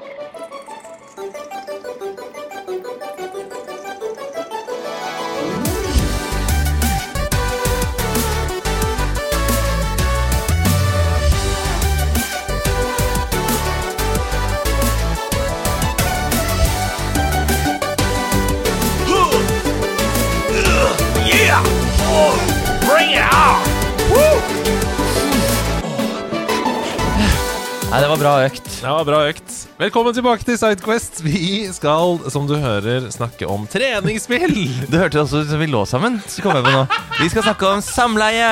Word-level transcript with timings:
Var 28.12 28.20
bra 28.20 28.32
økt. 28.44 28.66
Det 28.82 28.90
var 28.92 29.06
bra 29.08 29.20
økt. 29.30 29.52
Velkommen 29.80 30.16
tilbake 30.16 30.44
til 30.44 30.58
Sidequest. 30.60 31.22
Vi 31.24 31.70
skal, 31.72 32.18
som 32.34 32.48
du 32.50 32.58
hører, 32.60 33.06
snakke 33.14 33.48
om 33.48 33.64
treningsspill. 33.72 34.52
Du 34.92 34.98
hørte 35.00 35.22
også 35.22 35.46
som 35.48 35.62
vi 35.62 35.70
lå 35.72 35.86
sammen. 35.88 36.18
Så 36.28 36.44
kom 36.44 36.58
jeg 36.58 36.66
på 36.66 36.74
nå. 36.76 36.82
Vi 37.22 37.30
skal 37.32 37.46
snakke 37.46 37.70
om 37.70 37.84
samleie. 37.86 38.50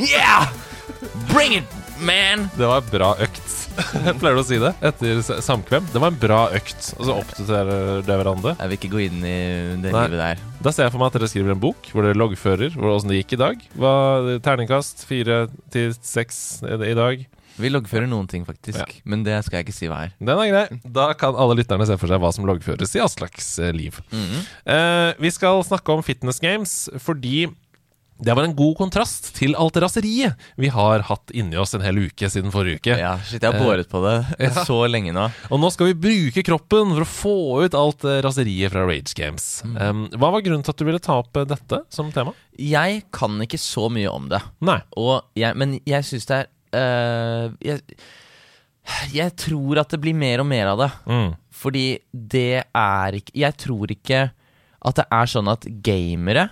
Yeah! 0.00 0.50
Bring 1.30 1.60
it, 1.60 1.78
man! 2.02 2.48
Det 2.58 2.66
var 2.66 2.82
bra 2.90 3.12
økt. 3.22 3.56
Jeg 3.78 4.18
pleier 4.18 4.34
du 4.34 4.42
å 4.42 4.46
si 4.48 4.58
det 4.58 4.74
etter 4.82 5.22
samkvem. 5.46 5.86
Det 5.94 6.02
var 6.02 6.10
en 6.10 6.20
bra 6.26 6.42
økt. 6.58 6.92
Og 6.98 7.06
så 7.06 7.18
oppdaterer 7.22 8.02
dere 8.02 8.18
hverandre. 8.24 8.56
Jeg 8.58 8.72
vil 8.72 8.80
ikke 8.80 8.94
gå 8.96 9.04
inn 9.06 9.22
i 9.22 9.40
det 9.84 9.94
Nei. 9.94 10.06
livet 10.10 10.24
der. 10.24 10.46
Da 10.58 10.74
ser 10.74 10.88
jeg 10.88 10.96
for 10.96 11.04
meg 11.04 11.12
at 11.12 11.20
dere 11.20 11.30
skriver 11.30 11.54
en 11.54 11.62
bok 11.62 11.92
hvor 11.94 12.02
dere 12.08 12.18
loggfører 12.18 12.74
åssen 12.82 13.14
det 13.14 13.22
gikk 13.22 13.38
i 13.38 13.44
dag. 13.46 13.66
Hva, 13.78 13.94
terningkast 14.42 15.06
fire 15.06 15.44
til 15.70 15.94
seks 16.02 16.64
i 16.66 16.96
dag. 16.98 17.28
Vi 17.60 17.72
loggfører 17.72 18.08
noen 18.10 18.28
ting, 18.30 18.46
faktisk. 18.48 18.80
Ja. 18.80 19.02
Men 19.04 19.24
det 19.26 19.38
skal 19.46 19.60
jeg 19.60 19.68
ikke 19.68 19.76
si 19.76 19.90
hva 19.90 20.04
er. 20.06 20.14
Den 20.18 20.34
er 20.34 20.52
grei. 20.52 20.80
Da 20.84 21.10
kan 21.18 21.38
alle 21.38 21.58
lytterne 21.60 21.86
se 21.88 21.98
for 22.00 22.10
seg 22.10 22.22
hva 22.22 22.32
som 22.34 22.48
loggføres 22.48 22.96
i 22.96 23.04
Aslaks 23.04 23.56
liv. 23.70 23.90
liv. 23.90 24.00
-hmm. 24.10 24.46
Eh, 24.64 25.14
vi 25.18 25.30
skal 25.30 25.64
snakke 25.64 25.92
om 25.92 26.02
fitness 26.02 26.40
games 26.40 26.88
fordi 26.98 27.48
det 28.20 28.34
var 28.34 28.44
en 28.44 28.56
god 28.56 28.76
kontrast 28.76 29.30
til 29.36 29.54
alt 29.56 29.76
raseriet 29.80 30.36
vi 30.60 30.68
har 30.68 31.00
hatt 31.08 31.32
inni 31.32 31.56
oss 31.56 31.72
en 31.74 31.80
hel 31.80 32.02
uke 32.04 32.28
siden 32.28 32.52
forrige 32.52 32.76
uke. 32.82 32.98
Ja, 33.00 33.14
shit, 33.24 33.40
jeg 33.42 33.48
har 33.48 33.56
båret 33.56 33.88
på 33.88 34.02
det 34.04 34.16
ja. 34.44 34.50
så 34.66 34.82
lenge 34.90 35.14
nå. 35.16 35.24
Og 35.48 35.60
nå 35.62 35.70
skal 35.72 35.90
vi 35.90 35.94
bruke 35.94 36.44
kroppen 36.44 36.92
for 36.92 37.06
å 37.06 37.08
få 37.08 37.64
ut 37.64 37.78
alt 37.78 38.04
eh, 38.04 38.20
raseriet 38.20 38.74
fra 38.74 38.84
Rage 38.84 39.16
Games. 39.16 39.62
Um, 39.64 40.04
hva 40.12 40.34
var 40.34 40.44
grunnen 40.44 40.66
til 40.66 40.74
at 40.74 40.82
du 40.82 40.84
ville 40.84 41.00
ta 41.00 41.16
opp 41.22 41.40
eh, 41.40 41.48
dette 41.48 41.80
som 41.88 42.12
tema? 42.12 42.36
Jeg 42.60 43.06
kan 43.16 43.40
ikke 43.40 43.60
så 43.60 43.88
mye 43.88 44.12
om 44.12 44.28
det. 44.28 44.42
Nei. 44.60 44.82
Jeg, 45.40 45.56
men 45.56 45.78
jeg 45.88 46.04
syns 46.04 46.28
det 46.28 46.42
er 46.42 46.50
øh, 46.76 47.50
jeg, 47.64 47.80
jeg 49.14 49.36
tror 49.36 49.80
at 49.82 49.92
det 49.94 50.00
blir 50.02 50.14
mer 50.16 50.42
og 50.42 50.46
mer 50.50 50.72
av 50.72 50.78
det. 50.84 50.90
Mm. 51.10 51.30
Fordi 51.60 51.84
det 52.12 52.62
er 52.74 53.16
ikke 53.18 53.34
Jeg 53.36 53.56
tror 53.60 53.90
ikke 53.92 54.20
at 54.80 54.96
det 54.96 55.04
er 55.12 55.28
sånn 55.28 55.48
at 55.52 55.66
gamere, 55.84 56.46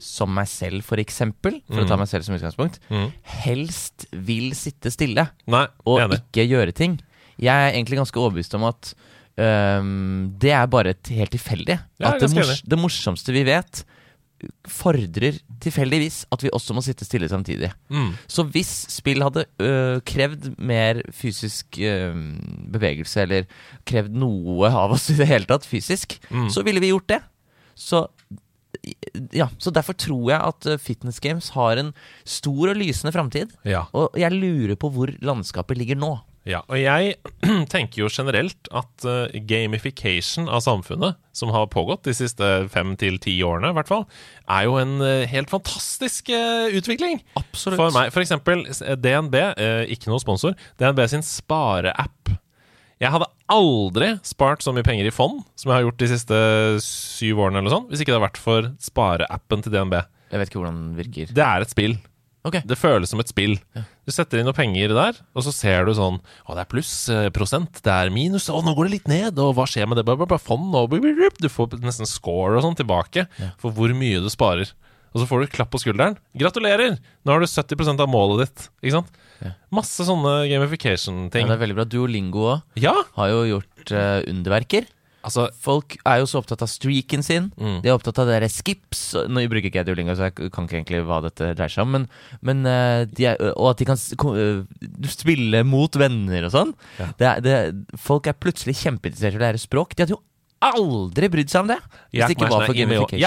som 0.00 0.32
meg 0.34 0.48
selv 0.50 0.82
for 0.82 0.98
eksempel, 0.98 1.60
for 1.68 1.84
å 1.84 1.86
ta 1.86 1.94
meg 2.00 2.08
selv 2.10 2.24
som 2.26 2.34
utgangspunkt, 2.34 2.80
Mm. 2.90 3.12
helst 3.44 4.06
vil 4.10 4.50
sitte 4.58 4.90
stille 4.90 5.28
Nei, 5.46 5.66
og 5.86 6.00
enig. 6.00 6.18
ikke 6.24 6.48
gjøre 6.48 6.72
ting. 6.74 6.96
Jeg 7.38 7.52
er 7.54 7.76
egentlig 7.76 8.00
ganske 8.00 8.18
overbevist 8.18 8.54
om 8.58 8.64
at 8.64 8.94
um, 9.38 10.32
det 10.40 10.50
er 10.56 10.66
bare 10.72 10.94
helt 11.14 11.30
tilfeldig. 11.36 11.78
Ja, 12.00 12.14
at 12.14 12.20
det, 12.24 12.32
mors 12.34 12.62
det 12.66 12.78
morsomste 12.80 13.32
vi 13.32 13.44
vet, 13.46 13.84
fordrer 14.68 15.36
tilfeldigvis 15.60 16.22
at 16.32 16.42
vi 16.44 16.50
også 16.56 16.74
må 16.76 16.82
sitte 16.84 17.04
stille 17.04 17.28
samtidig. 17.28 17.70
Mm. 17.92 18.12
Så 18.30 18.44
hvis 18.54 18.70
spill 18.92 19.22
hadde 19.22 19.44
øh, 19.60 20.00
krevd 20.08 20.50
mer 20.58 21.02
fysisk 21.12 21.78
øh, 21.78 22.14
bevegelse, 22.72 23.22
eller 23.26 23.44
krevd 23.88 24.16
noe 24.16 24.70
av 24.72 24.96
oss 24.96 25.10
i 25.12 25.18
det 25.20 25.28
hele 25.30 25.48
tatt 25.50 25.66
fysisk, 25.68 26.18
Mm. 26.30 26.48
så 26.50 26.62
ville 26.64 26.80
vi 26.80 26.92
gjort 26.92 27.08
det. 27.10 27.20
Så 27.74 28.06
ja, 29.34 29.48
så 29.58 29.70
derfor 29.74 29.92
tror 29.98 30.30
jeg 30.30 30.40
at 30.40 30.66
øh, 30.72 30.78
fitness 30.80 31.20
games 31.20 31.50
har 31.56 31.76
en 31.80 31.92
stor 32.24 32.70
og 32.72 32.76
lysende 32.78 33.12
framtid. 33.12 33.50
Ja. 33.68 33.82
Og 33.92 34.14
jeg 34.18 34.32
lurer 34.32 34.76
på 34.80 34.88
hvor 34.94 35.10
landskapet 35.20 35.76
ligger 35.80 35.98
nå. 36.00 36.14
Ja, 36.48 36.62
og 36.72 36.78
jeg 36.80 37.16
tenker 37.72 38.04
jo 38.04 38.10
generelt 38.12 38.70
at 38.72 39.04
eh, 39.04 39.40
gamification 39.44 40.48
av 40.48 40.62
samfunnet, 40.64 41.18
som 41.36 41.52
har 41.52 41.68
pågått 41.72 42.06
de 42.08 42.14
siste 42.16 42.48
fem 42.72 42.94
til 43.00 43.18
ti 43.20 43.34
årene, 43.44 43.72
i 43.74 43.76
hvert 43.76 43.90
fall, 43.90 44.06
er 44.48 44.64
jo 44.64 44.78
en 44.80 44.96
eh, 45.04 45.26
helt 45.30 45.52
fantastisk 45.52 46.32
eh, 46.32 46.72
utvikling. 46.78 47.20
Absolutt. 47.40 47.80
For 47.82 47.96
meg, 47.96 48.12
for 48.14 48.24
eksempel 48.24 48.64
DNB, 49.04 49.36
ikke 49.92 50.12
noe 50.12 50.22
sponsor, 50.22 50.56
DNB 50.80 51.04
sin 51.12 51.26
spareapp. 51.26 52.32
Jeg 53.00 53.12
hadde 53.14 53.28
aldri 53.50 54.14
spart 54.28 54.64
så 54.64 54.72
mye 54.76 54.84
penger 54.84 55.08
i 55.08 55.12
fond 55.14 55.40
som 55.56 55.70
jeg 55.70 55.78
har 55.78 55.86
gjort 55.86 56.00
de 56.02 56.08
siste 56.10 56.40
syv 56.84 57.44
årene, 57.46 57.60
eller 57.62 57.72
sånn, 57.72 57.88
hvis 57.88 58.02
ikke 58.02 58.12
det 58.12 58.18
hadde 58.18 58.28
vært 58.28 58.40
for 58.40 58.72
spareappen 58.80 59.64
til 59.64 59.76
DNB. 59.76 60.00
Jeg 60.30 60.40
vet 60.40 60.50
ikke 60.50 60.60
hvordan 60.60 60.80
den 60.84 60.96
virker. 60.98 61.32
Det 61.36 61.44
er 61.44 61.64
et 61.64 61.72
spill. 61.72 61.96
Ok. 62.46 62.56
Det 62.64 62.78
føles 62.80 63.10
som 63.12 63.20
et 63.20 63.28
spill. 63.28 63.58
Du 64.08 64.12
setter 64.14 64.40
inn 64.40 64.46
noen 64.48 64.56
penger 64.56 64.94
der, 64.96 65.18
og 65.36 65.44
så 65.44 65.52
ser 65.52 65.84
du 65.84 65.92
sånn 65.96 66.16
Å, 66.20 66.54
det 66.56 66.62
er 66.62 66.70
pluss 66.70 66.92
eh, 67.12 67.28
prosent, 67.34 67.82
det 67.84 67.92
er 67.92 68.12
minus, 68.14 68.48
å, 68.48 68.62
nå 68.64 68.72
går 68.78 68.88
det 68.88 68.94
litt 68.94 69.10
ned, 69.12 69.40
og 69.42 69.52
hva 69.58 69.66
skjer 69.68 69.90
med 69.90 70.00
det? 70.00 70.06
Bare, 70.08 70.24
bare 70.24 70.40
fond, 70.40 70.72
og. 70.72 70.94
Du 71.40 71.48
får 71.52 71.76
nesten 71.84 72.08
score 72.08 72.56
og 72.56 72.64
sånn 72.64 72.78
tilbake 72.80 73.26
for 73.60 73.76
hvor 73.76 73.92
mye 73.96 74.22
du 74.24 74.30
sparer. 74.32 74.72
Og 75.10 75.20
så 75.22 75.26
får 75.26 75.42
du 75.42 75.50
klapp 75.50 75.72
på 75.72 75.80
skulderen. 75.82 76.16
Gratulerer! 76.38 76.96
Nå 77.26 77.34
har 77.34 77.42
du 77.42 77.48
70% 77.50 77.98
av 78.02 78.08
målet 78.10 78.44
ditt. 78.46 78.68
Ikke 78.84 79.00
sant? 79.00 79.16
Ja. 79.42 79.52
Masse 79.74 80.04
sånne 80.06 80.44
gamification-ting. 80.50 81.48
det 81.48 81.56
er 81.56 81.62
veldig 81.64 81.76
bra. 81.80 81.86
Duolingo 81.88 82.44
òg 82.52 82.80
Ja! 82.82 82.94
har 83.16 83.32
jo 83.32 83.40
gjort 83.48 83.90
uh, 83.96 84.20
underverker. 84.30 84.86
Altså, 85.26 85.46
Folk 85.60 85.98
er 86.08 86.20
jo 86.22 86.28
så 86.30 86.40
opptatt 86.40 86.62
av 86.64 86.70
streaken 86.70 87.24
sin. 87.26 87.50
Mm. 87.60 87.80
De 87.84 87.90
er 87.90 87.96
opptatt 87.96 88.20
av 88.22 88.30
dere 88.30 88.48
skips. 88.52 89.02
Nå 89.28 89.42
bruker 89.50 89.68
ikke 89.68 89.82
jeg 89.82 89.88
Duolingo, 89.90 90.14
så 90.16 90.30
jeg 90.30 90.50
kan 90.54 90.68
ikke 90.68 90.78
egentlig 90.78 91.02
hva 91.08 91.20
dette 91.26 91.52
dreier 91.58 91.74
seg 91.74 91.84
om. 91.84 91.92
Men, 91.98 92.06
men 92.46 92.62
de 93.10 93.28
er, 93.28 93.36
Og 93.52 93.72
at 93.72 93.82
de 93.82 93.88
kan 93.90 94.00
øh, 94.00 94.64
spille 95.12 95.62
mot 95.68 96.00
venner 96.00 96.48
og 96.48 96.54
sånn. 96.54 96.74
Ja. 97.00 97.10
Det 97.20 97.30
er, 97.32 97.44
det, 97.44 97.58
folk 98.00 98.30
er 98.30 98.38
plutselig 98.40 98.78
kjempeinteressert 98.80 99.36
i 99.36 99.40
å 99.40 99.44
lære 99.44 99.60
språk. 99.60 99.92
De 99.96 100.06
hadde 100.06 100.16
jo 100.16 100.22
aldri 100.60 101.30
brydd 101.32 101.52
seg 101.52 101.64
om 101.64 101.70
det! 101.72 101.78
Hvis 102.12 102.24
det 102.24 102.36
ikke 102.36 102.50
var 102.52 102.66
for 102.68 102.76
gamification. 102.76 103.22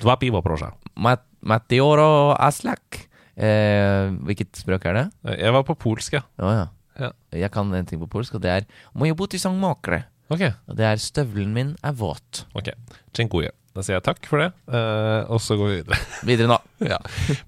dwa 0.00 0.16
piwo, 0.20 0.40
proszę. 0.44 0.70
Mat 1.00 1.24
Matioro 1.40 2.34
Aslak. 2.36 3.06
Eh, 3.40 4.10
hvilket 4.28 4.58
språk 4.60 4.84
er 4.90 4.96
det? 4.98 5.04
Jeg 5.40 5.54
var 5.56 5.64
på 5.64 5.76
polsk, 5.80 6.18
ja. 6.18 6.24
Oh, 6.40 6.52
ja. 6.52 6.66
Ja. 7.00 7.10
Jeg 7.32 7.50
kan 7.54 7.72
en 7.74 7.86
ting 7.88 8.00
på 8.02 8.08
polsk, 8.10 8.34
og 8.36 8.42
det 8.44 8.50
er 8.52 8.66
Moje 8.94 9.14
buti 9.16 9.38
sang 9.40 9.56
mokre. 9.60 10.04
Ok, 10.30 10.44
Og 10.68 10.76
det 10.78 10.84
er 10.86 11.00
støvelen 11.02 11.52
min 11.56 11.72
er 11.82 11.92
våt. 11.92 12.44
ok. 12.54 12.70
Dziękuję. 13.14 13.50
Da 13.74 13.82
sier 13.86 13.96
jeg 14.00 14.02
takk 14.02 14.26
for 14.26 14.38
det, 14.42 14.48
eh, 14.74 15.30
og 15.30 15.38
så 15.40 15.54
går 15.58 15.68
vi 15.70 15.74
videre. 15.78 15.98
Videre 16.28 16.48
nå. 16.50 16.56
ja. 16.92 16.98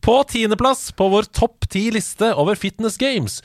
På 0.01 0.21
tiendeplass 0.31 0.93
på 0.95 1.09
vår 1.11 1.27
topp 1.35 1.67
ti-liste 1.69 2.29
over 2.39 2.55
fitness 2.55 2.97
games. 2.97 3.41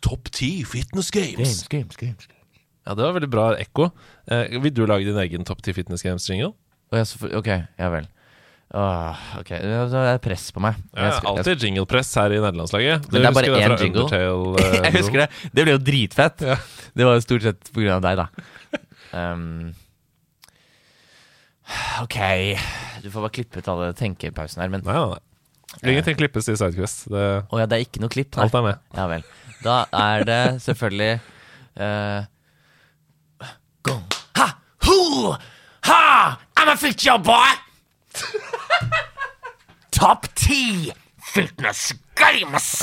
Topp 0.00 0.30
ti 0.32 0.64
fitness 0.64 1.10
games. 1.10 1.36
games, 1.68 1.68
games. 1.68 1.96
games. 2.00 2.28
Ja, 2.86 2.94
det 2.96 3.04
var 3.04 3.12
veldig 3.18 3.28
bra 3.30 3.44
ekko. 3.60 3.90
Eh, 4.32 4.56
vil 4.64 4.72
du 4.74 4.86
lage 4.88 5.04
din 5.04 5.18
egen 5.20 5.44
topp 5.44 5.60
ti 5.62 5.74
fitness 5.76 6.02
games-jingle? 6.02 6.54
Å, 6.90 6.96
ja, 6.96 7.04
så 7.06 7.28
ok, 7.38 7.50
ja 7.78 7.90
vel. 7.92 8.08
Åh, 8.70 9.22
ok, 9.40 9.48
det 9.50 9.98
er 9.98 10.20
press 10.22 10.44
på 10.54 10.60
meg. 10.62 10.76
Ja, 10.94 11.08
Jeg 11.08 11.14
skal- 11.16 11.38
alltid 11.40 11.62
jinglepress 11.64 12.14
her 12.14 12.30
i 12.30 12.38
nederlandslaget. 12.38 13.08
Men 13.10 13.22
det 13.22 13.26
er 13.26 13.34
bare 13.34 13.46
én 13.58 13.78
jingle. 13.82 14.04
Eh, 14.60 14.82
jeg 14.84 14.92
husker 14.94 15.18
det. 15.24 15.28
Det 15.52 15.64
ble 15.64 15.72
jo 15.74 15.80
dritfett. 15.82 16.44
Ja. 16.46 16.56
Det 16.94 17.06
var 17.06 17.16
jo 17.18 17.24
stort 17.24 17.42
sett 17.42 17.70
på 17.74 17.82
grunn 17.82 17.98
av 17.98 18.02
deg, 18.06 18.16
da. 18.22 18.28
Um, 19.10 19.72
ok 21.98 22.14
Du 23.02 23.08
får 23.10 23.24
bare 23.24 23.32
klippe 23.34 23.58
ut 23.58 23.70
alle 23.72 23.88
tenkepausene 23.98 24.62
her, 24.62 24.70
men 24.70 24.84
Nei, 24.86 24.94
nei, 24.94 25.16
nei. 25.16 25.90
Ingenting 25.90 26.14
klippes 26.18 26.46
i 26.46 26.54
Sidequest. 26.54 27.08
Det, 27.10 27.24
oh, 27.50 27.58
ja, 27.58 27.66
det 27.66 27.74
er 27.74 27.82
ikke 27.88 28.02
noe 28.02 28.10
klipp? 28.10 28.34
her. 28.34 28.46
alt 28.46 28.54
er 28.54 28.62
med. 28.68 28.78
Ja 28.94 29.06
vel. 29.10 29.24
Da 29.64 29.74
er 29.98 30.24
det 30.26 30.38
selvfølgelig 30.62 31.10
uh, 31.82 32.22
Gong. 33.82 34.06
Ha! 34.38 34.46
Ho 34.86 35.34
Ha! 35.90 36.38
I'm 36.54 36.68
a 36.70 36.94
your 37.02 37.18
boy! 37.18 37.69
Top 39.90 40.26
10 40.34 40.92
fitness 41.34 41.92
games! 42.16 42.82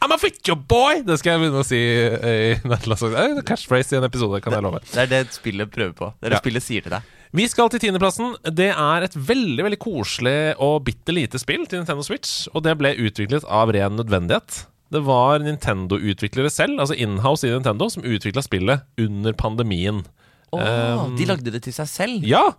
I'm 0.00 0.12
a 0.12 0.18
fit 0.18 0.40
your 0.48 0.56
boy! 0.56 1.02
Det 1.06 1.18
skal 1.20 1.34
jeg 1.36 1.42
begynne 1.44 1.62
å 1.62 1.66
si 1.66 1.78
i 1.80 2.54
nederlandsk. 2.66 3.10
Det 3.12 3.18
er 3.20 3.82
i 3.92 3.98
en 4.00 4.06
episode, 4.08 4.40
kan 4.44 4.56
jeg 4.56 4.64
love. 4.66 4.80
Det 4.92 5.02
er 5.04 5.10
det 5.12 5.20
spillet 5.36 5.70
prøver 5.74 5.94
på. 5.98 6.12
Det 6.20 6.28
er 6.30 6.34
det 6.34 6.38
Ja. 6.38 6.44
spillet 6.44 6.62
sier 6.66 6.86
til 6.86 6.94
deg. 6.96 7.12
Vi 7.36 7.48
skal 7.50 7.68
til 7.68 7.82
tiendeplassen. 7.82 8.36
Det 8.54 8.70
er 8.72 9.02
et 9.04 9.14
veldig 9.18 9.66
veldig 9.66 9.78
koselig 9.82 10.54
og 10.62 10.84
bitte 10.86 11.12
lite 11.12 11.38
spill 11.42 11.66
til 11.66 11.82
Nintendo 11.82 12.02
Switch. 12.06 12.46
Og 12.54 12.62
det 12.64 12.76
ble 12.78 12.94
utviklet 12.96 13.44
av 13.44 13.72
ren 13.74 13.96
nødvendighet. 13.98 14.64
Det 14.94 15.02
var 15.02 15.40
Nintendo-utviklere 15.42 16.48
selv, 16.50 16.78
altså 16.78 16.94
inhouse 16.94 17.44
i 17.44 17.50
Nintendo, 17.50 17.88
som 17.90 18.04
utvikla 18.06 18.42
spillet 18.46 18.86
under 19.02 19.32
pandemien. 19.34 20.04
Åh, 20.54 20.62
Um, 20.62 21.16
de 21.18 21.24
lagde 21.26 21.50
det 21.50 21.64
til 21.66 21.74
seg 21.74 21.88
selv? 21.90 22.22
Ja! 22.24 22.52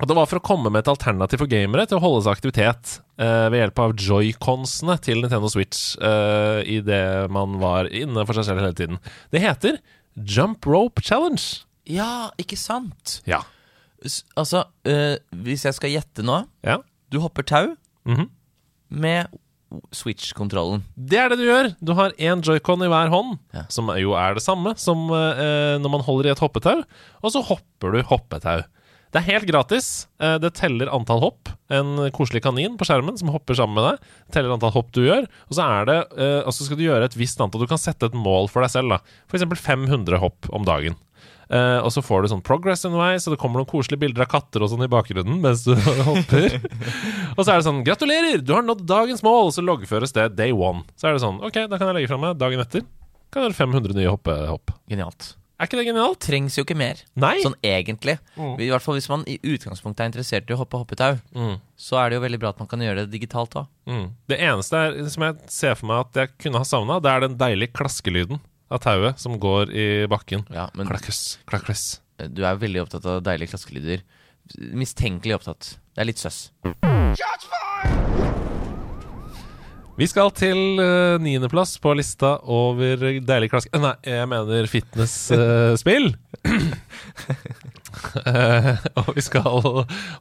Og 0.00 0.08
det 0.08 0.16
var 0.16 0.28
for 0.30 0.40
å 0.40 0.44
komme 0.44 0.70
med 0.72 0.80
et 0.80 0.88
alternativ 0.88 1.42
for 1.42 1.50
gamere 1.50 1.84
til 1.86 1.98
å 1.98 2.02
holde 2.04 2.22
seg 2.24 2.38
aktivitet 2.38 2.94
eh, 3.20 3.48
ved 3.52 3.60
hjelp 3.60 3.82
av 3.84 3.92
joyconsene 4.00 4.96
til 5.04 5.20
Nintendo 5.20 5.50
Switch 5.52 5.94
uh, 6.00 6.62
idet 6.64 7.28
man 7.32 7.58
var 7.60 7.90
inne 7.92 8.24
for 8.24 8.32
seg 8.38 8.48
selv 8.48 8.62
hele 8.64 8.76
tiden. 8.78 9.00
Det 9.34 9.42
heter 9.44 9.76
Jump 10.16 10.64
Rope 10.66 11.04
Challenge. 11.04 11.42
Ja, 11.90 12.30
ikke 12.40 12.56
sant? 12.56 13.18
Ja. 13.28 13.42
Altså, 14.40 14.62
øh, 14.88 15.18
hvis 15.44 15.66
jeg 15.68 15.76
skal 15.76 15.92
gjette 15.92 16.24
nå 16.24 16.38
ja. 16.64 16.78
Du 17.12 17.18
hopper 17.20 17.44
tau 17.44 17.74
Mhm. 18.08 18.30
med 18.88 19.28
Switch-kontrollen. 19.94 20.80
Det 20.96 21.18
er 21.20 21.28
det 21.30 21.36
du 21.38 21.44
gjør. 21.46 21.68
Du 21.84 21.92
har 21.94 22.10
én 22.18 22.40
joycon 22.42 22.80
i 22.82 22.88
hver 22.90 23.10
hånd, 23.12 23.36
Ja. 23.54 23.66
som 23.68 23.86
jo 24.00 24.14
er 24.18 24.34
det 24.34 24.42
samme 24.42 24.72
som 24.80 25.04
eh, 25.14 25.76
når 25.78 25.90
man 25.92 26.00
holder 26.06 26.30
i 26.30 26.32
et 26.32 26.40
hoppetau, 26.42 26.80
og 27.22 27.30
så 27.30 27.42
hopper 27.44 27.92
du 27.92 28.00
hoppetau. 28.08 28.62
Det 29.10 29.18
er 29.18 29.26
helt 29.26 29.48
gratis. 29.50 30.06
Eh, 30.22 30.36
det 30.42 30.52
teller 30.58 30.90
antall 30.94 31.22
hopp. 31.24 31.50
En 31.70 31.98
koselig 32.14 32.44
kanin 32.44 32.76
på 32.78 32.86
skjermen 32.86 33.18
som 33.18 33.32
hopper 33.34 33.58
sammen 33.58 33.78
med 33.78 33.88
deg. 33.88 34.10
Teller 34.36 34.54
antall 34.54 34.74
hopp 34.76 34.92
du 34.94 35.02
gjør. 35.02 35.26
Og 35.48 35.58
så 35.58 35.66
er 35.66 35.88
det 35.88 35.98
eh, 36.14 36.40
Og 36.44 36.54
skal 36.54 36.78
du 36.78 36.86
gjøre 36.86 37.10
et 37.10 37.18
visst 37.18 37.42
antall. 37.42 37.66
Du 37.66 37.70
kan 37.70 37.80
sette 37.80 38.06
et 38.06 38.14
mål 38.16 38.50
for 38.52 38.62
deg 38.62 38.70
selv. 38.70 38.94
da 38.94 39.00
F.eks. 39.30 39.46
500 39.66 40.22
hopp 40.22 40.50
om 40.54 40.66
dagen. 40.66 40.98
Uh, 41.50 41.82
og 41.82 41.90
så 41.90 41.98
får 41.98 42.22
du 42.22 42.28
sånn 42.30 42.44
progress 42.46 42.84
underveis, 42.86 43.24
og 43.26 43.34
det 43.34 43.40
kommer 43.42 43.58
noen 43.58 43.66
koselige 43.66 43.98
bilder 44.04 44.22
av 44.22 44.28
katter 44.30 44.62
og 44.62 44.70
sånn 44.70 44.84
i 44.86 44.90
bakgrunnen 44.90 45.40
mens 45.42 45.64
du 45.66 45.72
hopper. 46.06 46.60
og 47.34 47.42
så 47.42 47.48
er 47.50 47.56
det 47.56 47.66
sånn 47.66 47.80
'Gratulerer! 47.82 48.38
Du 48.46 48.54
har 48.54 48.62
nådd 48.62 48.84
dagens 48.86 49.24
mål!' 49.26 49.48
Og 49.48 49.56
så 49.56 49.64
loggføres 49.66 50.14
det 50.14 50.28
day 50.38 50.54
one. 50.54 50.84
Så 50.94 51.10
er 51.10 51.18
det 51.18 51.24
sånn 51.24 51.42
'Ok, 51.42 51.64
da 51.66 51.74
kan 51.74 51.90
jeg 51.90 51.98
legge 51.98 52.12
fra 52.12 52.20
meg 52.22 52.38
dagen 52.38 52.62
etter'. 52.62 52.86
Kan 53.34 53.42
jeg 53.42 53.50
gjøre 53.50 53.60
500 53.66 53.98
nye 53.98 54.14
hoppehopp. 54.14 54.76
Genialt. 54.90 55.32
Er 55.60 55.68
ikke 55.68 55.76
det 55.76 55.84
genialt? 55.90 56.16
Trengs 56.24 56.54
jo 56.56 56.62
ikke 56.64 56.76
mer. 56.80 57.02
Nei. 57.20 57.34
Sånn 57.44 57.54
egentlig. 57.60 58.14
Mm. 58.32 58.54
I 58.64 58.68
hvert 58.72 58.80
fall 58.80 58.96
hvis 58.96 59.10
man 59.12 59.24
i 59.28 59.34
utgangspunktet 59.44 60.00
er 60.00 60.08
interessert 60.08 60.48
i 60.48 60.54
å 60.56 60.60
hoppe 60.62 60.78
hoppetau, 60.80 61.18
Mm. 61.36 61.58
så 61.76 61.98
er 62.00 62.08
det 62.08 62.16
jo 62.16 62.22
veldig 62.24 62.40
bra 62.40 62.48
at 62.54 62.58
man 62.62 62.68
kan 62.70 62.80
gjøre 62.80 63.04
det 63.04 63.10
digitalt 63.12 63.52
òg. 63.60 63.66
Mm. 63.86 64.06
Det 64.32 64.38
eneste 64.40 64.72
er, 64.80 64.96
som 65.12 65.22
jeg 65.26 65.36
ser 65.52 65.74
for 65.76 65.86
meg 65.92 66.00
at 66.06 66.14
jeg 66.22 66.32
kunne 66.40 66.62
ha 66.62 66.64
savna, 66.64 66.96
det 67.04 67.12
er 67.12 67.20
den 67.26 67.36
deilige 67.36 67.74
klaskelyden 67.76 68.40
av 68.70 68.80
tauet 68.80 69.18
som 69.20 69.36
går 69.38 69.68
i 69.76 69.86
bakken. 70.08 70.46
Ja, 70.50 70.70
men 70.74 70.88
Klakkes, 70.88 71.36
klakkes. 71.46 72.00
du 72.32 72.40
er 72.42 72.56
veldig 72.56 72.86
opptatt 72.86 73.04
av 73.04 73.20
deilige 73.22 73.52
klaskelyder. 73.52 74.00
Mistenkelig 74.72 75.36
opptatt. 75.36 75.76
Det 75.94 76.00
er 76.00 76.08
litt 76.08 76.18
søss. 76.24 76.48
Vi 80.00 80.06
skal 80.08 80.30
til 80.32 80.80
uh, 80.80 81.20
niendeplass 81.20 81.74
på 81.82 81.92
lista 81.92 82.38
over 82.48 83.02
deilig 83.20 83.50
klask... 83.52 83.68
Nei, 83.76 83.92
jeg 84.08 84.28
mener 84.30 84.68
fitnessspill. 84.70 86.06
Uh, 88.24 88.70
og 89.02 89.10
vi 89.12 89.24
skal 89.26 89.58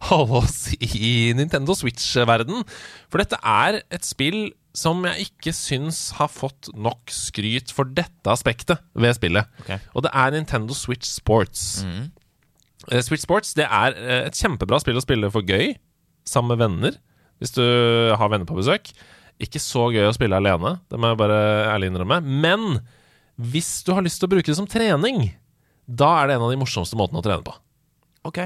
holde 0.09 0.41
oss 0.41 0.57
i 0.75 1.31
Nintendo 1.37 1.71
Switch-verden. 1.79 2.65
For 3.07 3.23
dette 3.23 3.39
er 3.39 3.77
et 3.87 4.03
spill 4.03 4.49
som 4.75 4.99
jeg 5.07 5.29
ikke 5.29 5.53
syns 5.55 6.01
har 6.17 6.27
fått 6.27 6.67
nok 6.75 7.13
skryt 7.15 7.71
for 7.71 7.87
dette 7.87 8.33
aspektet 8.33 8.83
ved 8.99 9.15
spillet. 9.15 9.47
Okay. 9.63 9.79
Og 9.95 10.03
det 10.03 10.11
er 10.11 10.35
Nintendo 10.35 10.75
Switch 10.75 11.07
Sports. 11.07 11.85
Eh, 12.89 12.99
Switch 13.05 13.23
Sports 13.23 13.55
det 13.55 13.69
er 13.69 13.95
eh, 13.95 14.25
et 14.27 14.35
kjempebra 14.35 14.81
spill 14.83 14.99
å 14.99 15.05
spille 15.05 15.31
for 15.31 15.47
gøy, 15.47 15.71
sammen 16.27 16.51
med 16.51 16.65
venner. 16.65 16.99
Hvis 17.39 17.55
du 17.55 17.63
har 17.63 18.27
venner 18.27 18.49
på 18.49 18.59
besøk. 18.59 18.91
Ikke 19.39 19.61
så 19.63 19.85
gøy 19.93 20.03
å 20.09 20.13
spille 20.15 20.35
alene, 20.35 20.75
det 20.91 20.99
må 20.99 21.13
jeg 21.13 21.19
bare 21.21 21.39
ærlig 21.71 21.89
innrømme. 21.93 22.17
Men 22.43 22.81
hvis 23.39 23.83
du 23.87 23.93
har 23.95 24.03
lyst 24.03 24.19
til 24.19 24.27
å 24.27 24.33
bruke 24.33 24.49
det 24.51 24.57
som 24.57 24.67
trening, 24.67 25.29
da 25.87 26.09
er 26.19 26.27
det 26.27 26.35
en 26.37 26.43
av 26.47 26.51
de 26.51 26.59
morsomste 26.59 26.99
måtene 26.99 27.21
å 27.21 27.25
trene 27.25 27.45
på. 27.47 27.53
Ok. 28.27 28.41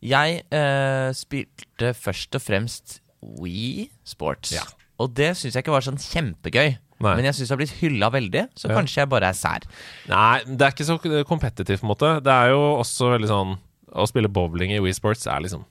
Jeg 0.00 0.38
eh, 0.56 1.10
spilte 1.12 1.92
først 2.00 2.38
og 2.38 2.42
fremst 2.42 3.00
Wii 3.20 3.90
Sports. 4.08 4.54
Ja. 4.56 4.64
Og 5.00 5.12
det 5.16 5.34
syns 5.36 5.52
jeg 5.56 5.64
ikke 5.66 5.74
var 5.76 5.84
sånn 5.84 6.00
kjempegøy. 6.00 6.78
Nei. 7.00 7.12
Men 7.16 7.24
jeg 7.28 7.36
syns 7.36 7.48
det 7.48 7.54
har 7.54 7.60
blitt 7.62 7.76
hylla 7.80 8.08
veldig, 8.12 8.42
så 8.60 8.68
Ja. 8.68 8.76
kanskje 8.76 9.02
jeg 9.02 9.08
bare 9.12 9.28
er 9.32 9.36
sær. 9.36 9.64
Nei, 10.08 10.40
det 10.44 10.60
er 10.64 10.72
ikke 10.74 10.88
så 10.88 10.96
kompetitivt, 11.28 11.80
på 11.80 11.86
en 11.88 11.92
måte. 11.92 12.10
Det 12.24 12.32
er 12.32 12.50
jo 12.52 12.60
også 12.80 13.12
veldig 13.16 13.28
sånn 13.30 13.58
Å 13.90 14.04
spille 14.06 14.28
bowling 14.30 14.70
i 14.70 14.78
Wii 14.78 14.92
Sports 14.94 15.26
er 15.26 15.40
liksom 15.42 15.64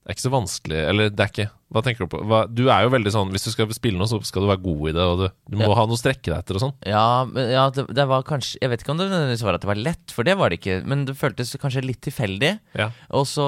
Det 0.00 0.08
er 0.08 0.16
ikke 0.16 0.24
så 0.24 0.30
vanskelig 0.32 0.78
Eller 0.88 1.10
det 1.12 1.20
er 1.20 1.28
ikke 1.30 1.44
Hva 1.76 1.82
tenker 1.84 2.06
du 2.06 2.10
på? 2.10 2.20
Hva, 2.24 2.38
du 2.48 2.62
er 2.72 2.86
jo 2.86 2.92
veldig 2.94 3.10
sånn 3.12 3.30
Hvis 3.34 3.44
du 3.44 3.50
skal 3.52 3.68
spille 3.76 4.00
noe, 4.00 4.08
så 4.08 4.16
skal 4.24 4.42
du 4.46 4.48
være 4.48 4.62
god 4.64 4.86
i 4.88 4.94
det, 4.96 5.04
og 5.04 5.18
du, 5.20 5.26
du 5.52 5.56
må 5.60 5.66
Ja. 5.68 5.74
ha 5.76 5.84
noe 5.86 5.98
å 5.98 6.00
strekke 6.00 6.30
deg 6.32 6.38
etter 6.40 6.56
og 6.56 6.62
sånn. 6.64 6.72
Ja, 6.88 7.02
men, 7.28 7.50
ja 7.52 7.66
det, 7.76 7.84
det 7.94 8.06
var 8.08 8.24
kanskje 8.26 8.58
Jeg 8.64 8.72
vet 8.72 8.80
ikke 8.82 8.94
om 8.94 9.02
det 9.02 9.10
nødvendigvis 9.12 9.44
var 9.44 9.58
at 9.58 9.66
det 9.66 9.68
var 9.70 9.82
lett, 9.84 10.14
for 10.16 10.24
det 10.26 10.38
var 10.40 10.48
det 10.50 10.58
ikke. 10.62 10.78
Men 10.88 11.04
det 11.04 11.18
føltes 11.20 11.52
kanskje 11.60 11.84
litt 11.84 12.00
tilfeldig. 12.08 12.54
Ja. 12.80 12.88
Og 13.12 13.28
så 13.28 13.44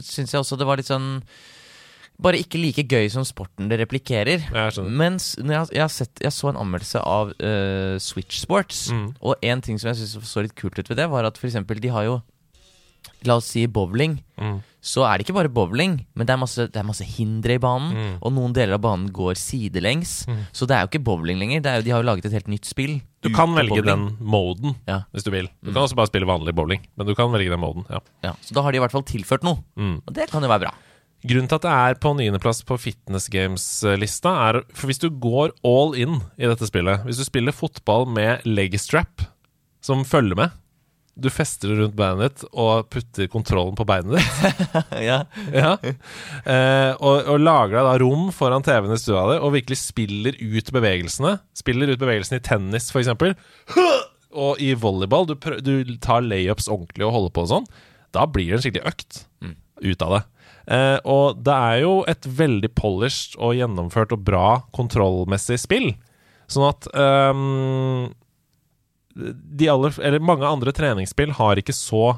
syns 0.00 0.32
jeg 0.32 0.40
også 0.40 0.56
det 0.58 0.66
var 0.72 0.80
litt 0.80 0.88
sånn 0.88 1.20
Bare 2.24 2.38
ikke 2.38 2.60
like 2.62 2.84
gøy 2.86 3.08
som 3.10 3.24
sporten 3.26 3.66
det 3.68 3.80
replikkerer. 3.80 4.44
Mens 4.86 5.32
jeg, 5.34 5.64
jeg, 5.74 5.90
sett, 5.90 6.20
jeg 6.22 6.30
så 6.32 6.52
en 6.52 6.60
anmeldelse 6.62 7.00
av 7.02 7.32
uh, 7.42 7.96
Switch 7.98 8.38
Sports, 8.38 8.84
Mm. 8.94 9.08
og 9.20 9.34
en 9.42 9.60
ting 9.66 9.80
som 9.82 9.90
jeg 9.90 9.98
syntes 10.00 10.30
så 10.30 10.44
litt 10.46 10.54
kult 10.54 10.78
ut 10.78 10.88
ved 10.92 11.00
det, 11.02 11.08
var 11.10 11.26
at 11.26 11.36
for 11.40 11.50
eksempel 11.50 11.80
de 11.82 11.90
har 11.90 12.06
jo 12.06 12.20
La 13.26 13.34
oss 13.40 13.50
si 13.52 13.66
bowling. 13.66 14.14
Mm. 14.40 14.62
Så 14.84 15.00
er 15.08 15.16
det 15.16 15.24
ikke 15.24 15.36
bare 15.38 15.48
bowling, 15.48 15.94
men 16.12 16.28
det 16.28 16.34
er 16.34 16.40
masse, 16.42 16.66
det 16.68 16.76
er 16.76 16.84
masse 16.84 17.06
hindre 17.08 17.54
i 17.56 17.60
banen. 17.62 17.94
Mm. 17.96 18.14
Og 18.20 18.34
noen 18.36 18.52
deler 18.52 18.76
av 18.76 18.82
banen 18.84 19.06
går 19.16 19.38
sidelengs. 19.40 20.10
Så 20.52 20.68
det 20.68 20.76
er 20.76 20.84
jo 20.84 20.90
ikke 20.92 21.00
bowling 21.06 21.38
lenger. 21.40 21.62
Det 21.64 21.70
er 21.72 21.78
jo, 21.80 21.86
de 21.86 21.94
har 21.94 22.02
jo 22.02 22.08
laget 22.10 22.28
et 22.28 22.36
helt 22.36 22.50
nytt 22.52 22.68
spill. 22.68 22.98
Du 23.24 23.30
kan 23.32 23.54
velge 23.56 23.78
bowling. 23.80 23.86
den 23.88 24.26
moden 24.28 24.74
Ja. 24.86 24.98
hvis 25.16 25.24
du 25.24 25.30
vil. 25.32 25.48
Du 25.64 25.72
kan 25.72 25.86
også 25.86 25.96
bare 25.96 26.10
spille 26.12 26.28
vanlig 26.28 26.52
bowling, 26.54 26.84
men 27.00 27.06
du 27.08 27.14
kan 27.16 27.32
velge 27.32 27.48
den 27.54 27.60
moden. 27.64 27.86
Ja. 27.88 28.00
Ja, 28.28 28.34
så 28.44 28.52
da 28.52 28.60
har 28.66 28.72
de 28.72 28.76
i 28.76 28.84
hvert 28.84 28.92
fall 28.92 29.06
tilført 29.08 29.42
noe. 29.48 29.64
Mm. 29.80 30.02
Og 30.06 30.12
det 30.20 30.28
kan 30.30 30.44
jo 30.44 30.48
være 30.52 30.66
bra. 30.68 30.74
Grunnen 31.24 31.48
til 31.48 31.56
at 31.56 31.64
det 31.64 31.72
er 31.72 31.94
på 32.04 32.12
niendeplass 32.18 32.60
på 32.68 32.76
Fitness 32.76 33.30
Games-lista, 33.32 34.34
er 34.50 34.58
for 34.76 34.90
hvis 34.90 35.00
du 35.00 35.08
går 35.08 35.54
all 35.64 35.94
in 35.96 36.18
i 36.36 36.44
dette 36.44 36.68
spillet 36.68 37.06
Hvis 37.06 37.16
du 37.16 37.24
spiller 37.24 37.56
fotball 37.56 38.04
med 38.04 38.44
legstrap 38.44 39.24
som 39.80 40.04
følger 40.04 40.36
med 40.36 40.52
Du 41.14 41.28
fester 41.30 41.70
det 41.70 41.76
rundt 41.78 41.96
beinet 41.98 42.24
ditt 42.24 42.44
og 42.50 42.88
putter 42.90 43.28
kontrollen 43.30 43.76
på 43.78 43.86
beinet 43.86 44.16
ditt. 44.18 44.72
ja. 45.08 45.20
ja. 45.54 45.74
eh, 45.82 46.90
og, 46.98 47.28
og 47.30 47.38
lager 47.42 47.76
deg 47.76 47.86
da 47.86 47.94
rom 48.02 48.30
foran 48.34 48.66
TV-en 48.66 48.96
i 48.96 48.98
stua 49.00 49.22
di 49.30 49.38
og 49.38 49.54
virkelig 49.54 49.78
spiller 49.82 50.38
ut 50.40 50.72
bevegelsene. 50.74 51.36
Spiller 51.54 51.94
ut 51.94 52.02
bevegelsene 52.02 52.42
i 52.42 52.44
tennis, 52.44 52.90
f.eks. 52.90 53.12
Og 54.34 54.58
i 54.58 54.72
volleyball. 54.74 55.28
Du, 55.30 55.36
prøv, 55.38 55.60
du 55.62 55.94
tar 56.02 56.24
layups 56.26 56.66
ordentlig 56.66 57.04
og 57.06 57.12
holder 57.14 57.34
på 57.36 57.44
og 57.44 57.52
sånn. 57.52 57.68
Da 58.14 58.24
blir 58.26 58.50
det 58.50 58.56
en 58.56 58.64
skikkelig 58.64 58.90
økt 58.90 59.20
ut 59.84 60.02
av 60.02 60.16
det. 60.16 60.22
Eh, 60.74 60.98
og 61.04 61.44
det 61.44 61.54
er 61.54 61.78
jo 61.84 61.94
et 62.08 62.26
veldig 62.38 62.70
polished 62.76 63.36
og 63.38 63.56
gjennomført 63.58 64.14
og 64.16 64.24
bra 64.26 64.48
kontrollmessig 64.76 65.60
spill. 65.62 65.90
Sånn 66.50 66.66
at 66.68 66.88
ehm, 66.92 68.12
de 69.14 69.68
aller, 69.70 69.94
eller 70.02 70.22
mange 70.22 70.46
andre 70.48 70.72
treningsspill 70.74 71.34
har 71.38 71.60
ikke 71.60 71.74
så 71.76 72.16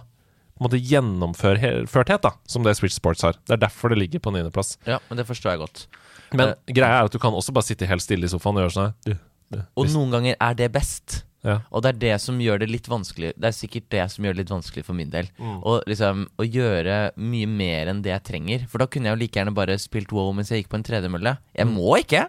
på 0.57 0.62
en 0.62 0.69
måte 0.71 0.81
gjennomførthet 0.81 2.23
da, 2.25 2.31
som 2.49 2.65
det 2.65 2.73
Switch 2.79 2.97
Sports 2.97 3.23
har. 3.26 3.37
Det 3.45 3.59
er 3.59 3.62
derfor 3.67 3.93
det 3.93 3.99
ligger 4.00 4.23
på 4.25 4.33
niendeplass. 4.33 4.79
ja, 4.88 4.99
men 5.11 5.19
det 5.21 5.26
forstår 5.29 5.53
jeg 5.53 5.61
godt. 5.67 5.87
Men 6.33 6.55
greia 6.67 7.03
er 7.03 7.11
at 7.11 7.12
du 7.12 7.21
kan 7.23 7.37
også 7.37 7.53
bare 7.55 7.69
sitte 7.69 7.87
helt 7.87 8.03
stille 8.03 8.25
i 8.26 8.31
sofaen 8.33 8.57
og 8.57 8.65
gjøre 8.65 8.75
sånn 8.75 8.88
her. 8.88 8.95
Du, 9.05 9.12
du, 9.55 9.59
Og 9.76 9.91
noen 9.93 10.15
ganger 10.17 10.38
er 10.41 10.57
det 10.59 10.71
best. 10.75 11.21
ja. 11.47 11.59
Og 11.71 11.85
det 11.85 11.93
er 11.93 11.99
det 12.07 12.15
som 12.25 12.41
gjør 12.43 12.59
det 12.65 12.67
litt 12.73 12.88
vanskelig 12.91 13.35
Det 13.37 13.47
er 13.47 13.55
sikkert 13.55 13.85
det 13.95 14.07
som 14.11 14.25
gjør 14.26 14.35
det 14.35 14.41
litt 14.41 14.50
vanskelig 14.55 14.85
for 14.88 14.97
min 14.99 15.12
del. 15.12 15.29
Mm. 15.38 15.61
Å 15.62 15.75
liksom, 15.87 16.25
å 16.41 16.47
gjøre 16.49 16.97
mye 17.21 17.47
mer 17.53 17.93
enn 17.93 18.00
det 18.03 18.11
jeg 18.15 18.25
trenger. 18.33 18.65
For 18.73 18.83
da 18.83 18.88
kunne 18.91 19.11
jeg 19.12 19.15
jo 19.19 19.21
like 19.23 19.38
gjerne 19.38 19.55
bare 19.55 19.76
spilt 19.79 20.11
WoW 20.17 20.33
mens 20.35 20.50
jeg 20.50 20.65
gikk 20.65 20.73
på 20.73 20.81
en 20.81 20.88
tredemølle. 20.88 21.37
Jeg 21.55 21.69
må 21.71 21.99
ikke, 22.00 22.25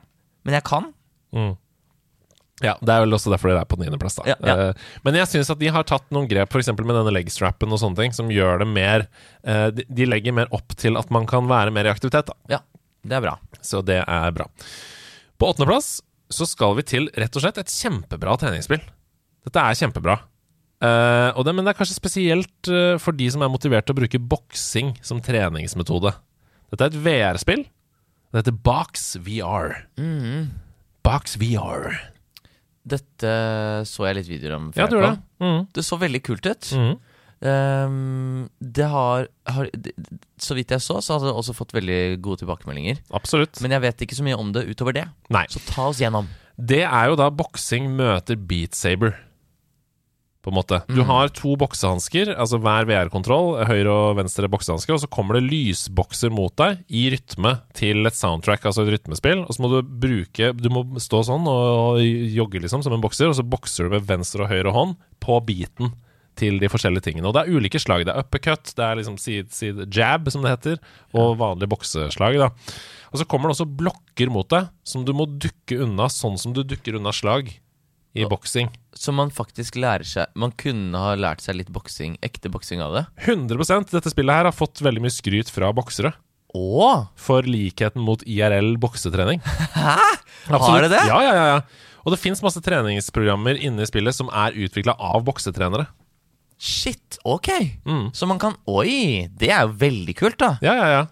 men 0.46 0.60
jeg 0.60 0.68
kan. 0.68 0.92
Mm. 1.34 1.56
Ja, 2.66 2.74
det 2.82 2.90
er 2.90 3.04
vel 3.04 3.14
også 3.14 3.30
derfor 3.30 3.52
dere 3.52 3.62
er 3.62 3.70
på 3.70 3.78
niendeplass. 3.78 4.18
Ja, 4.26 4.34
ja. 4.42 4.56
Eh, 4.70 4.86
men 5.06 5.18
jeg 5.20 5.30
syns 5.30 5.52
at 5.54 5.60
de 5.62 5.70
har 5.74 5.86
tatt 5.86 6.08
noen 6.14 6.26
grep, 6.30 6.50
f.eks. 6.50 6.72
med 6.74 6.96
denne 6.96 7.14
legstrappen 7.14 7.74
og 7.74 7.82
sånne 7.84 8.00
ting, 8.00 8.16
som 8.18 8.32
gjør 8.34 8.64
det 8.64 8.70
mer 8.72 9.06
eh, 9.46 9.68
de, 9.78 9.86
de 9.86 10.08
legger 10.10 10.34
mer 10.34 10.50
opp 10.56 10.74
til 10.80 10.98
at 10.98 11.14
man 11.14 11.30
kan 11.30 11.46
være 11.50 11.74
mer 11.76 11.86
i 11.86 11.94
aktivitet, 11.94 12.32
da. 12.32 12.58
Ja, 12.58 12.62
det 13.06 13.20
er 13.20 13.28
bra. 13.28 13.36
Så 13.62 13.84
det 13.86 14.00
er 14.02 14.34
bra. 14.34 14.50
På 15.38 15.52
åttendeplass 15.52 16.00
så 16.34 16.50
skal 16.50 16.74
vi 16.80 16.88
til 16.88 17.08
rett 17.14 17.38
og 17.38 17.46
slett 17.46 17.62
et 17.62 17.72
kjempebra 17.72 18.34
treningsspill. 18.42 18.82
Dette 19.48 19.64
er 19.64 19.78
kjempebra. 19.78 20.18
Uh, 20.78 21.32
og 21.38 21.46
det, 21.46 21.54
men 21.58 21.66
det 21.66 21.72
er 21.72 21.78
kanskje 21.80 21.96
spesielt 21.96 22.70
for 23.02 23.16
de 23.18 23.30
som 23.34 23.42
er 23.42 23.50
motivert 23.50 23.88
til 23.88 23.96
å 23.96 24.02
bruke 24.02 24.22
boksing 24.34 24.92
som 25.06 25.22
treningsmetode. 25.24 26.12
Dette 26.74 26.90
er 26.90 26.92
et 26.92 27.00
VR-spill. 27.06 27.64
Det 28.34 28.42
heter 28.42 28.60
Box 28.66 29.08
VR. 29.24 29.78
Box 31.08 31.38
VR. 31.40 31.96
Dette 32.88 33.32
så 33.90 34.08
jeg 34.08 34.16
litt 34.22 34.30
videoer 34.32 34.56
om. 34.58 34.72
Ja, 34.78 34.88
du 34.88 34.98
det. 35.02 35.14
Mm. 35.44 35.62
Det 35.76 35.84
så 35.86 35.98
veldig 36.00 36.22
kult 36.24 36.46
ut. 36.48 36.70
Mm. 36.78 36.96
Um, 37.38 38.50
det 38.60 38.88
har, 38.90 39.28
har 39.46 39.70
det- 39.74 39.94
Så 40.42 40.56
vidt 40.58 40.72
jeg 40.74 40.82
så, 40.82 40.98
så 41.02 41.18
har 41.18 41.28
det 41.28 41.34
også 41.36 41.54
fått 41.54 41.74
veldig 41.76 42.20
gode 42.22 42.40
tilbakemeldinger. 42.42 42.98
Absolutt. 43.14 43.60
Men 43.62 43.72
jeg 43.76 43.82
vet 43.82 44.02
ikke 44.08 44.18
så 44.18 44.26
mye 44.26 44.38
om 44.40 44.52
det 44.54 44.66
utover 44.70 44.94
det. 44.94 45.06
Nei. 45.30 45.46
Så 45.50 45.62
ta 45.68 45.88
oss 45.92 46.00
gjennom. 46.02 46.28
Det 46.58 46.82
er 46.86 47.10
jo 47.12 47.16
da 47.20 47.30
boksing 47.30 47.92
møter 47.96 48.36
Beat 48.38 48.74
Saber. 48.74 49.18
På 50.48 50.54
en 50.54 50.58
måte. 50.58 50.80
Du 50.88 51.02
har 51.04 51.28
to 51.36 51.58
boksehansker, 51.60 52.32
altså 52.40 52.60
hver 52.64 52.88
VR-kontroll, 52.88 53.58
høyre 53.68 53.92
og 53.92 54.18
venstre 54.22 54.48
boksehanske, 54.52 54.96
og 54.96 55.04
så 55.04 55.10
kommer 55.12 55.38
det 55.38 55.50
lysbokser 55.50 56.32
mot 56.32 56.56
deg 56.60 56.86
i 56.88 57.08
rytme 57.12 57.58
til 57.76 58.08
et 58.08 58.16
soundtrack, 58.16 58.64
altså 58.64 58.86
et 58.86 58.94
rytmespill. 58.96 59.44
Og 59.44 59.52
så 59.52 59.64
må 59.64 59.72
du 59.74 59.82
bruke 60.08 60.54
Du 60.56 60.70
må 60.72 60.86
stå 61.04 61.24
sånn 61.28 61.48
og 61.52 62.00
jogge 62.00 62.64
liksom 62.64 62.86
som 62.86 62.96
en 62.96 63.04
bokser, 63.04 63.28
og 63.28 63.36
så 63.36 63.44
bokser 63.44 63.88
du 63.88 63.98
med 63.98 64.08
venstre 64.08 64.46
og 64.46 64.54
høyre 64.54 64.76
hånd 64.76 64.96
på 65.24 65.42
beaten 65.48 65.92
til 66.38 66.60
de 66.62 66.70
forskjellige 66.72 67.10
tingene. 67.10 67.28
Og 67.28 67.36
det 67.36 67.44
er 67.44 67.58
ulike 67.58 67.82
slag. 67.82 68.06
Det 68.08 68.14
er 68.14 68.24
uppercut, 68.24 68.72
det 68.78 68.86
er 68.86 69.00
liksom 69.00 69.18
side, 69.20 69.50
side 69.52 69.88
jab, 69.94 70.30
som 70.32 70.46
det 70.46 70.54
heter, 70.54 70.82
og 71.18 71.38
vanlig 71.42 71.70
bokseslag. 71.72 72.38
da 72.40 72.52
Og 73.12 73.20
så 73.20 73.28
kommer 73.28 73.50
det 73.50 73.58
også 73.58 73.70
blokker 73.80 74.32
mot 74.32 74.48
deg 74.54 74.70
som 74.88 75.04
du 75.04 75.16
må 75.18 75.28
dukke 75.28 75.82
unna, 75.84 76.08
sånn 76.14 76.38
som 76.40 76.56
du 76.56 76.64
dukker 76.64 77.02
unna 77.02 77.12
slag 77.16 77.58
i 78.18 78.28
boksing. 78.30 78.70
Så 78.98 79.14
man 79.14 79.30
faktisk 79.34 79.76
lærer 79.78 80.08
seg 80.08 80.32
Man 80.40 80.54
kunne 80.58 80.98
ha 80.98 81.12
lært 81.20 81.44
seg 81.46 81.60
litt 81.60 81.70
boksing, 81.74 82.16
ekte 82.26 82.50
boksing 82.50 82.82
av 82.82 82.96
det. 82.96 83.04
100 83.28 83.86
Dette 83.92 84.14
spillet 84.14 84.40
her 84.40 84.50
har 84.50 84.56
fått 84.56 84.82
veldig 84.82 85.04
mye 85.06 85.14
skryt 85.14 85.52
fra 85.54 85.70
boksere. 85.76 86.16
Åh. 86.58 87.06
For 87.20 87.46
likheten 87.46 88.02
mot 88.02 88.24
IRL 88.26 88.78
boksetrening. 88.82 89.44
Hæ? 89.76 89.98
Absolutt. 90.48 90.70
Har 90.70 90.88
det 90.88 90.92
det? 90.96 91.04
Ja, 91.10 91.20
ja, 91.22 91.36
ja, 91.36 91.46
ja. 91.56 91.88
Og 92.08 92.14
det 92.14 92.22
fins 92.22 92.42
masse 92.44 92.62
treningsprogrammer 92.64 93.60
inne 93.60 93.84
i 93.84 93.90
spillet 93.90 94.16
som 94.16 94.32
er 94.32 94.56
utvikla 94.56 94.96
av 94.96 95.26
boksetrenere. 95.28 95.90
Shit, 96.58 97.20
ok. 97.28 97.50
Mm. 97.86 98.08
Så 98.16 98.26
man 98.26 98.40
kan 98.42 98.56
Oi! 98.66 99.28
Det 99.30 99.52
er 99.52 99.68
jo 99.68 99.76
veldig 99.78 100.16
kult, 100.18 100.40
da. 100.42 100.56
Ja, 100.64 100.74
ja, 100.74 100.88
ja. 100.96 101.04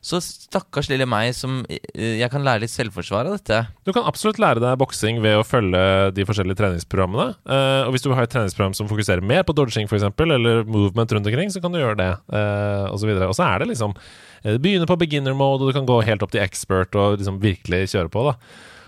Så 0.00 0.16
stakkars 0.24 0.88
lille 0.88 1.04
meg 1.08 1.34
som 1.36 1.58
eh, 1.68 2.16
Jeg 2.22 2.30
kan 2.32 2.44
lære 2.44 2.62
litt 2.62 2.72
selvforsvar 2.72 3.28
av 3.28 3.36
dette. 3.36 3.58
Du 3.84 3.92
kan 3.92 4.06
absolutt 4.08 4.40
lære 4.40 4.62
deg 4.62 4.78
boksing 4.80 5.20
ved 5.20 5.36
å 5.36 5.44
følge 5.44 5.82
de 6.16 6.24
forskjellige 6.28 6.56
treningsprogrammene. 6.62 7.34
Uh, 7.44 7.84
og 7.84 7.92
hvis 7.92 8.06
du 8.06 8.08
har 8.14 8.24
et 8.24 8.32
treningsprogram 8.32 8.72
som 8.76 8.88
fokuserer 8.88 9.24
mer 9.24 9.44
på 9.44 9.54
dodging 9.56 9.90
f.eks., 9.90 10.08
eller 10.24 10.64
movement 10.64 11.12
rundt 11.12 11.28
omkring, 11.28 11.52
så 11.52 11.60
kan 11.60 11.74
du 11.74 11.82
gjøre 11.82 12.00
det, 12.00 12.10
uh, 12.32 12.88
osv. 12.94 13.12
Og 13.28 13.36
så 13.36 13.44
er 13.44 13.60
det 13.60 13.70
liksom 13.74 13.92
Du 14.40 14.54
Det 14.54 14.60
begynner 14.64 14.88
på 14.88 14.96
beginner 15.00 15.36
mode, 15.36 15.66
og 15.66 15.68
du 15.68 15.76
kan 15.76 15.88
gå 15.88 16.00
helt 16.08 16.24
opp 16.24 16.32
til 16.32 16.44
expert 16.44 16.96
og 16.96 17.20
liksom 17.20 17.42
virkelig 17.42 17.90
kjøre 17.92 18.12
på, 18.12 18.24
da. 18.30 18.36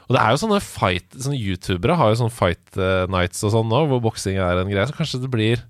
Og 0.09 0.16
det 0.16 0.23
er 0.23 0.33
jo 0.35 0.40
sånne 0.42 0.61
fight 0.64 1.14
Sånne 1.16 1.38
youtubere 1.38 1.97
har 1.97 2.12
jo 2.12 2.19
sånne 2.21 2.35
fight 2.35 2.76
eh, 2.76 3.04
nights 3.12 3.45
og 3.47 3.54
sånn 3.54 3.71
nå, 3.71 3.85
hvor 3.88 4.02
boksing 4.04 4.37
er 4.37 4.61
en 4.61 4.69
greie. 4.69 4.85
Så 4.88 4.97
kanskje 4.97 5.23
det 5.23 5.31
blir 5.33 5.62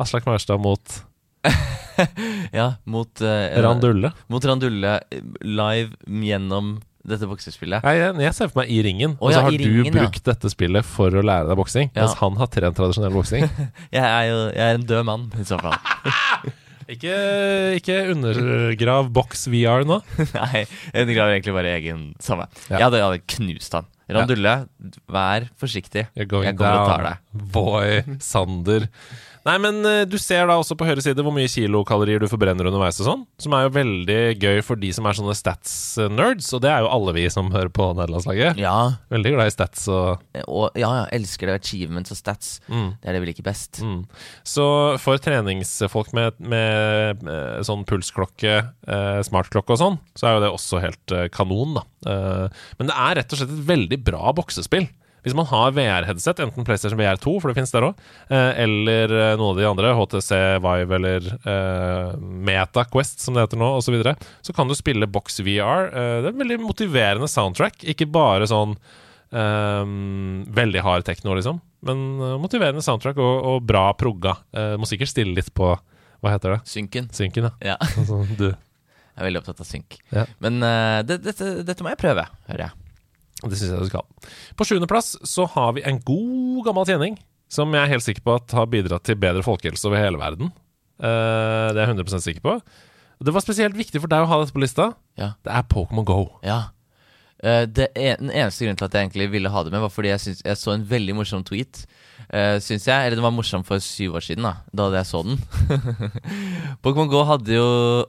Aslak 0.00 0.28
Maurstad 0.28 0.62
mot 0.62 1.00
Ja, 2.60 2.68
mot 2.90 3.22
uh, 3.24 3.62
Randulle. 3.64 4.12
Mot 4.32 4.44
Randulle 4.46 4.94
live 5.42 5.96
gjennom 6.06 6.78
dette 7.10 7.26
boksespillet. 7.28 7.84
Nei, 7.86 7.94
jeg, 7.96 8.16
jeg 8.26 8.36
ser 8.36 8.50
for 8.52 8.60
meg 8.60 8.72
i 8.74 8.80
ringen, 8.84 9.14
og 9.18 9.30
så 9.32 9.38
ja, 9.38 9.44
har 9.46 9.54
du 9.56 9.62
ringen, 9.64 9.88
ja. 9.88 10.02
brukt 10.04 10.26
dette 10.28 10.50
spillet 10.52 10.86
for 10.86 11.14
å 11.16 11.22
lære 11.24 11.48
deg 11.48 11.58
boksing, 11.60 11.92
Ja. 11.94 12.04
mens 12.04 12.18
han 12.20 12.36
har 12.40 12.50
trent 12.52 12.76
tradisjonell 12.76 13.14
boksing. 13.16 13.46
Jeg 13.96 14.04
er 14.04 14.26
jo 14.28 14.40
jeg 14.52 14.66
er 14.66 14.76
en 14.78 14.84
død 14.90 15.06
mann, 15.08 15.24
i 15.40 15.46
så 15.48 15.56
fall. 15.62 15.78
ikke, 16.94 17.14
ikke 17.80 17.96
undergrav 18.12 19.08
boks-VR 19.16 19.86
nå. 19.88 20.00
Nei, 20.36 20.66
jeg 20.66 21.06
undergraver 21.06 21.38
egentlig 21.38 21.56
bare 21.56 21.72
egen 21.78 22.04
samme. 22.22 22.46
Ja. 22.68 22.76
Jeg 22.76 22.84
hadde, 22.84 23.00
jeg 23.00 23.08
hadde 23.08 23.24
knust 23.36 23.78
han. 23.78 23.88
Randulle, 24.10 24.54
vær 25.06 25.44
forsiktig. 25.60 26.08
Jeg 26.18 26.30
kommer 26.30 26.50
og 26.52 26.88
tar 26.90 27.04
deg. 27.06 27.26
boy 27.54 28.00
Sander. 28.24 28.88
Nei, 29.46 29.56
men 29.62 29.80
eh, 29.88 30.02
du 30.08 30.18
ser 30.20 30.48
da 30.50 30.58
også 30.60 30.76
på 30.78 30.86
høyre 30.88 31.02
side 31.04 31.24
hvor 31.24 31.34
mye 31.34 31.48
kilokalorier 31.50 32.20
du 32.20 32.28
forbrenner 32.30 32.68
underveis 32.68 33.00
og 33.00 33.08
sånn, 33.08 33.22
som 33.40 33.56
er 33.56 33.66
jo 33.66 33.72
veldig 33.76 34.18
gøy 34.40 34.60
for 34.66 34.80
de 34.80 34.90
som 34.96 35.08
er 35.08 35.16
sånne 35.16 35.36
stats-nerds, 35.38 36.50
og 36.56 36.64
det 36.64 36.72
er 36.72 36.84
jo 36.84 36.90
alle 36.92 37.14
vi 37.16 37.24
som 37.32 37.48
hører 37.54 37.72
på 37.72 37.90
nederlandslaget. 37.96 38.60
Ja, 38.60 38.76
Veldig 39.10 39.32
glad 39.34 39.50
i 39.50 39.54
stats 39.54 39.86
og 39.90 40.20
og 40.50 40.76
ja, 40.78 40.90
ja, 41.00 41.04
elsker 41.14 41.48
det. 41.50 41.58
Achievements 41.60 42.12
og 42.14 42.18
stats. 42.18 42.52
Mm. 42.70 42.92
Det 43.00 43.10
er 43.10 43.16
det 43.16 43.22
vi 43.22 43.28
liker 43.30 43.46
best. 43.46 43.80
Mm. 43.84 44.02
Så 44.46 44.64
for 45.02 45.20
treningsfolk 45.22 46.12
med, 46.16 46.38
med, 46.40 47.24
med 47.26 47.66
sånn 47.66 47.84
pulsklokke, 47.88 48.54
eh, 48.86 49.20
smartklokke 49.26 49.74
og 49.74 49.80
sånn, 49.80 49.98
så 50.18 50.28
er 50.28 50.36
jo 50.36 50.44
det 50.44 50.52
også 50.54 50.82
helt 50.84 51.16
eh, 51.16 51.28
kanon, 51.32 51.78
da. 51.78 51.84
Eh, 52.10 52.64
men 52.80 52.90
det 52.90 52.96
er 52.96 53.20
rett 53.20 53.34
og 53.34 53.42
slett 53.42 53.54
et 53.54 53.68
veldig 53.70 54.00
bra 54.06 54.34
boksespill. 54.36 54.88
Hvis 55.24 55.36
man 55.36 55.48
har 55.50 55.74
VR-headset, 55.76 56.40
enten 56.44 56.66
PlayStation 56.66 57.00
VR2, 57.00 57.34
for 57.40 57.50
det 57.50 57.58
finnes 57.58 57.74
der 57.74 57.86
òg, 57.90 58.00
eh, 58.32 58.62
eller 58.64 59.12
eh, 59.12 59.34
noen 59.36 59.52
av 59.52 59.60
de 59.60 59.68
andre, 59.68 59.92
HTC 59.98 60.30
Vive 60.64 60.96
eller 60.96 61.28
uh, 61.44 62.16
Meta 62.20 62.86
Quest, 62.88 63.20
som 63.24 63.36
det 63.36 63.44
heter 63.44 63.60
nå, 63.60 63.68
osv., 63.76 63.90
så, 63.90 63.94
videre, 63.96 64.14
så 64.46 64.54
kan 64.54 64.70
du 64.70 64.76
spille 64.78 65.08
box 65.10 65.40
VR. 65.42 65.90
Det 65.90 66.28
er 66.28 66.32
en 66.32 66.42
veldig 66.44 66.60
motiverende 66.62 67.26
soundtrack, 67.30 67.82
ikke 67.90 68.06
bare 68.06 68.46
sånn 68.46 68.76
um, 69.34 70.44
veldig 70.54 70.84
hard 70.86 71.06
tekno, 71.08 71.34
liksom, 71.34 71.58
men 71.86 72.04
motiverende 72.42 72.84
soundtrack 72.86 73.18
og, 73.18 73.46
og 73.50 73.64
bra 73.66 73.88
progga. 73.98 74.36
Uh, 74.54 74.76
må 74.78 74.88
sikkert 74.88 75.10
stille 75.12 75.34
litt 75.36 75.50
på 75.56 75.72
Hva 76.20 76.34
heter 76.34 76.54
det? 76.54 76.60
Synken. 76.68 77.10
Synken, 77.16 77.50
ja. 77.50 77.74
Ja, 77.74 77.78
Altså, 77.98 78.22
du. 78.38 78.50
jeg 78.52 79.18
er 79.18 79.26
veldig 79.26 79.42
opptatt 79.42 79.64
av 79.64 79.68
synk. 79.68 79.98
Ja. 80.14 80.28
Men 80.44 80.62
uh, 80.62 81.00
det, 81.06 81.22
dette, 81.26 81.56
dette 81.66 81.86
må 81.86 81.92
jeg 81.94 82.02
prøve, 82.02 82.28
hører 82.50 82.68
jeg. 82.68 82.79
Det 83.44 83.56
syns 83.56 83.72
jeg 83.72 83.80
du 83.80 83.90
skal. 83.90 84.30
På 84.58 84.66
sjuendeplass 84.68 85.14
så 85.28 85.46
har 85.54 85.74
vi 85.76 85.84
en 85.88 86.00
god 86.04 86.64
gammel 86.68 86.88
tjening 86.88 87.18
som 87.50 87.72
jeg 87.74 87.82
er 87.82 87.90
helt 87.90 88.06
sikker 88.06 88.22
på 88.26 88.36
at 88.38 88.52
har 88.54 88.68
bidratt 88.70 89.06
til 89.06 89.18
bedre 89.18 89.42
folkehelse 89.42 89.88
over 89.88 89.98
hele 89.98 90.20
verden. 90.20 90.52
Uh, 91.02 91.72
det 91.74 91.80
er 91.82 91.88
jeg 91.88 91.96
100 91.96 92.22
sikker 92.22 92.44
på. 92.44 92.58
Det 93.20 93.34
var 93.34 93.44
spesielt 93.44 93.76
viktig 93.76 94.00
for 94.00 94.12
deg 94.12 94.24
å 94.24 94.28
ha 94.30 94.38
dette 94.40 94.54
på 94.54 94.62
lista. 94.62 94.92
Ja. 95.18 95.32
Det 95.44 95.52
er 95.52 95.66
Pokémon 95.72 96.06
Go. 96.08 96.20
Ja. 96.46 96.70
Uh, 97.42 97.64
det 97.66 97.90
en, 97.96 98.28
den 98.28 98.30
eneste 98.30 98.64
grunnen 98.64 98.78
til 98.78 98.86
at 98.86 98.94
jeg 98.94 99.08
egentlig 99.08 99.30
ville 99.34 99.52
ha 99.52 99.64
det 99.66 99.74
med, 99.74 99.82
var 99.82 99.92
fordi 99.92 100.12
jeg, 100.12 100.22
synes, 100.26 100.44
jeg 100.46 100.60
så 100.60 100.76
en 100.76 100.86
veldig 100.92 101.18
morsom 101.18 101.42
tweet. 101.48 101.82
Uh, 102.28 102.58
syns 102.62 102.84
jeg. 102.86 103.06
Eller 103.06 103.16
den 103.18 103.24
var 103.26 103.32
morsom 103.34 103.64
for 103.66 103.82
syv 103.82 104.18
år 104.20 104.24
siden, 104.26 104.44
da 104.46 104.52
Da 104.74 104.86
hadde 104.88 105.00
jeg 105.00 105.08
så 105.10 105.22
den. 105.26 105.40
Pokémon 106.84 107.08
Go 107.10 107.24
hadde 107.28 107.56
jo 107.56 107.66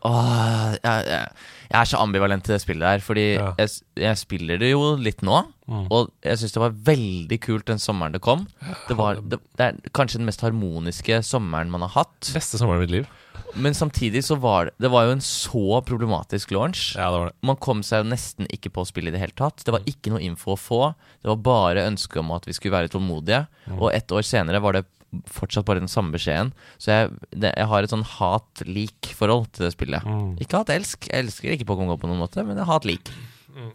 Åh, 0.08 0.76
jeg, 0.78 1.08
jeg, 1.08 1.28
jeg 1.72 1.80
er 1.82 1.90
så 1.90 2.02
ambivalent 2.04 2.44
til 2.46 2.56
det 2.56 2.62
spillet 2.64 2.86
der. 2.88 3.04
Fordi 3.06 3.26
Ja. 3.38 3.52
jeg, 3.58 3.70
jeg 4.04 4.18
spiller 4.22 4.60
det 4.62 4.72
jo 4.74 4.84
litt 5.00 5.24
nå. 5.26 5.42
Mm. 5.72 5.86
Og 5.90 6.12
jeg 6.26 6.38
syns 6.42 6.54
det 6.58 6.64
var 6.64 6.76
veldig 6.92 7.40
kult 7.46 7.66
den 7.72 7.80
sommeren 7.82 8.14
det 8.16 8.22
kom. 8.26 8.46
Det, 8.90 8.98
var, 9.00 9.22
det, 9.24 9.40
det 9.58 9.68
er 9.70 9.80
kanskje 9.96 10.20
den 10.20 10.28
mest 10.30 10.44
harmoniske 10.44 11.22
sommeren 11.24 11.72
man 11.72 11.86
har 11.88 11.94
hatt. 12.02 12.32
Beste 12.36 12.60
sommeren 12.60 12.82
i 12.82 12.86
mitt 12.86 12.96
liv. 13.00 13.08
Men 13.56 13.76
samtidig 13.76 14.24
så 14.24 14.38
var 14.40 14.70
det 14.70 14.86
Det 14.86 14.92
var 14.94 15.08
jo 15.08 15.16
en 15.16 15.24
så 15.26 15.82
problematisk 15.88 16.54
launch. 16.56 16.94
Ja, 16.96 17.10
det 17.12 17.20
var 17.20 17.30
det. 17.32 17.36
Man 17.52 17.60
kom 17.62 17.84
seg 17.84 18.04
jo 18.04 18.12
nesten 18.14 18.48
ikke 18.54 18.72
på 18.74 18.86
spillet 18.88 19.12
i 19.12 19.18
det 19.18 19.24
hele 19.26 19.38
tatt. 19.38 19.66
Det 19.66 19.74
var 19.76 19.86
ikke 19.90 20.14
noe 20.14 20.24
info 20.24 20.56
å 20.56 20.60
få. 20.60 20.82
Det 21.22 21.30
var 21.34 21.44
bare 21.46 21.86
ønske 21.90 22.20
om 22.22 22.32
at 22.36 22.48
vi 22.48 22.56
skulle 22.58 22.78
være 22.78 22.92
tålmodige. 22.94 23.46
Og 23.78 23.92
ett 23.94 24.12
år 24.12 24.26
senere 24.28 24.62
var 24.64 24.80
det 24.80 24.86
fortsatt 25.28 25.66
bare 25.68 25.82
den 25.84 25.92
samme 25.92 26.14
beskjeden. 26.16 26.54
Så 26.80 26.94
jeg, 26.94 27.10
det, 27.36 27.52
jeg 27.58 27.68
har 27.68 27.84
et 27.84 27.92
sånn 27.92 28.06
hat-lik-forhold 28.08 29.50
til 29.52 29.68
det 29.68 29.74
spillet. 29.76 30.08
Ikke 30.44 30.62
hat-elsk. 30.62 31.10
Jeg 31.12 31.26
elsker 31.26 31.56
ikke 31.58 31.68
Pokémon 31.68 31.92
Go 31.92 32.00
på 32.00 32.10
noen 32.10 32.22
måte, 32.24 32.46
men 32.48 32.60
jeg 32.60 32.70
hat-lik. 32.70 33.12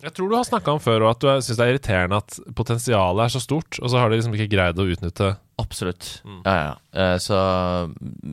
Jeg 0.00 0.12
tror 0.16 0.30
du 0.32 0.36
har 0.38 0.46
snakka 0.48 0.72
om 0.72 0.80
før 0.80 1.04
og 1.04 1.10
at 1.10 1.20
du 1.20 1.28
syns 1.44 1.58
det 1.58 1.64
er 1.66 1.74
irriterende 1.74 2.16
at 2.22 2.38
potensialet 2.56 3.26
er 3.26 3.34
så 3.34 3.42
stort, 3.44 3.76
og 3.82 3.90
så 3.92 4.00
har 4.00 4.08
de 4.08 4.16
liksom 4.16 4.32
ikke 4.36 4.48
greid 4.54 4.80
å 4.80 4.86
utnytte 4.88 5.34
Absolutt. 5.58 6.20
Ja, 6.44 6.54
ja. 6.54 6.72
Eh, 6.92 7.16
Så 7.18 7.36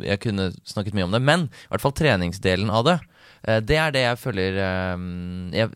jeg 0.03 0.19
kunne 0.19 0.49
snakket 0.67 0.93
mye 0.97 1.05
om 1.07 1.11
det. 1.15 1.21
Men 1.23 1.45
i 1.47 1.67
hvert 1.71 1.81
fall 1.85 1.95
treningsdelen 1.95 2.69
av 2.69 2.83
det. 2.85 2.99
eh, 3.47 3.59
Det 3.61 3.77
er 3.77 3.91
det 3.91 4.01
jeg 4.03 4.17
føler 4.19 4.57
eh, 4.59 4.97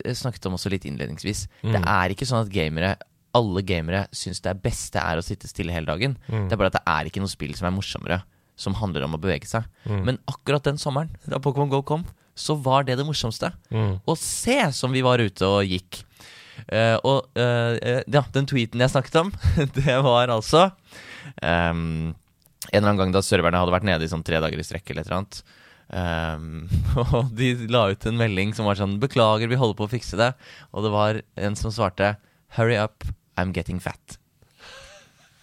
Jeg 0.04 0.16
snakket 0.16 0.46
om 0.46 0.54
også 0.58 0.70
litt 0.70 0.84
innledningsvis. 0.84 1.46
Det 1.62 1.82
er 1.86 2.10
ikke 2.14 2.26
sånn 2.28 2.44
at 2.46 2.52
gamere 2.52 2.96
alle 3.36 3.60
gamere 3.62 4.06
syns 4.10 4.40
det 4.42 4.54
beste 4.64 4.98
er 4.98 5.18
å 5.20 5.22
sitte 5.22 5.46
stille 5.46 5.70
hele 5.70 5.86
dagen. 5.86 6.16
Det 6.48 6.52
er 6.52 6.56
bare 6.56 6.70
at 6.72 6.78
det 6.78 6.86
er 6.88 7.04
ikke 7.10 7.20
noe 7.20 7.28
spill 7.30 7.52
som 7.54 7.66
er 7.68 7.74
morsommere, 7.76 8.22
som 8.56 8.74
handler 8.74 9.04
om 9.04 9.14
å 9.14 9.20
bevege 9.20 9.46
seg. 9.46 9.66
Men 10.02 10.18
akkurat 10.26 10.64
den 10.64 10.78
sommeren, 10.80 11.10
da 11.28 11.36
Pokémon 11.38 11.68
GO 11.70 11.82
kom, 11.82 12.06
så 12.34 12.56
var 12.60 12.84
det 12.88 12.96
det 12.98 13.04
morsomste. 13.06 13.52
Å 13.70 14.16
se 14.16 14.56
som 14.72 14.90
vi 14.96 15.02
var 15.04 15.18
ute 15.20 15.44
og 15.46 15.62
gikk. 15.68 16.00
Uh, 16.72 16.96
og 17.04 17.28
ja, 17.36 18.24
den 18.32 18.46
tweeten 18.48 18.80
jeg 18.80 18.90
snakket 18.90 19.20
om, 19.20 19.30
det 19.76 19.98
var 20.02 20.32
altså 20.34 20.70
ehm, 21.42 22.14
En 22.68 22.82
eller 22.82 22.90
annen 22.90 23.00
gang 23.00 23.14
da 23.14 23.22
serverne 23.24 23.60
hadde 23.60 23.72
vært 23.72 23.86
nede 23.86 24.04
i 24.04 24.10
sånn 24.10 24.24
tre 24.26 24.40
dager 24.42 24.60
i 24.60 24.66
strekk 24.66 24.90
eller 24.90 25.04
et 25.04 25.08
eller 25.08 25.20
annet. 25.22 25.42
Um, 25.88 26.66
og 27.16 27.30
de 27.32 27.54
la 27.72 27.86
ut 27.94 28.06
en 28.10 28.18
melding 28.18 28.52
som 28.52 28.68
var 28.68 28.76
sånn 28.76 28.98
'Beklager, 29.00 29.48
vi 29.48 29.56
holder 29.56 29.78
på 29.78 29.86
å 29.86 29.92
fikse 29.94 30.18
det'. 30.20 30.34
Og 30.74 30.84
det 30.84 30.92
var 30.92 31.22
en 31.36 31.56
som 31.56 31.72
svarte 31.72 32.16
'Hurry 32.58 32.76
up, 32.76 33.06
I'm 33.40 33.54
getting 33.56 33.80
fat'. 33.80 34.18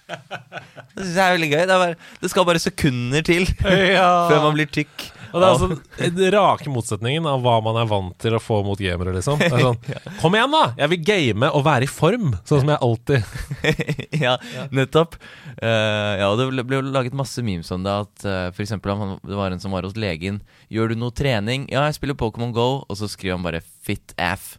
Det 0.06 1.02
syns 1.02 1.16
jeg 1.18 1.26
er 1.26 1.34
veldig 1.34 1.50
gøy. 1.50 1.64
Det, 1.66 1.78
bare, 1.82 1.98
det 2.22 2.30
skal 2.30 2.46
bare 2.46 2.62
sekunder 2.62 3.26
til 3.26 3.48
før 4.30 4.44
man 4.44 4.54
blir 4.58 4.70
tykk. 4.70 5.08
Og 5.36 5.42
det 5.44 5.48
er 5.48 5.52
altså 5.52 6.14
den 6.16 6.32
rake 6.32 6.72
motsetningen 6.72 7.26
av 7.28 7.42
hva 7.44 7.58
man 7.66 7.76
er 7.82 7.90
vant 7.92 8.16
til 8.24 8.38
å 8.38 8.40
få 8.40 8.62
mot 8.64 8.80
gamere, 8.80 9.12
liksom. 9.18 9.42
Det 9.42 9.50
er 9.52 9.66
sånn, 9.66 9.80
Kom 10.22 10.38
igjen, 10.38 10.54
da! 10.56 10.62
Jeg 10.80 10.94
vil 10.94 11.02
game 11.10 11.50
og 11.52 11.66
være 11.68 11.84
i 11.88 11.92
form, 11.92 12.30
sånn 12.48 12.64
som 12.64 12.72
jeg 12.72 12.80
alltid 12.88 13.26
ja, 14.26 14.38
nettopp. 14.72 15.18
Uh, 15.60 16.14
ja, 16.22 16.30
og 16.32 16.40
det 16.40 16.48
ble- 16.54 16.80
jo 16.80 16.84
laget 16.88 17.18
masse 17.20 17.44
memes 17.44 17.72
om 17.76 17.84
det. 17.84 17.96
At 18.08 18.26
uh, 18.28 18.50
for 18.56 18.64
eksempel 18.64 18.96
han, 18.96 19.18
det 19.28 19.36
var 19.38 19.52
en 19.52 19.60
som 19.64 19.76
var 19.76 19.84
hos 19.88 19.98
legen. 20.00 20.40
Gjør 20.72 20.94
du 20.94 21.00
noe 21.04 21.16
trening? 21.16 21.68
Ja, 21.74 21.84
jeg 21.90 21.98
spiller 22.00 22.18
Pokémon 22.20 22.56
Go. 22.56 22.70
Og 22.88 23.00
så 23.00 23.12
skriver 23.12 23.36
han 23.38 23.44
bare 23.46 23.62
'fit 23.66 24.16
aff' 24.16 24.56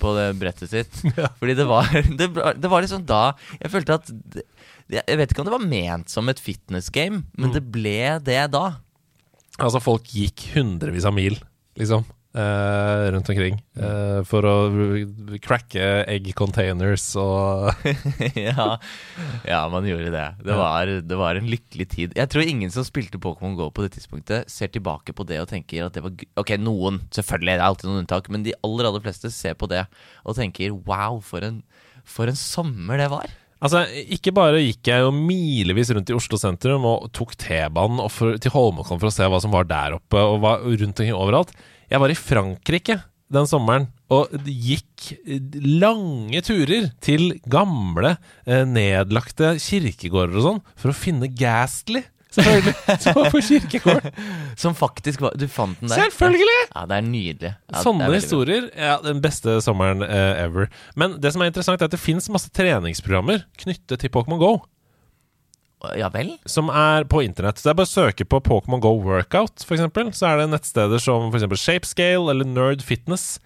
på 0.00 0.14
det 0.16 0.28
brettet 0.40 0.70
sitt. 0.72 1.02
Fordi 1.40 1.54
det 1.58 1.66
var, 1.68 1.90
det, 1.92 2.30
det 2.56 2.70
var 2.72 2.80
liksom 2.80 3.02
da 3.04 3.34
Jeg 3.60 3.68
følte 3.74 3.98
at 3.98 4.06
det, 4.08 4.46
Jeg 4.88 5.18
vet 5.20 5.34
ikke 5.34 5.42
om 5.42 5.50
det 5.50 5.52
var 5.58 5.66
ment 5.66 6.08
som 6.08 6.30
et 6.32 6.40
fitness 6.40 6.88
game, 6.94 7.24
men 7.36 7.52
det 7.54 7.60
ble 7.70 8.16
det 8.24 8.40
da. 8.54 8.62
Altså, 9.60 9.82
folk 9.84 10.08
gikk 10.14 10.50
hundrevis 10.54 11.06
av 11.08 11.14
mil, 11.16 11.36
liksom. 11.78 12.06
Uh, 12.30 13.10
rundt 13.10 13.26
omkring 13.26 13.56
Uh, 13.74 14.20
for 14.28 14.44
å 14.46 14.52
cracke 15.42 15.82
egg 16.04 16.28
containers 16.36 17.08
og 17.18 17.72
ja, 18.36 18.76
ja, 19.48 19.60
man 19.72 19.88
gjorde 19.88 20.12
det. 20.12 20.26
Det 20.44 20.58
var, 20.58 20.92
det 21.00 21.18
var 21.18 21.40
en 21.40 21.48
lykkelig 21.48 21.86
tid. 21.90 22.14
Jeg 22.18 22.30
tror 22.30 22.44
ingen 22.44 22.70
som 22.70 22.84
spilte 22.84 23.18
Pokémon 23.22 23.56
GO 23.56 23.70
på 23.72 23.86
det 23.86 23.94
tidspunktet, 23.96 24.52
ser 24.52 24.70
tilbake 24.70 25.16
på 25.16 25.24
det 25.26 25.40
og 25.40 25.48
tenker 25.50 25.88
at 25.88 25.96
det 25.96 26.04
var 26.04 26.14
Ok, 26.42 26.52
noen, 26.60 27.00
selvfølgelig, 27.08 27.54
det 27.54 27.64
er 27.64 27.66
alltid 27.66 27.88
noen 27.88 28.02
unntak, 28.04 28.28
men 28.30 28.44
de 28.44 28.54
aller, 28.60 28.90
aller 28.90 29.06
fleste 29.06 29.32
ser 29.32 29.56
på 29.58 29.70
det 29.72 29.86
og 30.22 30.36
tenker 30.36 30.76
wow, 30.84 31.22
for 31.24 31.46
en, 31.46 31.62
for 32.04 32.30
en 32.30 32.38
sommer 32.38 33.00
det 33.00 33.08
var. 33.16 33.32
Altså, 33.60 33.84
ikke 34.16 34.32
bare 34.32 34.62
gikk 34.62 34.88
jeg 34.88 35.04
jo 35.04 35.12
milevis 35.12 35.90
rundt 35.92 36.08
i 36.08 36.16
Oslo 36.16 36.38
sentrum 36.40 36.86
og 36.88 37.10
tok 37.16 37.34
T-banen 37.40 38.00
til 38.40 38.54
Holmenkollen 38.54 39.02
for 39.02 39.10
å 39.10 39.14
se 39.14 39.28
hva 39.28 39.40
som 39.42 39.52
var 39.52 39.68
der 39.68 39.98
oppe, 39.98 40.16
og 40.16 40.40
var 40.44 40.64
rundt 40.64 40.88
omkring 40.94 41.16
overalt. 41.16 41.52
Jeg 41.92 42.00
var 42.00 42.12
i 42.12 42.16
Frankrike 42.16 43.00
den 43.30 43.46
sommeren 43.46 43.86
og 44.10 44.32
gikk 44.48 45.12
lange 45.62 46.40
turer 46.42 46.88
til 47.04 47.36
gamle, 47.50 48.16
eh, 48.46 48.64
nedlagte 48.66 49.54
kirkegårder 49.62 50.40
og 50.40 50.46
sånn 50.46 50.64
for 50.74 50.90
å 50.90 50.96
finne 50.96 51.30
Gastly. 51.30 52.02
Selvfølgelig. 52.30 52.74
Som 53.02 53.16
var 53.16 53.30
på 53.34 53.40
kirkegården. 53.42 54.18
Som 54.62 54.74
faktisk 54.78 55.22
var 55.24 55.34
Du 55.38 55.46
fant 55.50 55.80
den 55.80 55.90
der? 55.90 56.04
Selvfølgelig! 56.04 56.58
Ja, 56.70 56.84
det 56.86 56.98
er 57.00 57.06
nydelig. 57.06 57.52
Ja, 57.72 57.82
Sånne 57.82 58.06
er 58.06 58.14
historier 58.14 58.68
er. 58.70 58.84
Ja, 58.92 58.98
Den 59.02 59.22
beste 59.24 59.56
sommeren 59.64 60.04
eh, 60.06 60.44
ever. 60.44 60.70
Men 60.94 61.18
det 61.22 61.32
som 61.34 61.42
er 61.42 61.50
interessant, 61.50 61.82
er 61.82 61.90
at 61.90 61.96
det 61.96 62.02
fins 62.02 62.30
masse 62.30 62.52
treningsprogrammer 62.54 63.42
knyttet 63.64 64.04
til 64.04 64.12
Pokémon 64.14 64.38
GO. 64.40 64.52
Ja 65.96 66.10
vel? 66.12 66.34
som 66.44 66.68
er 66.68 67.06
på 67.08 67.22
internett. 67.24 67.58
Så 67.58 67.68
det 67.68 67.72
er 67.72 67.78
bare 67.78 67.88
å 67.88 67.94
søke 67.94 68.26
på 68.28 68.42
Pokémon 68.44 68.82
Go 68.84 68.92
Workout, 69.00 69.64
eksempel. 69.64 70.10
Så 70.12 70.28
er 70.28 70.42
det 70.42 70.50
nettsteder 70.52 71.00
som 71.00 71.30
eksempel 71.32 71.58
Shapescale 71.60 72.34
eller 72.34 72.48
Nerd 72.48 72.84
Fitness. 72.84 73.38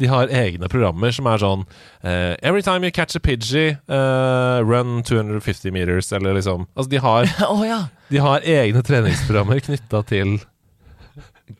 De 0.00 0.08
har 0.08 0.30
egne 0.32 0.68
programmer 0.72 1.12
som 1.14 1.28
er 1.28 1.40
sånn 1.42 1.64
uh, 1.66 2.32
Every 2.40 2.62
time 2.64 2.86
you 2.86 2.94
catch 2.94 3.16
a 3.18 3.20
Pidgey, 3.22 3.76
uh, 3.92 4.62
run 4.64 5.02
250 5.06 5.74
meters, 5.74 6.10
eller 6.16 6.38
liksom 6.38 6.66
Altså, 6.72 6.88
de 6.94 7.02
har, 7.04 7.28
oh, 7.52 7.62
ja! 7.66 7.84
de 8.08 8.22
har 8.24 8.46
egne 8.48 8.82
treningsprogrammer 8.86 9.62
knytta 9.66 10.02
til, 10.08 10.38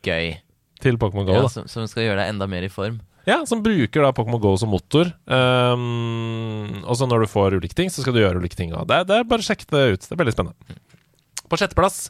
Gøy. 0.03 0.35
til 0.83 0.99
Pokémon 1.01 1.29
Go. 1.29 1.37
Ja, 1.37 1.45
da. 1.45 1.53
som, 1.53 1.69
som 1.71 1.89
skal 1.89 2.09
gjøre 2.09 2.23
deg 2.23 2.33
enda 2.33 2.49
mer 2.49 2.65
i 2.65 2.71
form. 2.73 2.99
Ja, 3.29 3.39
som 3.47 3.61
bruker 3.63 4.03
da 4.03 4.11
Pokémon 4.15 4.41
Go 4.43 4.51
som 4.59 4.73
motor. 4.73 5.13
Um, 5.29 6.81
og 6.83 6.97
så 6.99 7.07
når 7.07 7.23
du 7.23 7.31
får 7.31 7.55
ulike 7.55 7.77
ting, 7.77 7.91
så 7.93 8.03
skal 8.03 8.17
du 8.17 8.19
gjøre 8.19 8.41
ulike 8.43 8.57
ting. 8.59 8.73
Det, 8.73 9.03
det 9.07 9.19
er 9.21 9.29
bare 9.29 9.45
å 9.45 9.47
sjekke 9.47 9.69
det 9.71 9.83
ut. 9.93 10.07
Det 10.09 10.15
er 10.17 10.19
veldig 10.19 10.35
spennende. 10.35 10.81
På 11.47 11.59
sjetteplass 11.59 12.07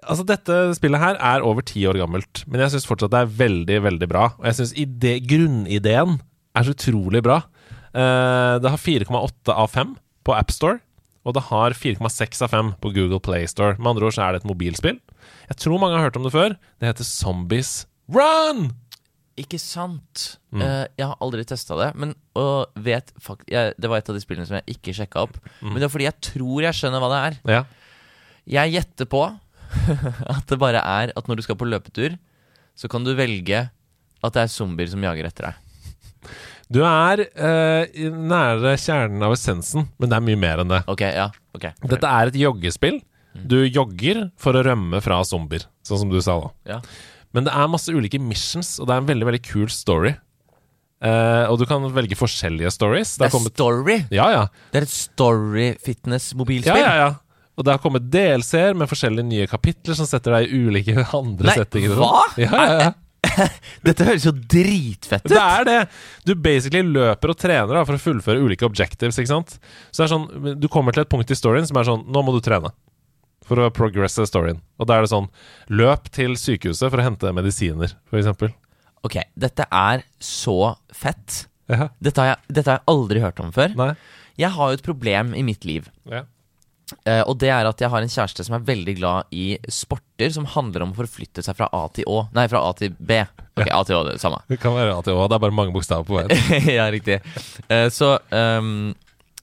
Altså, 0.00 0.24
dette 0.24 0.54
spillet 0.78 1.02
her 1.02 1.18
er 1.20 1.44
over 1.44 1.64
ti 1.66 1.82
år 1.88 1.98
gammelt, 2.00 2.44
men 2.48 2.62
jeg 2.62 2.72
syns 2.72 2.86
fortsatt 2.88 3.12
det 3.12 3.20
er 3.20 3.34
veldig, 3.42 3.80
veldig 3.84 4.08
bra. 4.08 4.30
Og 4.40 4.46
jeg 4.48 4.56
syns 4.60 4.72
grunnideen 5.28 6.16
er 6.54 6.66
så 6.66 6.72
utrolig 6.72 7.20
bra. 7.24 7.42
Uh, 7.94 8.56
det 8.64 8.72
har 8.72 8.80
4,8 8.80 9.54
av 9.54 9.68
5 9.74 9.94
på 10.24 10.34
AppStore, 10.34 10.80
og 11.24 11.36
det 11.36 11.44
har 11.50 11.76
4,6 11.76 12.40
av 12.46 12.54
5 12.54 12.72
på 12.80 12.94
Google 12.96 13.20
Play 13.22 13.44
Store. 13.50 13.76
Med 13.76 13.92
andre 13.92 14.08
ord 14.08 14.16
så 14.16 14.24
er 14.24 14.34
det 14.34 14.42
et 14.42 14.48
mobilspill. 14.48 15.02
Jeg 15.50 15.60
tror 15.60 15.80
mange 15.82 15.98
har 15.98 16.08
hørt 16.08 16.16
om 16.18 16.24
det 16.24 16.32
før. 16.34 16.56
Det 16.80 16.88
heter 16.88 17.06
Zombies 17.08 17.84
Run! 18.12 18.72
Ikke 19.40 19.58
sant? 19.58 20.38
Mm. 20.54 20.62
Uh, 20.62 20.84
jeg 20.96 21.10
har 21.10 21.22
aldri 21.24 21.44
testa 21.48 21.76
det, 21.80 21.92
men 21.98 22.12
og 22.38 22.70
vet 22.78 23.10
fakt 23.22 23.48
jeg, 23.50 23.74
Det 23.78 23.90
var 23.90 23.98
et 23.98 24.10
av 24.10 24.16
de 24.16 24.22
spillene 24.22 24.46
som 24.46 24.56
jeg 24.60 24.76
ikke 24.78 24.94
sjekka 24.94 25.24
opp. 25.26 25.40
Mm. 25.60 25.72
Men 25.72 25.80
det 25.80 25.88
er 25.88 25.92
fordi 25.92 26.06
jeg 26.06 26.20
tror 26.32 26.66
jeg 26.66 26.78
skjønner 26.78 27.02
hva 27.02 27.10
det 27.10 27.22
er. 27.28 27.40
Ja. 27.56 27.64
Jeg 28.54 28.76
gjetter 28.76 29.08
på 29.10 29.24
at 30.34 30.46
det 30.50 30.58
bare 30.60 30.80
er 30.80 31.12
at 31.16 31.28
når 31.28 31.40
du 31.40 31.44
skal 31.46 31.58
på 31.60 31.68
løpetur, 31.68 32.16
så 32.74 32.90
kan 32.90 33.06
du 33.06 33.12
velge 33.16 33.66
at 34.24 34.36
det 34.36 34.44
er 34.44 34.52
zombier 34.52 34.90
som 34.90 35.04
jager 35.04 35.28
etter 35.28 35.50
deg. 35.50 36.34
Du 36.72 36.80
er 36.88 37.26
eh, 37.28 38.10
nære 38.10 38.74
kjernen 38.80 39.22
av 39.26 39.34
essensen, 39.36 39.88
men 40.00 40.10
det 40.10 40.16
er 40.16 40.24
mye 40.24 40.40
mer 40.40 40.62
enn 40.62 40.72
det. 40.72 40.80
Ok, 40.90 41.04
ja, 41.04 41.28
ok 41.54 41.66
Dette 41.84 42.08
er 42.08 42.32
et 42.32 42.38
joggespill. 42.40 43.02
Du 43.34 43.58
jogger 43.66 44.28
for 44.40 44.56
å 44.56 44.62
rømme 44.64 45.00
fra 45.04 45.18
zombier, 45.26 45.66
sånn 45.86 46.04
som 46.04 46.12
du 46.12 46.20
sa 46.24 46.38
da. 46.40 46.52
Ja. 46.76 46.78
Men 47.34 47.48
det 47.48 47.54
er 47.54 47.70
masse 47.70 47.92
ulike 47.92 48.20
missions, 48.22 48.76
og 48.78 48.88
det 48.88 48.94
er 48.94 49.02
en 49.02 49.10
veldig 49.10 49.28
veldig 49.28 49.42
kul 49.44 49.66
story. 49.72 50.14
Eh, 51.04 51.44
og 51.50 51.58
du 51.60 51.66
kan 51.68 51.84
velge 51.92 52.16
forskjellige 52.16 52.70
stories. 52.72 53.16
Det 53.20 53.26
er 53.26 53.34
kommet, 53.34 53.52
Story! 53.58 53.98
ja, 54.14 54.28
ja. 54.32 54.44
Det 54.72 54.80
er 54.80 54.86
et 54.86 54.94
story 54.94 55.66
fitness-mobilspill. 55.84 56.80
Ja, 56.80 56.94
ja, 56.94 57.08
ja. 57.10 57.10
Og 57.54 57.64
det 57.66 57.74
har 57.76 57.80
kommet 57.82 58.08
DLC-er 58.10 58.74
med 58.74 58.90
forskjellige 58.90 59.26
nye 59.28 59.46
kapitler 59.50 59.94
som 59.98 60.08
setter 60.10 60.34
deg 60.38 60.50
i 60.50 60.60
ulike 60.66 60.94
andre 61.20 61.50
Nei, 61.52 61.56
settinger. 61.60 61.96
hva? 62.00 62.24
Ja, 62.40 62.50
ja, 62.52 62.78
ja. 62.88 62.92
Dette 63.86 64.04
høres 64.04 64.26
jo 64.26 64.32
dritfett 64.36 65.24
ut! 65.24 65.30
Det 65.32 65.40
er 65.40 65.64
det! 65.68 65.76
Du 66.28 66.34
basically 66.36 66.82
løper 66.84 67.32
og 67.32 67.38
trener 67.40 67.70
da, 67.72 67.84
for 67.88 67.96
å 67.96 68.02
fullføre 68.02 68.42
ulike 68.44 68.66
objectives. 68.68 69.16
ikke 69.18 69.30
sant? 69.32 69.54
Så 69.90 70.02
det 70.02 70.06
er 70.08 70.12
sånn, 70.12 70.58
Du 70.60 70.66
kommer 70.72 70.92
til 70.94 71.06
et 71.06 71.10
punkt 71.12 71.30
i 71.32 71.38
storyen 71.38 71.66
som 71.66 71.78
er 71.80 71.88
sånn 71.88 72.04
Nå 72.12 72.22
må 72.26 72.34
du 72.36 72.42
trene. 72.44 72.70
For 73.48 73.60
å 73.60 73.70
progresse 73.76 74.24
storyen. 74.28 74.60
Og 74.80 74.86
da 74.88 74.98
er 74.98 75.06
det 75.06 75.12
sånn 75.14 75.30
Løp 75.72 76.10
til 76.14 76.36
sykehuset 76.40 76.90
for 76.92 77.00
å 77.00 77.06
hente 77.06 77.32
medisiner, 77.36 77.96
f.eks. 78.12 78.52
Ok, 79.04 79.18
dette 79.36 79.66
er 79.68 80.04
så 80.22 80.74
fett. 80.96 81.42
Dette 81.68 82.20
har, 82.20 82.30
jeg, 82.34 82.54
dette 82.56 82.70
har 82.70 82.78
jeg 82.80 82.88
aldri 82.92 83.20
hørt 83.24 83.40
om 83.44 83.50
før. 83.52 83.74
Nei. 83.76 83.90
Jeg 84.40 84.52
har 84.56 84.70
jo 84.72 84.78
et 84.78 84.84
problem 84.84 85.34
i 85.36 85.42
mitt 85.46 85.64
liv. 85.68 85.88
Ja. 86.08 86.22
Eh, 87.04 87.22
og 87.28 87.36
det 87.42 87.50
er 87.52 87.68
at 87.68 87.82
jeg 87.82 87.92
har 87.92 88.04
en 88.04 88.12
kjæreste 88.12 88.46
som 88.46 88.56
er 88.56 88.64
veldig 88.64 88.94
glad 88.96 89.34
i 89.34 89.54
sporter 89.72 90.32
som 90.34 90.46
handler 90.48 90.86
om 90.86 90.94
å 90.94 90.98
forflytte 91.02 91.44
seg 91.44 91.58
fra 91.58 91.68
A 91.74 91.82
til 91.94 92.08
Å. 92.08 92.24
Nei, 92.36 92.46
fra 92.52 92.62
A 92.64 92.70
til 92.78 92.94
B. 92.96 93.20
Ok, 93.54 93.68
A 93.68 93.82
til 93.86 93.98
Å, 93.98 94.04
det 94.08 94.16
samme. 94.22 94.40
Det 94.48 94.60
kan 94.62 94.76
være 94.76 94.94
A 94.96 95.02
til 95.04 95.18
Å, 95.18 95.26
det 95.28 95.36
er 95.36 95.44
bare 95.44 95.56
mange 95.56 95.74
bokstaver 95.74 96.08
på 96.08 96.20
veien. 96.20 96.32
ja, 96.78 96.88
riktig. 96.94 97.20
Uh, 97.68 97.90
så 97.92 98.16
um, 98.32 98.94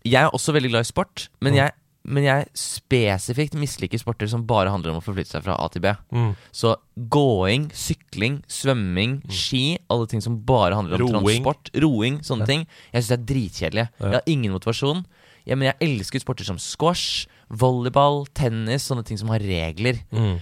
jeg 0.02 0.24
er 0.24 0.34
også 0.34 0.56
veldig 0.56 0.74
glad 0.74 0.88
i 0.88 0.90
sport, 0.90 1.28
men 1.46 1.60
jeg, 1.60 1.76
men 2.10 2.26
jeg 2.26 2.48
spesifikt 2.58 3.54
misliker 3.60 4.02
sporter 4.02 4.30
som 4.32 4.48
bare 4.50 4.74
handler 4.74 4.96
om 4.96 5.02
å 5.02 5.06
forflytte 5.06 5.36
seg 5.36 5.46
fra 5.46 5.60
A 5.62 5.68
til 5.70 5.84
B. 5.86 5.94
Mm. 6.18 6.32
Så 6.56 6.74
gåing, 7.14 7.70
sykling, 7.78 8.42
svømming, 8.50 9.20
ski, 9.30 9.78
alle 9.94 10.10
ting 10.10 10.24
som 10.26 10.40
bare 10.48 10.80
handler 10.80 11.06
om 11.06 11.14
Roing. 11.14 11.46
transport, 11.46 11.70
roing, 11.86 12.22
sånne 12.26 12.50
ting, 12.50 12.66
jeg 12.90 13.04
syns 13.04 13.14
det 13.14 13.20
er 13.20 13.28
dritkjedelig. 13.36 13.90
Jeg 14.02 14.18
har 14.18 14.34
ingen 14.34 14.58
motivasjon. 14.58 15.06
Ja, 15.52 15.58
men 15.60 15.68
jeg 15.68 15.80
elsker 15.84 16.24
sporter 16.24 16.48
som 16.48 16.60
squash, 16.62 17.28
volleyball, 17.52 18.24
tennis, 18.38 18.88
sånne 18.88 19.04
ting 19.08 19.20
som 19.20 19.32
har 19.34 19.44
regler. 19.44 20.00
Mm. 20.16 20.40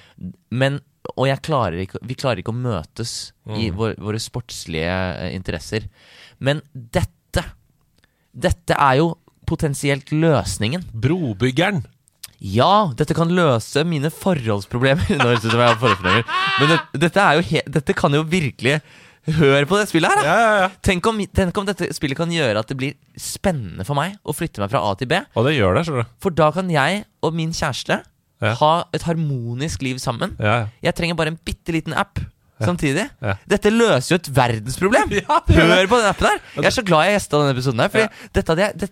Men 0.53 0.79
Og 1.17 1.25
klarer 1.41 1.81
ikke, 1.81 1.97
vi 2.05 2.13
klarer 2.13 2.43
ikke 2.43 2.53
å 2.53 2.59
møtes 2.59 3.31
i 3.57 3.71
vår, 3.73 3.95
våre 3.97 4.19
sportslige 4.21 4.91
eh, 4.93 5.31
interesser. 5.33 5.87
Men 6.37 6.61
dette 6.73 7.45
Dette 8.29 8.75
er 8.77 8.99
jo 8.99 9.15
potensielt 9.49 10.11
løsningen. 10.13 10.83
Brobyggeren. 10.93 11.81
Ja, 12.39 12.91
dette 12.95 13.15
kan 13.17 13.31
løse 13.33 13.81
mine 13.83 14.11
forholdsproblemer. 14.13 15.09
Nå 15.17 15.31
høres 15.31 15.41
det 15.41 15.49
ut 15.49 15.55
som 15.55 15.63
jeg 15.63 15.71
har 15.73 15.79
forholdsproblemer. 15.81 16.27
Men 16.59 16.71
det, 16.71 16.79
dette, 17.07 17.25
jo 17.39 17.45
he, 17.49 17.63
dette 17.79 17.95
kan 17.97 18.15
jo 18.15 18.21
virkelig 18.29 18.77
Hør 19.27 19.65
på 19.69 19.77
det 19.77 19.89
spillet 19.89 20.09
her, 20.09 20.21
da! 20.21 20.25
Ja, 20.25 20.37
ja, 20.39 20.53
ja. 20.63 20.69
Tenk, 20.85 21.05
om, 21.09 21.19
tenk 21.35 21.57
om 21.59 21.67
dette 21.67 21.89
spillet 21.95 22.17
kan 22.17 22.31
gjøre 22.33 22.61
at 22.63 22.69
det 22.71 22.77
blir 22.79 22.95
spennende 23.19 23.85
for 23.85 23.97
meg 23.99 24.15
å 24.23 24.33
flytte 24.33 24.63
meg 24.63 24.71
fra 24.71 24.81
A 24.87 24.95
til 24.97 25.09
B. 25.11 25.19
Og 25.35 25.45
det 25.45 25.57
gjør 25.57 25.77
det, 25.77 25.83
skjønner 25.87 26.07
du. 26.07 26.15
For 26.23 26.35
da 26.39 26.49
kan 26.55 26.71
jeg 26.73 27.03
og 27.25 27.35
min 27.37 27.51
kjæreste 27.55 27.99
ha 28.39 28.71
et 28.95 29.03
harmonisk 29.03 29.83
liv 29.83 29.99
sammen. 30.01 30.35
Ja, 30.39 30.55
ja. 30.63 30.67
Jeg 30.89 30.95
trenger 30.97 31.19
bare 31.19 31.33
en 31.33 31.39
bitte 31.45 31.75
liten 31.75 31.93
app 31.97 32.21
samtidig. 32.65 33.05
Dette 33.49 33.71
løser 33.73 34.13
jo 34.13 34.19
et 34.19 34.29
verdensproblem! 34.35 35.15
Hør 35.59 35.89
på 35.89 35.99
den 35.99 36.09
appen 36.09 36.27
der! 36.27 36.41
Jeg 36.59 36.69
er 36.69 36.75
så 36.75 36.83
glad 36.85 37.07
jeg 37.07 37.17
gjesta 37.17 37.41
denne 37.41 37.55
episoden 37.55 37.83
her. 37.83 37.91
Fordi 37.93 38.29
dette 38.35 38.57
jeg 38.59 38.79
det, 38.79 38.89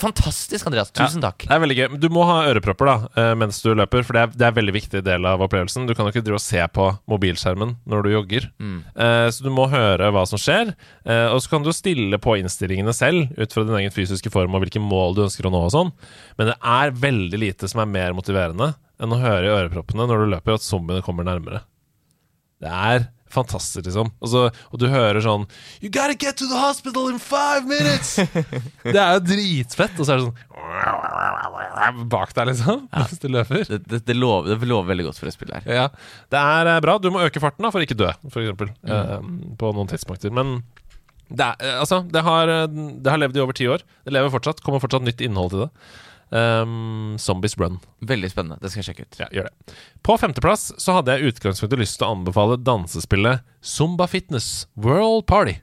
Fantastisk, 0.00 0.66
Andreas. 0.68 0.92
Tusen 0.96 1.22
takk. 1.24 1.44
Det 1.44 1.54
er 1.54 1.62
veldig 1.62 1.78
gøy. 1.78 1.86
Du 2.02 2.08
må 2.12 2.24
ha 2.28 2.38
ørepropper 2.50 2.88
da 2.88 2.96
eh, 3.20 3.32
mens 3.38 3.60
du 3.64 3.72
løper, 3.76 4.06
for 4.06 4.16
det 4.16 4.24
er, 4.24 4.34
det 4.36 4.46
er 4.46 4.54
en 4.54 4.58
veldig 4.58 4.76
viktig 4.76 5.02
del 5.06 5.28
av 5.28 5.42
opplevelsen. 5.44 5.86
Du 5.88 5.94
kan 5.96 6.06
jo 6.06 6.14
ikke 6.14 6.24
drive 6.26 6.40
og 6.40 6.44
se 6.44 6.62
på 6.74 6.88
mobilskjermen 7.10 7.76
når 7.88 8.06
du 8.06 8.12
jogger. 8.14 8.48
Mm. 8.62 8.78
Eh, 8.92 9.26
så 9.34 9.46
du 9.46 9.50
må 9.54 9.68
høre 9.72 10.12
hva 10.14 10.24
som 10.28 10.40
skjer. 10.40 10.74
Eh, 11.06 11.26
og 11.32 11.42
så 11.42 11.54
kan 11.54 11.66
du 11.66 11.72
stille 11.76 12.20
på 12.22 12.38
innstillingene 12.40 12.94
selv 12.96 13.32
ut 13.38 13.54
fra 13.54 13.66
din 13.66 13.78
egen 13.82 13.94
fysiske 13.94 14.32
form 14.32 14.56
og 14.56 14.64
hvilke 14.64 14.82
mål 14.82 15.18
du 15.18 15.24
ønsker 15.26 15.48
å 15.48 15.52
nå 15.54 15.66
og 15.66 15.74
sånn. 15.74 15.92
Men 16.38 16.52
det 16.52 16.58
er 16.60 16.96
veldig 17.02 17.42
lite 17.42 17.70
som 17.70 17.82
er 17.82 17.92
mer 17.92 18.16
motiverende 18.16 18.72
enn 19.02 19.14
å 19.14 19.18
høre 19.18 19.48
i 19.48 19.52
øreproppene 19.52 20.06
når 20.06 20.24
du 20.24 20.32
løper 20.36 20.56
at 20.56 20.66
zombiene 20.66 21.04
kommer 21.04 21.26
nærmere. 21.26 21.64
Det 22.62 22.70
er 22.70 23.08
fantastisk, 23.32 23.86
liksom. 23.86 24.10
Og, 24.20 24.28
så, 24.28 24.42
og 24.68 24.80
du 24.80 24.84
hører 24.92 25.22
sånn 25.24 25.46
You 25.80 25.88
gotta 25.88 26.12
get 26.20 26.36
to 26.36 26.46
the 26.50 26.58
hospital 26.60 27.08
in 27.08 27.16
five 27.22 27.64
minutes! 27.64 28.18
det 28.84 28.98
er 29.00 29.16
jo 29.16 29.22
dritfett. 29.30 29.96
Og 29.98 30.04
så 30.08 30.14
er 30.14 30.20
det 30.20 30.26
sånn 30.28 30.36
Bak 32.12 32.34
deg, 32.36 32.50
liksom, 32.52 32.84
mens 32.92 33.18
du 33.22 33.26
løper. 33.32 33.64
Det, 33.68 33.80
det, 33.88 34.02
det, 34.08 34.16
lover, 34.16 34.52
det 34.60 34.68
lover 34.68 34.92
veldig 34.92 35.08
godt 35.08 35.18
for 35.20 35.30
et 35.30 35.36
spill 35.36 35.52
her. 35.56 35.64
Ja, 35.66 35.88
Det 36.32 36.38
er 36.40 36.70
eh, 36.76 36.78
bra. 36.84 36.98
Du 37.02 37.08
må 37.14 37.24
øke 37.24 37.42
farten 37.42 37.64
da 37.66 37.72
for 37.72 37.82
å 37.82 37.86
ikke 37.86 37.98
dø, 37.98 38.10
for 38.28 38.44
eksempel. 38.44 38.70
eh, 38.86 39.18
på 39.58 39.72
noen 39.76 39.90
tidspunkter. 39.90 40.32
Men 40.34 40.60
det, 41.32 41.48
er, 41.48 41.56
eh, 41.64 41.80
altså, 41.82 42.02
det, 42.12 42.22
har, 42.26 42.52
eh, 42.52 42.66
det 43.02 43.12
har 43.12 43.20
levd 43.20 43.38
i 43.40 43.44
over 43.44 43.56
ti 43.58 43.68
år. 43.72 43.84
Det 44.06 44.14
lever 44.14 44.32
fortsatt. 44.32 44.62
Kommer 44.64 44.82
fortsatt 44.84 45.04
nytt 45.08 45.24
innhold 45.24 45.54
til 45.54 45.64
det. 45.66 45.70
Um, 46.32 47.18
Zombies 47.20 47.58
Run. 47.60 47.76
Veldig 48.00 48.30
spennende. 48.32 48.56
Det 48.62 48.70
skal 48.72 48.80
jeg 48.80 48.86
sjekke 48.88 49.04
ut. 49.04 49.18
Ja, 49.20 49.26
gjør 49.36 49.50
det. 49.50 49.74
På 50.06 50.16
femteplass 50.16 50.70
så 50.80 50.96
hadde 50.96 51.18
jeg 51.18 51.34
utgangspunktet 51.34 51.82
lyst 51.82 51.98
til 52.00 52.08
å 52.08 52.14
anbefale 52.16 52.56
dansespillet 52.56 53.44
Zumba 53.60 54.08
Fitness 54.08 54.64
World 54.80 55.26
Party. 55.28 55.58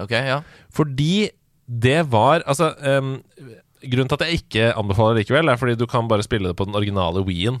Ok, 0.00 0.14
ja. 0.16 0.40
Fordi 0.72 1.28
det 1.70 2.00
var 2.10 2.42
Altså, 2.48 2.72
um, 2.80 3.18
grunnen 3.84 4.08
til 4.08 4.16
at 4.16 4.26
jeg 4.26 4.40
ikke 4.40 4.72
anbefaler 4.78 5.18
det 5.18 5.26
likevel, 5.26 5.52
er 5.52 5.60
fordi 5.60 5.76
du 5.78 5.86
kan 5.90 6.08
bare 6.08 6.24
spille 6.24 6.48
det 6.48 6.56
på 6.56 6.66
den 6.66 6.78
originale 6.78 7.22
Wien 7.26 7.60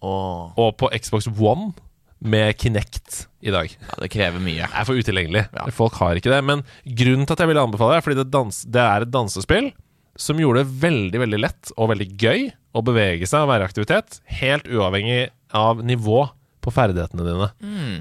oh. 0.00 0.54
Og 0.56 0.76
på 0.80 0.88
Xbox 0.94 1.26
One 1.34 1.72
med 2.20 2.54
Kinect 2.60 3.26
i 3.40 3.50
dag. 3.50 3.66
ja, 3.72 3.94
det 4.02 4.10
krever 4.12 4.42
mye. 4.44 4.66
Det 4.68 4.76
er 4.76 4.86
for 4.86 4.94
utilgjengelig. 4.94 5.46
Ja. 5.56 5.70
Folk 5.72 5.94
har 5.98 6.18
ikke 6.20 6.30
det. 6.30 6.42
Men 6.44 6.62
grunnen 6.84 7.26
til 7.26 7.34
at 7.34 7.42
jeg 7.42 7.50
ville 7.50 7.62
anbefale 7.64 7.94
det, 7.94 8.00
er 8.00 8.04
fordi 8.04 8.18
det, 8.20 8.30
dans, 8.30 8.64
det 8.68 8.82
er 8.84 9.06
et 9.06 9.14
dansespill 9.14 9.70
som 10.20 10.40
gjorde 10.40 10.62
det 10.64 10.80
veldig 10.82 11.20
veldig 11.22 11.40
lett 11.40 11.72
og 11.76 11.90
veldig 11.94 12.08
gøy 12.20 12.46
å 12.76 12.82
bevege 12.86 13.26
seg 13.26 13.44
og 13.44 13.50
være 13.50 13.64
i 13.64 13.70
aktivitet, 13.70 14.20
helt 14.40 14.68
uavhengig 14.68 15.30
av 15.56 15.80
nivå 15.82 16.26
på 16.60 16.72
ferdighetene 16.76 17.24
dine. 17.24 17.48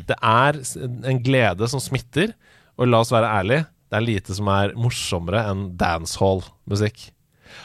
Det 0.10 0.18
er 0.20 0.60
en 1.08 1.22
glede 1.24 1.70
som 1.72 1.82
smitter, 1.82 2.36
og 2.80 2.92
la 2.92 3.00
oss 3.04 3.14
være 3.16 3.32
ærlige, 3.40 3.66
det 3.90 3.98
er 3.98 4.06
lite 4.06 4.36
som 4.38 4.50
er 4.54 4.76
morsommere 4.78 5.46
enn 5.50 5.64
dancehall-musikk. 5.80 7.08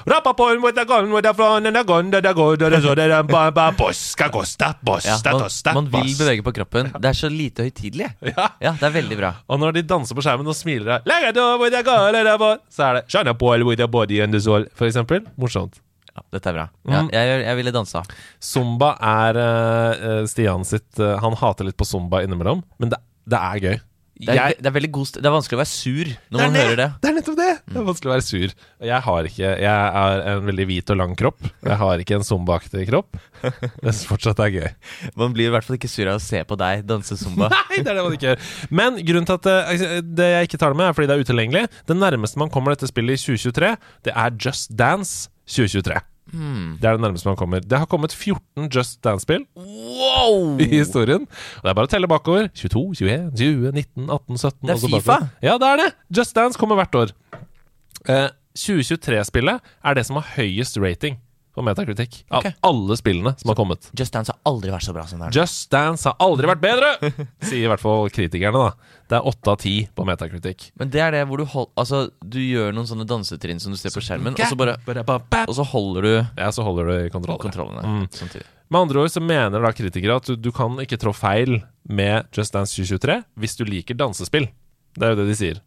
Rapapon, 0.07 0.61
what 0.63 0.79
a 0.79 0.85
gun, 0.85 1.11
what 1.13 1.27
a 1.27 1.33
front, 1.35 1.67
and 1.67 1.77
a 1.77 1.85
gun, 1.85 2.11
da 2.11 2.21
da 2.21 2.33
go, 2.37 2.57
da 2.57 2.69
da 2.73 2.81
so, 2.81 2.95
da 2.95 3.07
da 3.09 3.23
ba 3.23 3.51
ba 3.55 3.71
boska 3.73 4.29
gosta, 4.33 4.73
Ja, 4.75 4.81
bosta 4.85 5.33
man, 5.33 5.41
tosta, 5.45 5.75
man 5.75 5.89
vil 5.93 6.15
bevege 6.19 6.43
på 6.45 6.53
kroppen. 6.57 6.91
Det 6.99 7.09
er 7.13 7.19
så 7.19 7.31
lite 7.33 7.67
høytidelig. 7.69 8.11
Ja. 8.35 8.49
Ja, 8.61 8.73
det 8.81 8.89
er 8.89 8.95
veldig 8.95 9.17
bra. 9.21 9.33
Og 9.49 9.61
når 9.61 9.73
de 9.79 9.83
danser 9.89 10.17
på 10.17 10.23
skjermen 10.25 10.47
og 10.49 10.57
smiler 10.57 11.03
Så 11.05 12.83
er 12.89 12.95
det 13.01 13.05
Shana 13.09 13.35
Paul 13.35 13.65
with 13.65 13.83
a 13.83 13.87
body 13.89 14.21
and 14.21 14.33
the 14.33 14.41
soul», 14.41 14.67
For 14.75 14.87
eksempel. 14.87 15.25
Morsomt. 15.37 15.81
Ja, 16.15 16.23
dette 16.33 16.49
er 16.51 16.55
bra. 16.55 16.69
Ja, 16.87 17.01
Mm. 17.03 17.09
jeg, 17.13 17.41
jeg 17.45 17.57
ville 17.57 17.73
dansa. 17.75 18.03
Zumba 18.41 18.93
er 19.03 19.37
eh, 19.41 20.27
Stian 20.31 20.65
sitt 20.65 21.01
uh, 21.01 21.17
Han 21.21 21.35
hater 21.41 21.65
litt 21.67 21.77
på 21.77 21.85
zumba 21.89 22.23
innimellom, 22.23 22.63
men 22.79 22.93
det, 22.93 23.01
det 23.27 23.41
er 23.41 23.59
gøy. 23.65 23.81
Det 24.15 24.29
er, 24.31 24.35
Jeg- 24.39 24.63
det 24.63 24.71
er 24.71 24.87
god 24.95 25.09
Det 25.19 25.27
er 25.27 25.33
vanskelig 25.35 25.57
å 25.57 25.61
være 25.65 25.73
sur 25.73 26.07
når 26.31 26.39
man 26.39 26.53
det! 26.55 26.61
hører 26.63 26.77
det. 26.79 26.87
Det 27.03 27.09
er 27.11 27.15
nettopp 27.17 27.37
det! 27.41 27.49
Det 27.67 27.77
er 27.81 27.87
vanskelig 27.89 28.11
å 28.11 28.15
være 28.15 28.25
sur. 28.25 28.55
Jeg 28.87 29.01
har 29.03 29.29
ikke 29.31 29.49
Jeg 29.65 29.65
er 30.05 30.23
en 30.35 30.47
veldig 30.47 30.67
hvit 30.71 30.93
og 30.95 30.97
lang 31.01 31.17
kropp. 31.19 31.41
Jeg 31.67 31.79
har 31.83 31.99
ikke 32.05 32.15
en 32.21 32.27
zumbaaktig 32.29 32.87
kropp. 32.93 33.19
Det 33.43 33.95
fortsatt 34.07 34.39
er 34.47 34.55
gøy. 34.55 34.71
Man 35.19 35.35
blir 35.35 35.51
i 35.51 35.51
hvert 35.57 35.67
fall 35.67 35.77
ikke 35.81 35.91
sur 35.91 36.07
av 36.07 36.21
å 36.21 36.23
se 36.23 36.45
på 36.47 36.57
deg 36.63 36.87
danse 36.87 37.19
zumba. 37.19 37.51
Nei, 37.55 37.83
det 37.83 37.91
er 37.91 37.99
det 37.99 38.07
man 38.07 38.15
ikke 38.15 38.31
gjør. 38.31 38.49
Men 38.71 39.03
grunnen 39.03 39.27
til 39.27 39.35
at 39.41 39.51
eh, 39.51 40.01
det 40.07 40.31
jeg 40.37 40.49
ikke 40.53 40.63
tar 40.63 40.71
det 40.77 40.79
med, 40.79 40.89
er 40.93 40.97
fordi 40.97 41.11
det 41.11 41.17
er 41.19 41.27
utilgjengelig. 41.27 41.65
Det 41.91 41.99
nærmeste 41.99 42.39
man 42.39 42.51
kommer 42.55 42.77
dette 42.77 42.87
spillet 42.91 43.19
i 43.19 43.23
2023, 43.35 43.75
det 44.07 44.15
er 44.15 44.39
Just 44.39 44.77
Dance 44.79 45.27
2023. 45.51 45.99
Hmm. 46.35 46.77
Det 46.81 46.89
er 46.89 46.99
det 46.99 47.05
nærmeste 47.05 47.31
man 47.31 47.39
kommer. 47.39 47.65
Det 47.65 47.79
har 47.79 47.89
kommet 47.91 48.15
14 48.15 48.69
Just 48.75 49.01
Dance-spill 49.07 49.45
Wow! 49.55 50.59
i 50.61 50.69
historien. 50.73 51.29
Og 51.29 51.67
det 51.67 51.73
er 51.73 51.79
bare 51.79 51.89
å 51.89 51.93
telle 51.95 52.11
bakover. 52.11 52.51
22, 52.53 52.85
21, 53.01 53.29
20, 53.39 53.73
19, 53.73 54.09
18, 54.09 54.41
17 54.43 54.59
Det 54.69 54.75
er 54.75 54.97
FIFA. 54.97 55.19
Ja, 55.47 55.59
det 55.63 55.71
er 55.71 55.85
det! 55.85 55.91
Just 56.19 56.35
Dance 56.37 56.61
kommer 56.61 56.81
hvert 56.81 56.99
år. 56.99 57.15
Eh, 58.11 58.27
2023-spillet 58.59 59.75
er 59.85 59.97
det 59.97 60.05
som 60.07 60.21
har 60.21 60.35
høyest 60.37 60.79
rating 60.83 61.19
på 61.55 61.63
metakritikk 61.63 62.17
av 62.35 62.43
okay. 62.43 62.55
alle 62.67 62.97
spillene 62.99 63.33
som 63.39 63.53
har 63.53 63.59
kommet. 63.59 63.87
Just 63.95 64.15
Dance 64.15 64.33
har 64.35 64.41
aldri 64.51 64.73
vært 64.75 64.87
så 64.87 64.95
bra 64.95 65.05
som 65.07 65.21
det 65.23 65.29
er. 65.29 65.37
Just 65.39 65.69
Dance 65.71 66.11
har 66.11 66.19
aldri 66.23 66.51
vært 66.51 66.63
bedre! 66.63 67.13
Sier 67.47 67.69
i 67.69 67.71
hvert 67.71 67.83
fall 67.83 68.11
kritikerne, 68.15 68.65
da. 68.65 68.94
Det 69.09 69.19
er 69.19 69.27
åtte 69.29 69.53
av 69.53 69.59
ti 69.61 69.75
på 69.95 70.05
Metacritic. 70.09 70.71
Men 70.81 70.89
det 70.91 71.01
er 71.05 71.11
det 71.13 71.23
hvor 71.29 71.37
du 71.37 71.45
hold, 71.45 71.69
Altså, 71.77 72.07
du 72.25 72.39
gjør 72.41 72.73
noen 72.73 72.87
sånne 72.89 73.05
dansetrinn 73.07 73.61
som 73.61 73.75
du 73.75 73.77
ser 73.77 73.93
på 73.93 74.01
skjermen, 74.01 74.33
og 74.33 74.49
så 74.49 74.57
bare 74.57 74.79
Og 75.47 75.55
så 75.59 75.67
holder 75.75 76.03
du 76.03 76.13
Ja, 76.41 76.49
så 76.51 76.65
holder 76.65 76.89
du 76.89 76.95
i 77.07 77.11
kontroll. 77.13 77.39
kontrollene 77.39 77.83
Mm. 77.85 78.09
samtidig. 78.11 78.47
Med 78.71 78.81
andre 78.81 79.01
ord 79.05 79.11
så 79.13 79.21
mener 79.21 79.61
da 79.61 79.73
kritikere 79.77 80.17
at 80.17 80.25
du, 80.25 80.37
du 80.37 80.51
kan 80.51 80.79
ikke 80.81 80.97
trå 80.99 81.13
feil 81.15 81.63
med 81.87 82.25
Just 82.33 82.55
Dance 82.57 82.73
2023 82.75 83.23
hvis 83.37 83.57
du 83.61 83.65
liker 83.69 83.95
dansespill. 83.95 84.49
Det 84.97 85.03
er 85.05 85.13
jo 85.15 85.21
det 85.21 85.29
de 85.29 85.37
sier. 85.37 85.61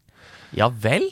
Ja 0.52 0.68
vel? 0.68 1.06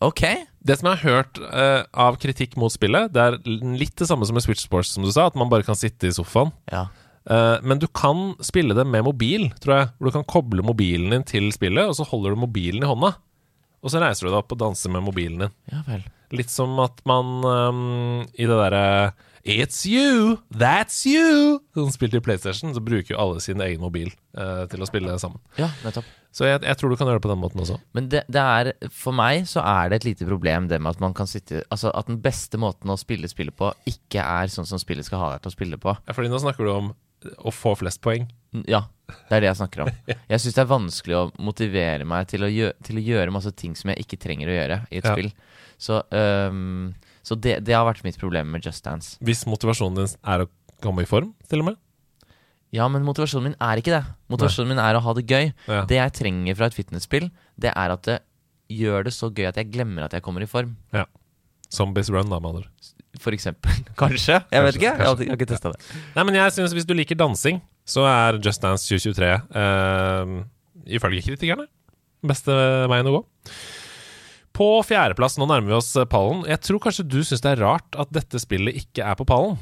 Ok. 0.00 0.22
Det 0.64 0.78
som 0.78 0.88
jeg 0.88 0.98
har 1.02 1.10
hørt 1.12 1.38
eh, 1.52 1.84
av 1.92 2.16
kritikk 2.16 2.56
mot 2.56 2.72
spillet, 2.72 3.12
det 3.12 3.20
er 3.20 3.36
litt 3.44 3.94
det 4.00 4.08
samme 4.08 4.24
som 4.24 4.34
med 4.34 4.42
Switch 4.44 4.64
Sports, 4.64 4.94
som 4.96 5.04
du 5.04 5.12
sa, 5.12 5.26
at 5.28 5.36
man 5.36 5.50
bare 5.52 5.62
kan 5.66 5.76
sitte 5.76 6.08
i 6.08 6.12
sofaen. 6.16 6.52
Ja. 6.72 6.86
Eh, 7.28 7.56
men 7.62 7.80
du 7.80 7.86
kan 7.86 8.34
spille 8.44 8.76
det 8.76 8.86
med 8.88 9.04
mobil, 9.04 9.48
tror 9.60 9.76
jeg. 9.76 9.90
Hvor 9.96 10.10
du 10.10 10.16
kan 10.18 10.28
koble 10.28 10.64
mobilen 10.66 11.12
din 11.14 11.26
til 11.26 11.50
spillet, 11.54 11.90
og 11.90 11.98
så 11.98 12.06
holder 12.08 12.34
du 12.34 12.44
mobilen 12.46 12.84
i 12.84 12.90
hånda. 12.90 13.14
Og 13.80 13.92
så 13.92 14.00
reiser 14.02 14.26
du 14.26 14.32
deg 14.32 14.40
opp 14.42 14.54
og 14.54 14.60
danser 14.60 14.92
med 14.92 15.04
mobilen 15.06 15.46
din. 15.46 15.58
Ja 15.72 15.82
vel. 15.88 16.04
Litt 16.36 16.52
som 16.52 16.76
at 16.78 17.00
man 17.08 17.40
um, 17.42 18.22
i 18.38 18.46
det 18.46 18.54
derre 18.54 19.12
It's 19.40 19.86
you, 19.88 20.36
that's 20.52 21.00
you 21.08 21.62
Som 21.72 21.88
spilte 21.90 22.18
i 22.20 22.22
PlayStation, 22.22 22.74
så 22.76 22.82
bruker 22.84 23.14
jo 23.14 23.18
alle 23.22 23.40
sin 23.40 23.62
egen 23.64 23.80
mobil 23.80 24.10
uh, 24.36 24.66
til 24.68 24.84
å 24.84 24.88
spille 24.88 25.16
sammen. 25.18 25.40
Ja, 25.56 25.70
nettopp. 25.80 26.04
Så 26.30 26.44
jeg, 26.46 26.60
jeg 26.62 26.76
tror 26.78 26.92
du 26.92 26.98
kan 27.00 27.08
gjøre 27.08 27.18
det 27.18 27.24
på 27.24 27.32
den 27.32 27.40
måten 27.40 27.62
også. 27.64 27.80
Men 27.96 28.10
det, 28.12 28.22
det 28.30 28.42
er, 28.44 28.70
for 28.94 29.16
meg 29.16 29.48
så 29.50 29.64
er 29.64 29.90
det 29.90 30.02
et 30.02 30.10
lite 30.12 30.28
problem 30.28 30.68
det 30.70 30.78
med 30.78 30.92
at 30.92 31.00
man 31.02 31.16
kan 31.16 31.26
sitte 31.26 31.64
Altså 31.72 31.90
at 31.96 32.06
den 32.06 32.20
beste 32.22 32.60
måten 32.60 32.92
å 32.92 33.00
spille 33.00 33.32
spillet 33.32 33.56
på, 33.56 33.72
ikke 33.88 34.22
er 34.22 34.52
sånn 34.52 34.68
som 34.68 34.78
spillet 34.78 35.08
skal 35.08 35.24
ha 35.24 35.32
deg 35.32 35.46
til 35.46 35.54
å 35.54 35.56
spille 35.56 35.80
på. 35.80 35.96
Ja, 36.04 36.14
fordi 36.14 36.30
nå 36.30 36.38
snakker 36.44 36.68
du 36.68 36.74
om 36.74 36.92
å 37.38 37.52
få 37.52 37.74
flest 37.78 38.00
poeng. 38.04 38.28
Ja, 38.66 38.84
det 39.28 39.36
er 39.36 39.44
det 39.44 39.48
jeg 39.50 39.58
snakker 39.60 39.84
om. 39.84 39.90
Jeg 40.32 40.40
syns 40.42 40.56
det 40.56 40.62
er 40.64 40.70
vanskelig 40.70 41.16
å 41.18 41.22
motivere 41.42 42.06
meg 42.08 42.26
til 42.30 42.42
å, 42.46 42.48
gjøre, 42.50 42.74
til 42.86 42.98
å 42.98 43.04
gjøre 43.04 43.34
masse 43.34 43.52
ting 43.58 43.76
som 43.78 43.90
jeg 43.92 44.02
ikke 44.04 44.18
trenger 44.22 44.50
å 44.50 44.56
gjøre 44.56 44.78
i 44.90 44.98
et 44.98 45.06
Ja. 45.06 45.12
spill. 45.14 45.30
Så, 45.80 46.00
um, 46.14 46.94
så 47.26 47.36
det, 47.38 47.60
det 47.66 47.74
har 47.76 47.86
vært 47.86 48.02
mitt 48.04 48.18
problem 48.20 48.50
med 48.54 48.66
Just 48.66 48.84
Dance. 48.84 49.14
Hvis 49.22 49.44
motivasjonen 49.48 50.00
din 50.02 50.16
er 50.34 50.44
å 50.44 50.48
komme 50.82 51.02
i 51.04 51.08
form, 51.10 51.30
til 51.50 51.62
og 51.62 51.70
med. 51.70 51.78
Ja, 52.74 52.86
men 52.90 53.02
motivasjonen 53.06 53.50
min 53.50 53.56
er 53.60 53.80
ikke 53.82 53.94
det. 53.96 54.02
Motivasjonen 54.30 54.74
min 54.74 54.82
er 54.82 54.94
å 54.98 55.02
ha 55.02 55.14
det 55.18 55.24
gøy. 55.26 55.52
Ja. 55.66 55.84
Det 55.90 55.96
jeg 55.98 56.12
trenger 56.20 56.58
fra 56.58 56.68
et 56.70 56.76
fitnessspill, 56.76 57.30
det 57.58 57.72
er 57.74 57.94
at 57.96 58.06
det 58.06 58.18
gjør 58.70 59.08
det 59.08 59.14
så 59.16 59.30
gøy 59.34 59.48
at 59.50 59.58
jeg 59.58 59.70
glemmer 59.74 60.06
at 60.06 60.14
jeg 60.14 60.22
kommer 60.26 60.42
i 60.46 60.50
form. 60.50 60.76
Ja. 60.94 61.06
Zombies 61.70 62.10
Run, 62.10 62.30
da, 62.30 62.38
med 62.42 62.50
andre. 62.54 62.68
For 63.20 63.36
eksempel. 63.36 63.82
Kanskje? 64.00 64.38
Jeg 64.48 64.64
vet 64.66 64.78
ikke. 64.78 64.86
Jeg 64.88 64.96
har, 64.96 65.04
kanskje. 65.04 65.26
jeg 65.26 65.34
har 65.34 65.40
ikke 65.40 65.50
testa 65.50 65.74
det. 65.74 65.82
Nei, 66.16 66.24
men 66.28 66.38
jeg 66.40 66.56
synes 66.56 66.76
Hvis 66.76 66.88
du 66.88 66.94
liker 66.96 67.18
dansing, 67.20 67.60
så 67.88 68.06
er 68.08 68.38
Just 68.40 68.62
Dance 68.62 68.86
2023 68.88 69.28
eh, 69.60 70.32
ifølge 70.96 71.26
kritikerne 71.26 71.66
beste 72.26 72.54
veien 72.90 73.08
å 73.08 73.18
gå. 73.18 73.20
På 74.56 74.68
fjerdeplass, 74.84 75.38
nå 75.40 75.46
nærmer 75.48 75.72
vi 75.72 75.76
oss 75.78 75.90
eh, 75.96 76.08
pallen. 76.10 76.44
Jeg 76.48 76.62
tror 76.66 76.82
kanskje 76.84 77.06
du 77.08 77.20
syns 77.24 77.42
det 77.44 77.54
er 77.54 77.62
rart 77.64 77.98
at 78.00 78.12
dette 78.14 78.40
spillet 78.42 78.76
ikke 78.82 79.06
er 79.06 79.18
på 79.18 79.26
pallen. 79.28 79.58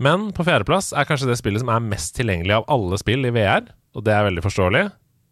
Men 0.00 0.30
på 0.36 0.44
fjerdeplass 0.46 0.94
er 0.96 1.08
kanskje 1.08 1.28
det 1.30 1.38
spillet 1.40 1.62
som 1.62 1.72
er 1.72 1.84
mest 1.84 2.14
tilgjengelig 2.16 2.58
av 2.58 2.66
alle 2.72 2.98
spill 3.00 3.28
i 3.28 3.32
VR, 3.34 3.68
og 3.96 4.04
det 4.06 4.14
er 4.16 4.26
veldig 4.28 4.44
forståelig. 4.44 4.84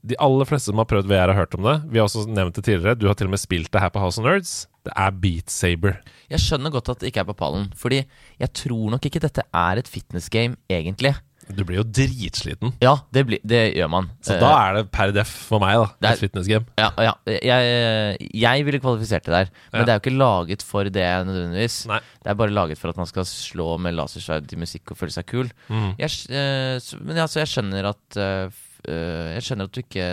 De 0.09 0.17
aller 0.23 0.49
fleste 0.49 0.71
som 0.71 0.81
har 0.81 0.89
prøvd 0.89 1.09
VR, 1.11 1.33
har 1.33 1.41
hørt 1.41 1.57
om 1.59 1.65
det. 1.67 1.79
Vi 1.91 2.01
har 2.01 2.07
også 2.07 2.29
nevnt 2.31 2.57
det 2.57 2.65
tidligere. 2.69 2.97
Du 2.97 3.09
har 3.09 3.17
til 3.19 3.29
og 3.29 3.35
med 3.35 3.43
spilt 3.43 3.73
det 3.75 3.83
her 3.83 3.93
på 3.93 4.03
House 4.03 4.21
of 4.21 4.29
Nerds. 4.29 4.53
Det 4.89 4.95
er 4.97 5.11
Beat 5.21 5.53
Saber. 5.53 5.99
Jeg 6.33 6.41
skjønner 6.41 6.73
godt 6.73 6.89
at 6.95 7.01
det 7.03 7.11
ikke 7.13 7.21
er 7.21 7.29
på 7.29 7.37
pallen, 7.37 7.71
fordi 7.77 8.03
jeg 8.41 8.53
tror 8.57 8.91
nok 8.97 9.05
ikke 9.09 9.21
dette 9.21 9.45
er 9.55 9.81
et 9.83 9.89
fitness-game, 9.89 10.57
egentlig. 10.73 11.15
Du 11.49 11.63
blir 11.65 11.79
jo 11.81 11.85
dritsliten. 11.85 12.75
Ja, 12.85 12.91
det, 13.13 13.23
blir- 13.25 13.41
det 13.41 13.61
gjør 13.77 13.89
man. 13.89 14.11
Så 14.21 14.35
Eh, 14.37 14.41
da 14.43 14.51
er 14.69 14.75
det 14.77 14.91
per 14.93 15.13
def 15.17 15.31
for 15.49 15.59
meg, 15.63 15.79
da. 15.81 15.87
Det 15.97 16.09
er- 16.11 16.13
Et 16.13 16.21
fitnessgame. 16.31 16.67
Ja, 16.77 16.91
ja 17.01 17.13
jeg, 17.27 18.19
jeg 18.37 18.65
ville 18.67 18.81
kvalifisert 18.81 19.25
det 19.25 19.33
der, 19.33 19.49
men 19.73 19.81
Ja. 19.81 19.85
det 19.85 19.89
er 19.89 19.97
jo 19.99 20.05
ikke 20.11 20.19
laget 20.19 20.63
for 20.63 20.85
det 20.85 20.93
nødvendigvis. 21.27 21.87
Nei. 21.89 22.01
Det 22.23 22.31
er 22.31 22.35
bare 22.35 22.51
laget 22.53 22.77
for 22.79 22.89
at 22.91 22.97
man 23.01 23.07
skal 23.07 23.25
slå 23.25 23.79
med 23.81 23.95
lasersverd 23.97 24.47
til 24.47 24.59
musikk 24.59 24.91
og 24.93 24.99
føle 24.99 25.11
seg 25.11 25.25
kul. 25.27 25.49
Mm. 25.71 25.95
Jeg, 25.99 26.11
eh, 26.29 26.81
men 27.01 27.17
altså, 27.17 27.41
jeg 27.41 27.49
skjønner 27.49 27.89
at 27.95 28.17
eh, 28.17 28.45
eh, 28.45 28.51
Jeg 28.87 29.43
skjønner 29.45 29.69
at 29.69 29.75
du 29.75 29.81
ikke 29.83 30.05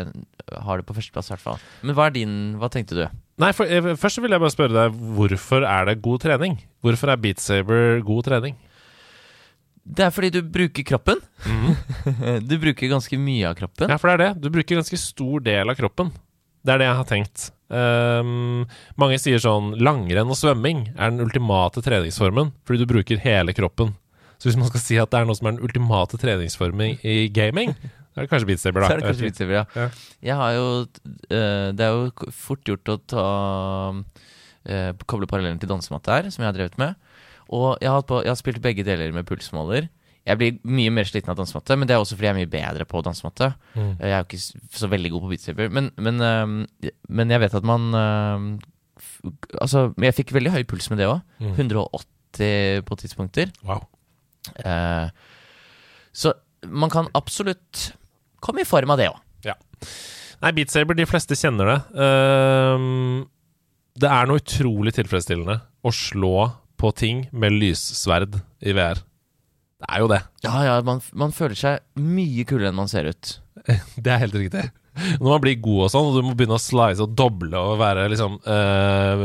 har 0.65 0.79
det 0.79 0.85
på 0.87 0.95
førsteplass, 0.97 1.29
i 1.29 1.35
hvert 1.35 1.43
fall. 1.43 1.61
Men 1.85 1.95
hva 1.97 2.09
er 2.09 2.15
din 2.17 2.35
Hva 2.59 2.69
tenkte 2.73 2.97
du? 2.97 3.05
Nei, 3.41 3.51
for, 3.55 3.67
eh, 3.67 3.95
Først 3.99 4.21
vil 4.23 4.31
jeg 4.31 4.41
bare 4.41 4.53
spørre 4.53 4.75
deg 4.75 5.01
hvorfor 5.15 5.65
er 5.67 5.89
det 5.89 6.01
god 6.03 6.23
trening? 6.23 6.59
Hvorfor 6.85 7.11
er 7.11 7.19
Beat 7.19 7.43
Saber 7.43 7.99
god 8.05 8.23
trening? 8.29 8.55
Det 9.85 10.05
er 10.07 10.13
fordi 10.13 10.31
du 10.33 10.39
bruker 10.41 10.83
kroppen. 10.83 11.19
du 12.49 12.55
bruker 12.57 12.89
ganske 12.89 13.19
mye 13.21 13.51
av 13.51 13.57
kroppen. 13.59 13.91
Ja, 13.91 13.99
for 14.01 14.09
det 14.09 14.15
er 14.15 14.23
det. 14.23 14.41
Du 14.41 14.49
bruker 14.49 14.79
ganske 14.79 14.97
stor 14.97 15.43
del 15.45 15.69
av 15.69 15.77
kroppen. 15.77 16.09
Det 16.65 16.73
er 16.73 16.81
det 16.81 16.87
jeg 16.87 16.97
har 16.97 17.09
tenkt. 17.09 17.43
Um, 17.69 18.65
mange 18.97 19.19
sier 19.21 19.41
sånn 19.41 19.75
langrenn 19.77 20.31
og 20.31 20.39
svømming 20.39 20.87
er 20.95 21.13
den 21.13 21.21
ultimate 21.21 21.83
treningsformen, 21.85 22.49
fordi 22.65 22.81
du 22.81 22.89
bruker 22.89 23.21
hele 23.21 23.53
kroppen. 23.57 23.93
Så 24.39 24.49
hvis 24.49 24.57
man 24.57 24.71
skal 24.71 24.81
si 24.81 24.97
at 24.97 25.11
det 25.13 25.21
er 25.21 25.29
noe 25.29 25.37
som 25.37 25.51
er 25.51 25.57
den 25.57 25.65
ultimate 25.65 26.17
treningsformen 26.21 26.97
i 27.05 27.27
gaming, 27.33 27.75
Det 28.15 28.23
er 28.23 28.29
kanskje 28.31 28.47
Beat 28.47 28.61
Saber, 28.61 28.83
da. 28.85 28.87
Så 28.87 28.95
er 28.95 29.01
det 29.01 29.09
kanskje 29.09 29.27
Beat 29.27 29.39
Saber, 29.41 29.57
ja. 29.57 29.65
Ja. 29.75 29.87
Jeg 30.23 30.37
har 30.39 30.53
jo 30.55 30.67
eh, 31.35 31.67
Det 31.75 31.83
er 31.83 31.97
jo 31.97 32.31
fort 32.31 32.69
gjort 32.69 32.91
å 32.93 32.95
ta 33.11 33.25
eh, 34.71 34.91
Koble 35.03 35.27
parallellen 35.27 35.59
til 35.59 35.71
dansematte 35.71 36.15
her, 36.15 36.29
som 36.31 36.45
jeg 36.45 36.49
har 36.49 36.55
drevet 36.55 36.79
med. 36.79 36.95
Og 37.53 37.75
jeg 37.83 37.91
har, 37.91 38.05
på, 38.07 38.21
jeg 38.23 38.31
har 38.31 38.39
spilt 38.39 38.63
begge 38.63 38.85
deler 38.87 39.11
med 39.13 39.27
pulsmåler. 39.27 39.89
Jeg 40.25 40.39
blir 40.39 40.55
mye 40.65 40.93
mer 40.95 41.05
sliten 41.05 41.29
av 41.29 41.37
dansematte, 41.37 41.75
men 41.77 41.89
det 41.89 41.93
er 41.93 42.01
også 42.01 42.15
fordi 42.15 42.31
jeg 42.31 42.33
er 42.33 42.39
mye 42.39 42.53
bedre 42.55 42.87
på 42.89 43.01
dansematte. 43.05 43.51
Mm. 43.75 43.91
Jeg 43.99 44.13
er 44.13 44.15
jo 44.15 44.25
ikke 44.25 44.79
så 44.79 44.89
veldig 44.89 45.11
god 45.13 45.25
på 45.25 45.33
Beat 45.33 45.75
men, 45.75 45.91
men, 46.01 46.23
eh, 46.25 46.95
men 47.19 47.35
jeg 47.35 47.43
vet 47.43 47.59
at 47.59 47.67
man 47.67 47.91
eh, 47.99 48.71
Altså, 49.59 49.89
jeg 49.99 50.15
fikk 50.15 50.31
veldig 50.31 50.53
høy 50.53 50.63
puls 50.71 50.87
med 50.87 51.01
det 51.01 51.09
òg. 51.09 51.19
Mm. 51.43 51.51
180 51.59 52.85
på 52.87 52.95
tidspunkter. 53.01 53.51
Wow. 53.67 53.83
Eh, 54.63 55.09
så 56.15 56.31
man 56.71 56.89
kan 56.93 57.09
absolutt 57.17 57.89
komme 58.45 58.63
i 58.63 58.69
form 58.69 58.93
av 58.93 59.01
det 59.01 59.09
òg. 59.11 59.21
Nei, 60.43 60.51
Beat 60.51 60.69
Saber, 60.73 60.97
de 60.97 61.07
fleste 61.07 61.35
kjenner 61.39 61.69
det. 61.71 61.77
Um, 61.95 63.25
det 63.95 64.11
er 64.11 64.27
noe 64.27 64.41
utrolig 64.41 64.91
tilfredsstillende 64.97 65.59
å 65.85 65.91
slå 65.95 66.49
på 66.75 66.91
ting 66.97 67.25
med 67.31 67.55
lyssverd 67.55 68.39
i 68.59 68.73
VR. 68.75 68.99
Det 69.79 69.91
er 69.91 70.01
jo 70.03 70.09
det. 70.11 70.21
Ja, 70.43 70.55
ja, 70.67 70.79
man, 70.85 71.01
man 71.15 71.33
føler 71.35 71.57
seg 71.59 72.01
mye 72.01 72.45
kulere 72.47 72.71
enn 72.71 72.77
man 72.77 72.91
ser 72.91 73.07
ut. 73.11 73.37
Det 74.03 74.11
er 74.11 74.21
helt 74.25 74.35
riktig. 74.37 74.65
Når 75.19 75.27
man 75.27 75.41
blir 75.43 75.57
god 75.59 75.81
og 75.85 75.89
sånn, 75.91 76.07
og 76.07 76.15
du 76.15 76.23
må 76.23 76.35
begynne 76.39 76.55
å 76.55 76.61
slice 76.61 77.03
og 77.03 77.15
doble 77.19 77.59
og 77.59 77.81
være 77.81 78.05
liksom 78.13 78.37
eh, 78.47 79.23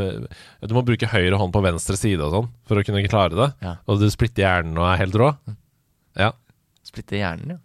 Du 0.67 0.73
må 0.75 0.83
bruke 0.83 1.07
høyre 1.13 1.39
hånd 1.39 1.55
på 1.55 1.63
venstre 1.63 1.95
side 1.99 2.27
og 2.27 2.35
sånn 2.35 2.49
for 2.67 2.81
å 2.81 2.85
kunne 2.87 3.05
klare 3.07 3.39
det. 3.39 3.49
Ja. 3.63 3.77
Og 3.87 4.03
du 4.03 4.09
splitter 4.11 4.47
hjernen 4.47 4.79
og 4.81 4.89
er 4.91 5.03
helt 5.05 5.19
rå. 5.21 5.31
Ja. 6.19 6.33
Splitter 6.87 7.21
hjernen, 7.21 7.55
ja. 7.55 7.61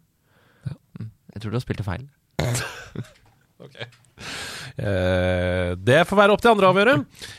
Jeg 1.36 1.44
tror 1.44 1.52
du 1.52 1.58
har 1.60 1.66
spilt 1.66 1.84
det 1.84 1.88
feil. 1.88 2.08
Eh, 4.76 5.70
det 5.88 6.02
får 6.04 6.18
være 6.20 6.34
opp 6.36 6.42
til 6.44 6.52
andre 6.52 6.68
å 6.68 6.74
avgjøre. 6.74 6.94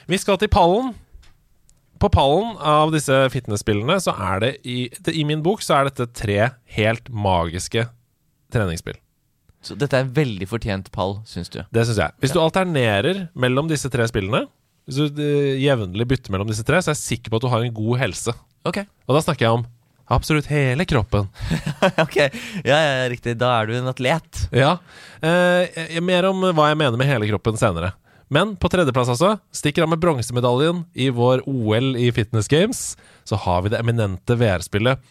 Vi 0.09 0.19
skal 0.21 0.39
til 0.41 0.49
pallen. 0.49 0.95
På 2.01 2.09
pallen 2.13 2.55
av 2.65 2.93
disse 2.95 3.13
fitness-spillene 3.33 3.99
så 4.01 4.15
er 4.17 4.41
det 4.41 4.51
i, 4.65 4.77
I 5.13 5.25
min 5.29 5.43
bok 5.45 5.61
så 5.65 5.79
er 5.79 5.91
dette 5.91 6.07
tre 6.17 6.39
helt 6.79 7.11
magiske 7.13 7.85
treningsspill. 8.53 8.97
Så 9.65 9.77
dette 9.77 9.99
er 9.99 10.07
en 10.07 10.15
veldig 10.17 10.49
fortjent 10.49 10.89
pall, 10.95 11.19
syns 11.29 11.53
du. 11.53 11.61
Det 11.75 11.85
syns 11.89 12.01
jeg. 12.07 12.17
Hvis 12.25 12.33
du 12.33 12.41
alternerer 12.41 13.27
mellom 13.37 13.69
disse 13.69 13.93
tre 13.93 14.09
spillene, 14.09 14.47
hvis 14.89 15.01
du 15.13 15.23
eh, 15.23 15.57
jevnlig 15.61 16.09
bytter 16.09 16.33
mellom 16.33 16.49
disse 16.49 16.65
tre, 16.65 16.81
så 16.81 16.93
er 16.93 16.97
jeg 16.97 17.05
sikker 17.05 17.33
på 17.33 17.41
at 17.41 17.47
du 17.47 17.53
har 17.53 17.65
en 17.65 17.75
god 17.75 18.01
helse. 18.05 18.33
Ok. 18.67 18.85
Og 19.09 19.17
da 19.17 19.25
snakker 19.25 19.49
jeg 19.49 19.59
om 19.61 19.67
absolutt 20.07 20.49
hele 20.51 20.85
kroppen. 20.89 21.29
ok, 22.05 22.17
ja, 22.65 22.79
ja, 22.79 23.09
riktig. 23.11 23.37
Da 23.41 23.53
er 23.61 23.69
du 23.69 23.77
en 23.79 23.91
atlet. 23.91 24.47
Ja. 24.55 24.77
Eh, 25.21 26.01
mer 26.05 26.29
om 26.31 26.45
hva 26.51 26.71
jeg 26.71 26.81
mener 26.81 27.01
med 27.01 27.11
hele 27.11 27.29
kroppen 27.31 27.59
senere. 27.61 27.93
Men 28.29 28.57
på 28.59 28.69
tredjeplass, 28.73 29.13
altså, 29.15 29.37
stikker 29.55 29.85
han 29.85 29.93
med 29.93 30.03
bronsemedaljen 30.03 30.83
i 30.99 31.11
vår 31.15 31.45
OL 31.47 31.95
i 32.01 32.11
Fitness 32.15 32.51
Games, 32.51 32.97
så 33.25 33.39
har 33.45 33.63
vi 33.63 33.71
det 33.75 33.79
eminente 33.79 34.35
VR-spillet 34.35 35.03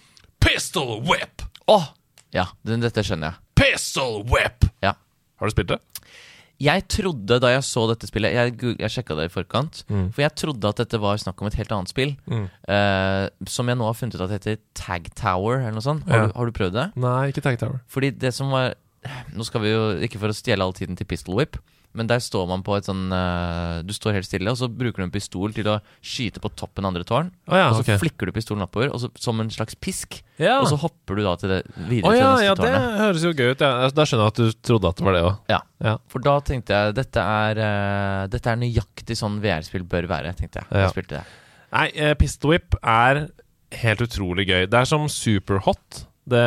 Pistol 0.44 1.00
Whip! 1.08 1.46
Å! 1.72 1.80
Ja, 2.36 2.50
dette 2.68 3.04
skjønner 3.08 3.32
jeg. 3.32 3.42
Pistol 3.56 4.20
Whip! 4.28 4.68
Ja. 4.84 4.98
Har 5.40 5.48
du 5.48 5.56
spilt 5.56 5.72
det? 5.72 5.80
Jeg 6.62 6.86
trodde 6.88 7.40
da 7.44 7.50
jeg 7.52 7.64
så 7.68 7.82
dette 7.90 8.08
spillet 8.08 8.32
Jeg, 8.32 8.54
jeg 8.80 8.90
sjekka 8.94 9.16
det 9.20 9.26
i 9.28 9.34
forkant. 9.34 9.82
Mm. 9.92 10.06
For 10.16 10.22
jeg 10.24 10.36
trodde 10.40 10.70
at 10.72 10.78
dette 10.80 11.00
var 11.04 11.18
snakk 11.20 11.42
om 11.44 11.48
et 11.50 11.58
helt 11.60 11.74
annet 11.76 11.92
spill. 11.92 12.16
eh, 12.32 13.28
som 13.52 13.68
jeg 13.68 13.76
nå 13.78 13.86
har 13.90 13.94
funnet 13.98 14.16
ut 14.16 14.22
at 14.24 14.32
heter 14.38 14.58
Tag 14.74 15.10
Tower, 15.20 15.60
eller 15.60 15.76
noe 15.76 15.84
sånt. 15.84 16.08
Har, 16.08 16.16
Ja. 16.18 16.28
du, 16.28 16.34
har 16.40 16.46
du 16.46 16.52
prøvd 16.56 16.74
det? 16.80 16.88
Nei, 16.96 17.32
ikke 17.32 17.44
Tag 17.44 17.60
Tower. 17.60 17.82
Fordi 17.88 18.12
det 18.18 18.34
som 18.34 18.50
var 18.56 18.74
Nå 19.36 19.44
skal 19.46 19.62
vi 19.62 19.70
jo 19.70 19.82
ikke 20.02 20.18
for 20.18 20.30
å 20.30 20.34
stjele 20.34 20.64
all 20.66 20.74
tiden 20.74 20.96
til 20.98 21.06
Pistol 21.06 21.36
Whip, 21.38 21.60
men 21.96 22.10
der 22.10 22.22
står 22.24 22.48
man 22.50 22.64
på 22.66 22.76
et 22.78 22.88
sånn 22.88 23.08
uh, 23.12 23.82
Du 23.88 23.94
står 23.96 24.18
helt 24.18 24.28
stille, 24.28 24.52
og 24.52 24.60
så 24.60 24.70
bruker 24.72 25.02
du 25.02 25.08
en 25.08 25.14
pistol 25.14 25.56
til 25.56 25.70
å 25.72 25.80
skyte 26.06 26.44
på 26.44 26.52
toppen 26.60 26.86
av 26.86 26.94
andre 26.94 27.08
tårn. 27.08 27.32
Oh, 27.50 27.58
ja, 27.58 27.70
og 27.72 27.80
så 27.80 27.86
okay. 27.86 28.00
flikker 28.02 28.30
du 28.30 28.36
pistolen 28.36 28.66
oppover, 28.66 28.92
og 28.94 29.02
så, 29.02 29.10
som 29.22 29.42
en 29.42 29.52
slags 29.54 29.78
pisk. 29.80 30.22
Ja. 30.42 30.58
Og 30.60 30.70
så 30.72 30.80
hopper 30.80 31.18
du 31.18 31.24
da 31.26 31.36
til 31.40 31.54
det 31.56 31.62
videre 31.88 32.06
videre 32.06 32.18
ja, 32.18 32.34
til 32.36 32.46
ja, 32.46 32.56
neste 32.56 32.66
det 32.66 32.74
tårnet. 32.74 33.00
høres 33.02 33.26
jo 33.26 33.32
gøy 33.34 33.54
ut. 33.54 33.64
Ja. 33.64 33.90
Da 33.96 34.08
skjønner 34.08 34.26
jeg 34.26 34.34
at 34.34 34.42
du 34.42 34.60
trodde 34.70 34.92
at 34.92 35.00
det 35.00 35.08
var 35.08 35.18
det 35.18 35.24
òg. 35.26 35.38
Ja. 35.52 35.62
Ja. 35.86 35.96
For 36.12 36.26
da 36.26 36.36
tenkte 36.46 36.76
jeg 36.76 36.98
dette 36.98 37.24
er, 37.40 37.62
uh, 37.62 38.26
dette 38.32 38.52
er 38.52 38.62
nøyaktig 38.62 39.18
sånn 39.20 39.40
VR-spill 39.44 39.88
bør 39.90 40.10
være, 40.12 40.36
tenkte 40.38 40.62
jeg. 40.62 40.70
Ja. 40.72 40.86
Jeg 40.86 40.96
spilte 40.96 41.20
det. 41.20 41.40
Nei, 41.76 41.88
uh, 42.00 42.14
Pistol 42.20 42.56
Whip 42.56 42.78
er 42.82 43.26
helt 43.82 44.04
utrolig 44.06 44.48
gøy. 44.50 44.68
Det 44.72 44.82
er 44.82 44.90
som 44.90 45.08
Superhot, 45.12 46.06
det 46.32 46.46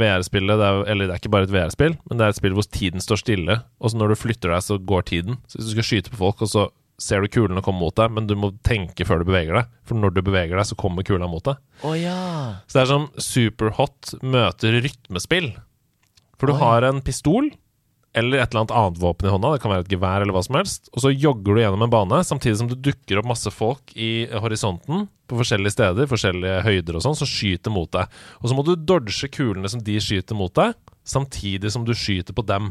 VR-spillet. 0.00 0.60
Er, 0.62 0.84
eller 0.92 1.08
det 1.08 1.14
er 1.16 1.22
ikke 1.22 1.32
bare 1.34 1.48
et 1.48 1.54
VR-spill, 1.54 1.96
men 2.08 2.18
det 2.20 2.26
er 2.26 2.34
et 2.34 2.38
spill 2.38 2.54
hvor 2.56 2.68
tiden 2.68 3.02
står 3.02 3.22
stille. 3.22 3.58
Og 3.82 3.92
så 3.92 3.98
når 3.98 4.12
du 4.12 4.20
flytter 4.20 4.54
deg, 4.54 4.62
så 4.66 4.78
går 4.78 5.08
tiden. 5.10 5.40
Så 5.46 5.58
hvis 5.58 5.70
du 5.70 5.74
skal 5.76 5.88
skyte 5.88 6.12
på 6.14 6.20
folk, 6.20 6.44
og 6.44 6.52
så 6.52 6.68
ser 7.02 7.24
du 7.24 7.30
kulene 7.32 7.62
komme 7.64 7.82
mot 7.82 7.96
deg, 7.98 8.12
men 8.14 8.28
du 8.30 8.36
må 8.38 8.52
tenke 8.66 9.06
før 9.08 9.22
du 9.22 9.30
beveger 9.30 9.58
deg. 9.58 9.70
For 9.88 9.98
når 9.98 10.14
du 10.14 10.22
beveger 10.22 10.54
deg, 10.54 10.68
så 10.68 10.78
kommer 10.78 11.06
kula 11.06 11.26
mot 11.30 11.44
deg. 11.48 11.58
Oh, 11.82 11.96
ja. 11.98 12.62
Så 12.68 12.78
det 12.78 12.84
er 12.84 12.92
som 12.92 13.08
Superhot 13.18 14.14
møter 14.22 14.78
rytmespill. 14.84 15.52
For 16.38 16.50
du 16.50 16.56
Oi. 16.56 16.60
har 16.62 16.86
en 16.88 17.02
pistol 17.04 17.50
eller 18.12 18.42
et 18.42 18.50
eller 18.50 18.62
annet 18.62 18.74
annet 18.76 19.00
våpen 19.00 19.28
i 19.28 19.32
hånda, 19.32 19.54
det 19.54 19.62
kan 19.62 19.72
være 19.72 19.86
et 19.86 19.92
gevær 19.94 20.20
eller 20.20 20.36
hva 20.36 20.42
som 20.44 20.58
helst, 20.58 20.90
og 20.92 21.00
så 21.04 21.12
jogger 21.12 21.56
du 21.56 21.60
gjennom 21.62 21.84
en 21.86 21.92
bane, 21.92 22.20
samtidig 22.28 22.58
som 22.60 22.68
det 22.68 22.82
dukker 22.84 23.20
opp 23.20 23.28
masse 23.30 23.52
folk 23.54 23.94
i 23.96 24.26
horisonten 24.42 25.06
på 25.30 25.38
forskjellige 25.40 25.72
steder, 25.72 26.10
forskjellige 26.10 26.60
høyder 26.66 26.98
og 26.98 27.06
sånn, 27.06 27.16
som 27.16 27.30
skyter 27.30 27.72
mot 27.72 27.88
deg. 27.94 28.12
Og 28.42 28.50
så 28.50 28.58
må 28.58 28.66
du 28.66 28.74
dodge 28.76 29.30
kulene 29.32 29.70
som 29.72 29.80
de 29.84 29.96
skyter 30.02 30.36
mot 30.36 30.52
deg, 30.58 30.76
samtidig 31.08 31.72
som 31.72 31.88
du 31.88 31.94
skyter 31.96 32.36
på 32.36 32.44
dem. 32.46 32.68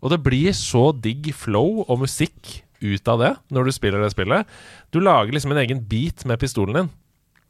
Og 0.00 0.10
det 0.14 0.22
blir 0.24 0.56
så 0.56 0.88
digg 0.96 1.30
flow 1.36 1.84
og 1.84 2.02
musikk 2.06 2.62
ut 2.82 3.12
av 3.12 3.20
det 3.20 3.32
når 3.54 3.68
du 3.68 3.76
spiller 3.76 4.02
det 4.02 4.10
spillet. 4.14 4.48
Du 4.90 4.98
lager 5.04 5.36
liksom 5.36 5.52
en 5.54 5.62
egen 5.62 5.84
beat 5.86 6.24
med 6.26 6.40
pistolen 6.42 6.80
din. 6.80 6.92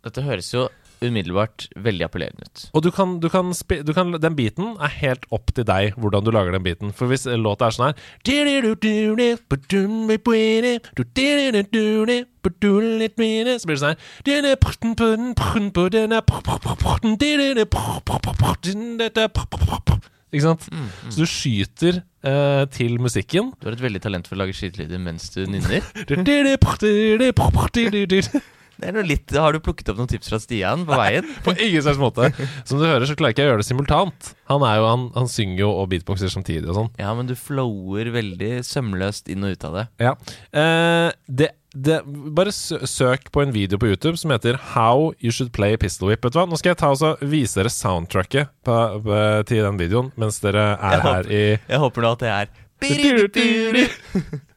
Dette 0.02 0.26
høres 0.26 0.50
jo 0.50 0.66
umiddelbart 1.04 1.66
veldig 1.84 2.06
appellerende 2.06 2.46
ut. 2.48 2.64
Og 2.72 2.84
du 2.86 2.90
kan, 2.94 3.16
du 3.22 3.28
kan, 3.32 3.52
du 3.52 3.92
kan 3.96 4.12
Den 4.22 4.36
biten 4.38 4.76
er 4.82 4.92
helt 5.00 5.26
opp 5.34 5.52
til 5.56 5.66
deg 5.68 5.98
hvordan 6.00 6.24
du 6.24 6.32
lager 6.34 6.54
den 6.54 6.64
biten. 6.66 6.92
For 6.96 7.10
hvis 7.10 7.26
låta 7.26 7.68
er 7.68 7.76
sånn 7.76 7.88
her 7.90 7.98
Så 13.62 13.68
blir 13.68 13.78
det 13.78 13.82
sånn 13.84 13.94
her 13.94 14.00
Ikke 20.32 20.46
sant? 20.46 20.64
Så 21.12 21.20
du 21.20 21.28
skyter 21.28 21.98
eh, 22.24 22.64
til 22.72 22.96
musikken. 23.04 23.50
Du 23.60 23.68
har 23.68 23.76
et 23.76 23.84
veldig 23.84 24.00
talent 24.00 24.28
for 24.28 24.38
å 24.38 24.42
lage 24.42 24.56
skytelyder 24.56 25.00
mens 25.02 25.28
du 25.34 25.44
nynner. 25.44 25.84
Litt, 28.80 29.30
Har 29.36 29.52
du 29.52 29.60
plukket 29.62 29.92
opp 29.92 29.98
noen 30.00 30.10
tips 30.10 30.30
fra 30.32 30.38
Stian 30.42 30.86
på 30.88 30.96
veien? 30.98 31.28
På 31.44 31.54
ingen 31.54 31.82
slags 31.84 32.00
måte. 32.00 32.32
Som 32.64 32.80
du 32.80 32.86
hører, 32.86 33.06
så 33.06 33.16
klarer 33.18 33.34
ikke 33.34 33.44
jeg 33.44 33.50
å 33.50 33.52
gjøre 33.52 33.62
det 33.62 33.68
simultant. 33.68 34.30
Han, 34.50 34.64
jo, 34.64 34.86
han, 34.88 35.08
han 35.16 35.28
synger 35.30 35.64
jo 35.64 35.72
og 35.82 35.88
beatboxer 35.92 36.32
samtidig 36.32 36.68
og 36.70 36.78
sånn. 36.78 36.92
Ja, 37.00 37.12
men 37.16 37.28
du 37.30 37.34
flower 37.38 38.12
veldig 38.14 38.52
sømløst 38.66 39.30
inn 39.32 39.44
og 39.46 39.56
ut 39.56 39.66
av 39.68 39.76
det. 39.78 39.84
Ja. 40.02 40.14
Eh, 40.50 41.08
det, 41.28 41.50
det, 41.74 42.00
bare 42.36 42.52
søk 42.52 43.30
på 43.32 43.44
en 43.44 43.54
video 43.54 43.80
på 43.80 43.92
YouTube 43.92 44.16
som 44.20 44.34
heter 44.34 44.58
How 44.74 45.12
You 45.22 45.32
Should 45.32 45.52
Play 45.56 45.78
Pistol 45.80 46.10
Whip. 46.10 46.24
Vet 46.24 46.34
du 46.34 46.40
hva? 46.40 46.48
Nå 46.50 46.60
skal 46.60 46.74
jeg 46.74 46.82
ta 46.82 46.92
og 46.92 47.22
vise 47.24 47.60
dere 47.60 47.72
soundtracket 47.72 48.52
på, 48.66 48.78
på, 49.04 49.20
til 49.48 49.64
den 49.68 49.80
videoen 49.80 50.12
mens 50.20 50.40
dere 50.42 50.72
er 50.76 50.98
Jeg 50.98 51.06
her 51.06 51.30
i 51.30 51.44
Jeg 51.56 51.82
håper 51.84 52.04
nå 52.04 52.16
at 52.16 52.24
det 52.24 52.32
er 52.32 52.46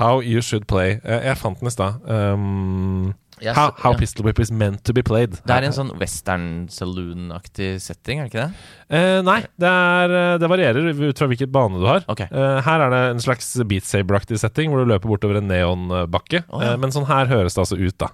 How 0.00 0.22
You 0.22 0.42
Should 0.42 0.66
Play. 0.70 0.98
Eh, 1.04 1.28
jeg 1.28 1.38
fant 1.40 1.60
den 1.60 1.70
i 1.70 1.72
stad. 1.72 2.00
Um, 2.10 3.12
yes, 3.40 3.56
how, 3.56 3.72
how 3.78 3.92
yeah. 3.92 4.00
Pistol 4.00 4.26
Whip 4.26 4.40
is 4.40 4.50
meant 4.52 4.84
to 4.84 4.94
be 4.96 5.02
played. 5.06 5.36
Det 5.44 5.56
er 5.56 5.66
en 5.68 5.76
sånn 5.76 5.92
western 6.00 6.48
saloon-aktig 6.72 7.76
setting, 7.84 8.22
er 8.22 8.28
det 8.28 8.32
ikke 8.32 8.46
det? 8.46 8.64
Uh, 8.88 9.20
nei, 9.26 9.40
det, 9.60 9.70
er, 9.70 10.16
eh, 10.20 10.34
det 10.42 10.50
varierer 10.50 10.90
ut 10.92 11.22
fra 11.22 11.30
hvilket 11.30 11.52
bane 11.54 11.80
du 11.80 11.88
har. 11.90 12.06
Okay. 12.10 12.30
Uh, 12.32 12.60
her 12.64 12.86
er 12.86 12.94
det 12.94 13.02
en 13.14 13.24
slags 13.24 13.52
Beat 13.68 13.88
Saber-aktig 13.88 14.40
setting, 14.42 14.72
hvor 14.72 14.84
du 14.84 14.92
løper 14.94 15.10
bortover 15.10 15.40
en 15.40 15.50
neonbakke. 15.50 16.44
Oh, 16.48 16.62
ja. 16.64 16.74
uh, 16.74 16.80
men 16.80 16.94
sånn 16.94 17.08
her 17.10 17.30
høres 17.32 17.56
det 17.56 17.64
altså 17.66 17.80
ut, 17.80 17.96
da. 18.00 18.12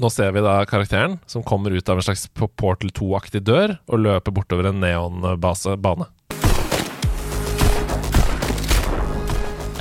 Nå 0.00 0.08
ser 0.08 0.30
vi 0.32 0.40
da 0.40 0.54
karakteren 0.64 1.18
som 1.28 1.42
kommer 1.44 1.74
ut 1.76 1.88
av 1.92 1.98
en 2.00 2.02
slags 2.02 2.22
Portal 2.32 2.88
2-aktig 2.96 3.42
dør 3.44 3.74
og 3.84 4.00
løper 4.00 4.32
bortover 4.32 4.70
en 4.70 4.78
neonbase-bane. 4.80 6.06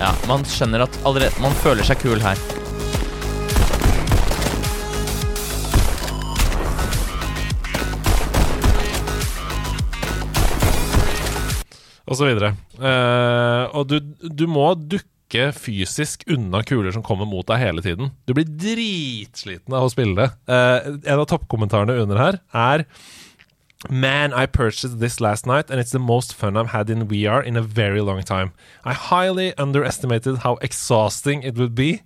Ja, 0.02 0.10
Man 0.28 0.44
skjønner 0.44 0.84
at 0.84 0.98
allerede 1.08 1.40
Man 1.40 1.56
føler 1.64 1.88
seg 1.88 2.04
kul 2.04 2.20
her. 2.20 2.36
Og 12.10 12.20
så 12.20 12.28
videre. 12.28 12.58
Uh, 12.76 13.72
og 13.72 13.88
du, 13.88 14.02
du 14.20 14.50
må 14.52 14.74
dukke 14.76 15.08
rykke 15.30 15.54
fysisk 15.54 16.24
unna 16.28 16.64
kuler 16.64 16.92
som 16.92 17.04
kommer 17.04 17.26
mot 17.26 17.46
deg 17.48 17.60
hele 17.60 17.82
tiden. 17.82 18.12
Du 18.26 18.34
blir 18.34 18.46
dritsliten 18.46 19.74
av 19.74 19.86
å 19.86 19.92
spille 19.92 20.16
det. 20.18 20.30
Uh, 20.50 21.00
en 21.06 21.20
av 21.20 21.28
toppkommentarene 21.30 22.02
under 22.02 22.18
her 22.18 22.40
er 22.54 22.86
Man, 23.88 24.34
I 24.34 24.46
purchased 24.46 25.00
this 25.00 25.22
last 25.22 25.46
night, 25.46 25.72
and 25.72 25.80
it's 25.80 25.94
the 25.94 26.00
most 26.00 26.34
fun 26.34 26.58
I've 26.58 26.74
had 26.74 26.90
in 26.90 27.08
VR 27.08 27.42
in 27.42 27.56
a 27.56 27.62
very 27.62 28.02
long 28.02 28.22
time. 28.24 28.52
I 28.84 28.92
highly 28.92 29.54
underestimated 29.58 30.40
how 30.40 30.58
exhausting 30.62 31.44
it 31.44 31.56
would 31.56 31.76
be. 31.76 32.02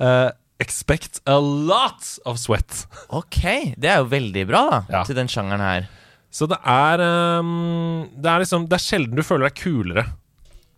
Uh, 0.00 0.30
expect 0.58 1.20
a 1.26 1.38
lot 1.38 2.18
of 2.24 2.38
sweat. 2.38 2.86
Ok, 3.10 3.74
det 3.76 3.90
er 3.90 3.98
jo 3.98 4.08
veldig 4.08 4.46
bra, 4.48 4.62
da. 4.70 4.80
Ja. 4.88 5.02
Til 5.04 5.20
den 5.20 5.28
sjangeren 5.28 5.60
her. 5.60 5.90
Så 6.32 6.48
det 6.48 6.56
er 6.64 7.00
um, 7.40 8.08
Det 8.20 8.28
er 8.28 8.42
liksom 8.42 8.66
Det 8.68 8.76
er 8.76 8.82
sjelden 8.84 9.16
du 9.16 9.22
føler 9.24 9.48
deg 9.48 9.54
kulere 9.56 10.02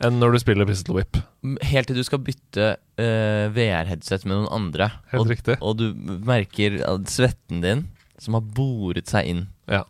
enn 0.04 0.18
når 0.20 0.34
du 0.36 0.40
spiller 0.42 0.68
Pistol 0.68 0.98
Whip. 0.98 1.18
Helt 1.70 1.90
til 1.90 1.98
du 1.98 2.04
skal 2.06 2.22
bytte 2.24 2.68
uh, 2.76 3.46
VR-headset 3.54 4.26
med 4.26 4.38
noen 4.38 4.50
andre. 4.56 4.90
Helt 5.12 5.24
og, 5.24 5.32
riktig. 5.32 5.56
og 5.60 5.76
du 5.80 5.88
merker 6.28 6.78
svetten 7.10 7.62
din, 7.64 7.86
som 8.20 8.36
har 8.38 8.44
boret 8.56 9.10
seg 9.10 9.28
inn. 9.32 9.42
Ja. 9.70 9.84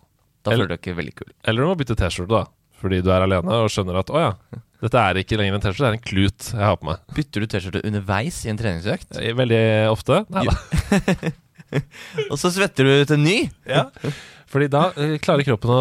Da 0.44 0.55
føler 0.55 0.70
du 0.70 0.75
deg 0.75 0.83
ikke 0.83 0.96
veldig 0.99 1.14
kul. 1.18 1.31
Eller 1.51 1.62
du 1.64 1.70
må 1.70 1.77
bytte 1.79 1.99
T-skjorte, 2.01 2.33
da. 2.40 2.44
Fordi 2.81 3.03
du 3.05 3.11
er 3.12 3.27
alene 3.27 3.59
og 3.61 3.68
skjønner 3.73 3.99
at 4.01 4.11
å 4.14 4.20
ja, 4.23 4.31
dette 4.81 5.01
er 5.05 5.18
ikke 5.20 5.37
lenger 5.37 5.59
en 5.59 5.62
T-skjorte, 5.66 5.85
det 5.85 5.90
er 5.90 5.99
en 5.99 6.07
klut 6.09 6.46
jeg 6.55 6.64
har 6.64 6.79
på 6.81 6.88
meg. 6.88 7.03
Bytter 7.16 7.44
du 7.44 7.49
T-skjorte 7.53 7.83
underveis 7.85 8.38
i 8.46 8.53
en 8.53 8.61
treningsøkt, 8.61 9.18
Eh, 9.20 9.35
Veldig 9.37 9.62
ofte. 9.92 10.23
Nei 10.33 10.46
da. 10.49 11.33
og 12.31 12.37
så 12.40 12.51
svetter 12.55 12.88
du 12.88 12.94
ut 13.03 13.12
en 13.14 13.25
ny? 13.27 13.38
Ja. 13.68 13.87
Fordi 14.51 14.70
da 14.73 14.87
eh, 14.96 15.18
klarer 15.23 15.46
kroppen 15.46 15.75
å 15.75 15.81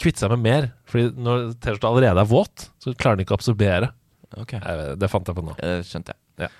kvitte 0.00 0.24
seg 0.24 0.34
med 0.34 0.42
mer. 0.48 0.66
Fordi 0.92 1.10
når 1.16 1.48
T-skjorta 1.58 1.88
allerede 1.90 2.20
er 2.26 2.30
våt, 2.30 2.68
så 2.82 2.92
klarer 2.94 3.16
den 3.18 3.26
ikke 3.26 3.36
å 3.36 3.40
absorbere. 3.40 3.92
Ok, 4.38 4.54
Eh, 4.56 4.94
Det 4.96 5.10
fant 5.12 5.26
jeg 5.28 5.36
på 5.36 5.42
nå. 5.44 5.56
Det 5.60 5.82
skjønte 5.88 6.12
jeg. 6.14 6.50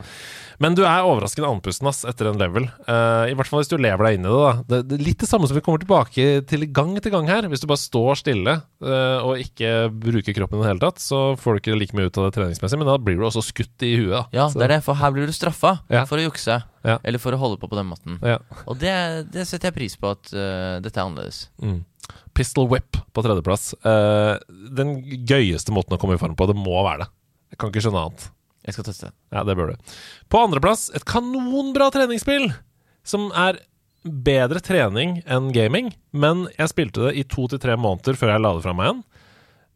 Men 0.60 0.74
du 0.76 0.82
er 0.84 1.02
overraskende 1.08 1.48
andpusten 1.48 1.88
ass, 1.88 2.02
etter 2.06 2.28
en 2.28 2.36
level. 2.38 2.66
Uh, 2.86 3.24
I 3.26 3.34
hvert 3.34 3.48
fall 3.48 3.62
hvis 3.62 3.70
du 3.72 3.78
lever 3.80 4.04
deg 4.04 4.18
inn 4.18 4.26
i 4.28 4.30
det. 4.30 4.42
da 4.44 4.52
det, 4.68 4.78
det 4.90 4.98
er 4.98 5.04
Litt 5.08 5.22
det 5.24 5.28
samme 5.30 5.48
som 5.48 5.56
vi 5.56 5.62
kommer 5.64 5.80
tilbake 5.82 6.26
til 6.46 6.66
gang 6.70 6.92
etter 7.00 7.10
gang 7.10 7.26
her. 7.26 7.48
Hvis 7.50 7.64
du 7.64 7.66
bare 7.70 7.80
står 7.80 8.20
stille 8.20 8.54
uh, 8.60 9.24
og 9.24 9.40
ikke 9.42 9.88
bruker 9.90 10.36
kroppen 10.36 10.60
i 10.60 10.62
det 10.62 10.68
hele 10.74 10.84
tatt, 10.84 11.00
så 11.02 11.22
får 11.40 11.56
du 11.56 11.62
ikke 11.62 11.78
like 11.80 11.96
mye 11.98 12.12
ut 12.12 12.20
av 12.20 12.28
det 12.28 12.36
treningsmessig, 12.36 12.78
men 12.78 12.86
da 12.92 12.98
blir 13.00 13.16
du 13.18 13.24
også 13.26 13.42
skutt 13.48 13.82
i 13.88 13.94
huet. 13.96 14.12
da. 14.12 14.22
Ja, 14.36 14.46
Så- 14.52 14.60
det 14.60 14.68
er 14.68 14.74
det, 14.76 14.82
for 14.84 14.94
her 15.00 15.10
blir 15.16 15.26
du 15.26 15.32
straffa 15.32 15.80
Ja. 15.90 16.04
for 16.04 16.20
å 16.20 16.28
jukse. 16.28 16.60
Ja. 16.84 16.98
Eller 17.02 17.18
for 17.18 17.32
å 17.32 17.38
holde 17.40 17.58
på 17.58 17.72
på 17.72 17.80
den 17.80 17.88
måten. 17.88 18.20
Ja. 18.22 18.38
Og 18.68 18.78
det, 18.78 19.32
det 19.32 19.48
setter 19.48 19.72
jeg 19.72 19.74
pris 19.80 19.96
på, 19.96 20.12
at 20.12 20.30
uh, 20.36 20.78
dette 20.84 21.00
er 21.00 21.08
annerledes. 21.08 21.48
Mm. 21.62 21.80
Pistol 22.36 22.68
whip 22.70 22.98
på 23.12 23.24
tredjeplass. 23.24 23.72
Uh, 23.84 24.38
den 24.72 24.96
gøyeste 25.28 25.74
måten 25.74 25.96
å 25.96 26.00
komme 26.00 26.16
i 26.16 26.22
form 26.22 26.36
på. 26.38 26.48
Det 26.48 26.56
må 26.58 26.78
være 26.86 27.04
det. 27.04 27.10
Jeg 27.52 27.60
kan 27.60 27.72
ikke 27.72 27.84
skjønne 27.84 28.06
annet. 28.06 28.30
Jeg 28.62 28.76
skal 28.76 28.86
teste. 28.86 29.10
Ja, 29.34 29.42
det 29.44 29.56
bør 29.58 29.72
du. 29.72 29.94
På 30.30 30.44
andreplass 30.46 30.88
et 30.96 31.06
kanonbra 31.08 31.90
treningsspill! 31.94 32.52
Som 33.02 33.32
er 33.34 33.58
bedre 34.02 34.62
trening 34.62 35.20
enn 35.30 35.50
gaming, 35.54 35.92
men 36.14 36.46
jeg 36.56 36.70
spilte 36.70 37.08
det 37.08 37.16
i 37.18 37.24
to 37.26 37.48
til 37.50 37.60
tre 37.62 37.74
måneder 37.78 38.18
før 38.18 38.34
jeg 38.34 38.42
la 38.42 38.52
det 38.54 38.64
fra 38.64 38.74
meg 38.76 38.88
igjen. 38.88 39.02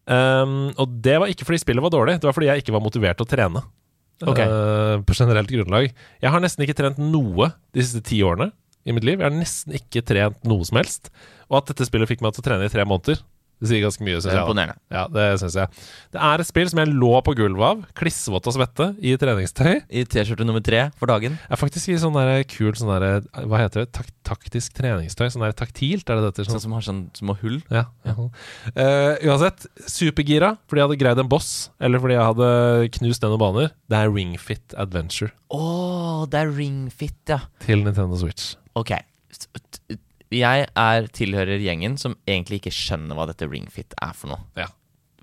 Um, 0.07 0.55
og 0.79 1.01
det 1.03 1.17
var 1.19 1.31
ikke 1.31 1.49
fordi 1.49 1.59
spillet 1.65 1.83
var 1.83 1.91
dårlig, 1.95 2.21
det 2.23 2.29
var 2.29 2.37
fordi 2.37 2.51
jeg 2.53 2.63
ikke 2.63 2.75
var 2.77 2.85
motivert 2.85 3.19
til 3.19 3.27
å 3.27 3.31
trene. 3.31 3.63
Okay. 4.23 4.47
Uh, 4.49 5.03
på 5.05 5.17
generelt 5.19 5.51
grunnlag. 5.51 5.91
Jeg 6.23 6.33
har 6.33 6.43
nesten 6.43 6.65
ikke 6.65 6.79
trent 6.79 7.01
noe 7.03 7.51
de 7.75 7.83
siste 7.83 8.05
ti 8.07 8.23
årene 8.25 8.53
i 8.87 8.95
mitt 8.97 9.05
liv. 9.07 9.19
Jeg 9.21 9.29
har 9.29 9.35
nesten 9.37 9.77
ikke 9.77 10.05
trent 10.07 10.45
noe 10.47 10.65
som 10.69 10.79
helst. 10.81 11.11
Og 11.51 11.61
at 11.61 11.73
dette 11.73 11.87
spillet 11.89 12.09
fikk 12.11 12.23
meg 12.25 12.35
til 12.37 12.45
å 12.45 12.49
trene 12.51 12.67
i 12.69 12.73
tre 12.73 12.87
måneder, 12.89 13.21
det 13.57 13.71
sier 13.71 13.81
ganske 13.81 14.05
mye, 14.05 14.19
syns 14.21 14.35
jeg. 14.35 14.41
imponerende. 14.43 14.75
Ja, 14.93 15.07
det 15.09 15.23
syns 15.41 15.55
jeg. 15.57 15.71
Det 16.13 16.21
er 16.21 16.43
et 16.43 16.49
spill 16.51 16.69
som 16.69 16.81
jeg 16.83 16.91
lå 16.93 17.13
på 17.25 17.33
gulvet 17.39 17.65
av, 17.65 17.79
klissvåt 17.97 18.45
av 18.51 18.53
svette, 18.53 18.89
i 19.01 19.15
treningstøy. 19.17 19.71
I 19.89 20.03
T-skjorte 20.13 20.45
nummer 20.45 20.61
tre 20.61 20.83
for 21.01 21.09
dagen. 21.09 21.39
Jeg 21.41 21.55
er 21.57 21.61
faktisk 21.63 21.89
i 21.89 21.97
sånn 22.03 22.19
der 22.19 22.43
kul 22.53 22.75
sånn 22.77 22.93
der, 22.93 23.25
Hva 23.49 23.63
heter 23.63 23.87
det? 23.87 23.95
Tak 23.97 24.11
taktisk 24.29 24.77
treningstøy? 24.77 25.31
Sånn 25.33 25.47
der 25.47 25.57
taktilt, 25.57 26.05
er 26.05 26.21
det 26.21 26.27
dette? 26.29 26.45
Sånn 26.45 26.59
Sånn, 26.59 26.65
som 26.67 26.77
har 26.77 26.85
sånn 26.85 27.01
små 27.17 27.39
hull. 27.41 27.63
ja, 27.73 27.87
ja. 28.05 28.17
Uh, 28.77 29.15
uansett, 29.25 29.65
supergira 29.89 30.53
fordi 30.69 30.83
jeg 30.83 30.89
hadde 30.91 31.01
greid 31.01 31.25
en 31.25 31.33
boss, 31.33 31.71
eller 31.81 32.03
fordi 32.05 32.19
jeg 32.19 32.29
hadde 32.29 32.53
knust 32.99 33.25
den 33.25 33.33
noen 33.33 33.45
baner. 33.47 33.73
Det 33.89 34.03
er 34.03 34.13
Ringfit 34.13 34.77
Adventure 34.77 35.33
Å, 35.49 36.27
det 36.29 36.45
er 36.45 36.53
ringfit, 36.53 37.17
ja. 37.33 37.41
til 37.65 37.87
Nintendo 37.89 38.21
Switch. 38.21 38.53
Ok. 38.77 38.97
Jeg 40.35 40.67
er 40.67 41.13
tilhører 41.15 41.63
gjengen 41.63 41.95
som 42.01 42.17
egentlig 42.27 42.61
ikke 42.61 42.75
skjønner 42.75 43.17
hva 43.17 43.29
dette 43.31 43.47
ringfit 43.49 43.95
er 44.03 44.17
for 44.17 44.35
noe. 44.35 44.43
Ja. 44.59 44.69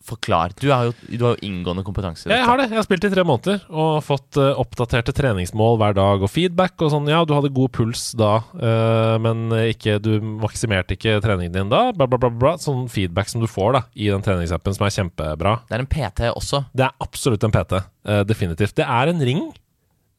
Forklar. 0.03 0.51
Du 0.59 0.65
har 0.67 0.89
jo, 0.89 0.93
du 1.07 1.21
har 1.23 1.37
jo 1.37 1.47
inngående 1.47 1.83
kompetanse. 1.87 2.27
Jeg 2.27 2.43
har 2.43 2.59
det. 2.59 2.65
Jeg 2.73 2.75
har 2.75 2.83
spilt 2.83 3.05
i 3.07 3.11
tre 3.13 3.23
måneder 3.23 3.61
og 3.71 4.01
fått 4.03 4.35
uh, 4.35 4.49
oppdaterte 4.59 5.13
treningsmål 5.15 5.77
hver 5.79 5.95
dag 5.95 6.25
og 6.25 6.31
feedback 6.31 6.75
og 6.83 6.91
sånn. 6.91 7.07
Ja, 7.07 7.21
du 7.23 7.31
hadde 7.31 7.53
god 7.55 7.71
puls 7.77 8.09
da, 8.19 8.33
uh, 8.51 9.15
men 9.23 9.47
ikke, 9.61 9.95
du 10.03 10.17
maksimerte 10.43 10.97
ikke 10.97 11.21
treningen 11.23 11.55
din 11.55 11.71
da. 11.71 11.85
Bla, 11.95 12.09
bla, 12.11 12.19
bla, 12.19 12.33
bla. 12.35 12.53
Sånn 12.59 12.89
feedback 12.91 13.31
som 13.31 13.43
du 13.43 13.47
får 13.47 13.77
da 13.77 13.85
i 13.95 14.11
den 14.11 14.27
treningsappen, 14.27 14.75
som 14.75 14.89
er 14.89 14.95
kjempebra. 14.97 15.57
Det 15.69 15.79
er 15.79 15.85
en 15.85 15.91
PT 15.95 16.33
også. 16.33 16.65
Det 16.75 16.89
er 16.89 17.07
absolutt 17.07 17.47
en 17.47 17.55
PT. 17.55 17.79
Uh, 18.03 18.21
definitivt. 18.27 18.75
Det 18.81 18.87
er 18.87 19.13
en 19.13 19.23
ring 19.23 19.45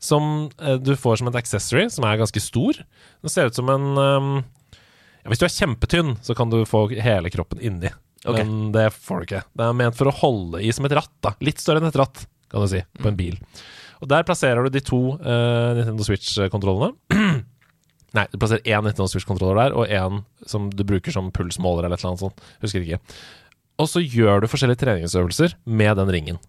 som 0.04 0.50
eh, 0.60 0.76
du 0.80 0.92
får 1.00 1.20
som 1.20 1.30
et 1.30 1.38
accessory, 1.40 1.86
som 1.92 2.06
er 2.06 2.20
ganske 2.20 2.42
stor. 2.42 2.80
Den 3.24 3.32
ser 3.32 3.48
ut 3.48 3.56
som 3.58 3.70
en 3.72 3.86
um, 3.96 4.32
ja, 5.22 5.30
Hvis 5.32 5.40
du 5.40 5.46
er 5.48 5.54
kjempetynn, 5.54 6.16
så 6.24 6.36
kan 6.36 6.52
du 6.52 6.60
få 6.68 6.86
hele 6.92 7.32
kroppen 7.32 7.62
inni. 7.64 7.92
Okay. 8.24 8.44
Men 8.44 8.72
det 8.72 8.90
får 8.96 9.20
du 9.20 9.28
ikke. 9.28 9.42
Det 9.52 9.64
er 9.66 9.78
ment 9.80 9.96
for 9.96 10.08
å 10.08 10.18
holde 10.22 10.62
i 10.64 10.72
som 10.72 10.86
et 10.88 10.96
ratt. 10.96 11.12
da 11.24 11.34
Litt 11.44 11.60
større 11.60 11.82
enn 11.82 11.88
et 11.90 11.98
ratt, 12.00 12.26
kan 12.52 12.64
du 12.64 12.70
si, 12.70 12.84
på 13.00 13.10
en 13.10 13.18
bil. 13.18 13.40
Og 14.04 14.08
Der 14.10 14.24
plasserer 14.26 14.64
du 14.64 14.72
de 14.72 14.84
to 14.84 15.16
uh, 15.16 15.72
Nintendo 15.76 16.06
Switch-kontrollene. 16.06 16.92
Nei, 18.16 18.26
du 18.30 18.38
plasserer 18.38 18.62
én 18.68 18.84
Nintendo 18.84 19.08
Switch-kontroller 19.10 19.58
der, 19.58 19.76
og 19.76 19.90
én 19.90 20.22
som 20.48 20.68
du 20.70 20.84
bruker 20.86 21.14
som 21.14 21.32
pulsmåler 21.34 21.86
eller 21.86 21.98
et 21.98 22.04
eller 22.04 22.14
annet 22.14 22.24
sånt. 22.26 22.44
Husker 22.62 22.84
ikke. 22.84 23.00
Og 23.82 23.90
så 23.90 24.02
gjør 24.04 24.44
du 24.44 24.50
forskjellige 24.50 24.84
treningsøvelser 24.84 25.56
med 25.66 25.96
den 25.98 26.12
ringen. 26.14 26.42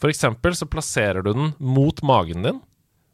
For 0.00 0.10
eksempel 0.10 0.56
så 0.56 0.66
plasserer 0.70 1.22
du 1.22 1.34
den 1.34 1.52
mot 1.60 2.00
magen 2.06 2.46
din, 2.46 2.62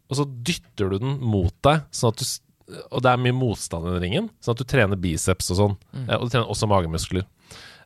og 0.08 0.20
så 0.20 0.26
dytter 0.26 0.92
du 0.92 1.00
den 1.02 1.16
mot 1.20 1.54
deg, 1.64 1.84
sånn 1.94 2.14
at 2.14 2.22
du 2.22 2.26
og 2.68 3.00
det 3.00 3.08
er 3.08 3.20
mye 3.24 3.32
motstand 3.32 3.86
i 3.86 3.94
den 3.94 4.02
ringen, 4.02 4.26
sånn 4.44 4.52
at 4.52 4.60
du 4.60 4.68
trener 4.68 4.98
biceps 5.00 5.46
og 5.54 5.56
sånn. 5.56 5.76
Mm. 5.88 6.08
Og 6.18 6.26
du 6.26 6.34
trener 6.34 6.50
også 6.52 6.68
magemuskler. 6.68 7.24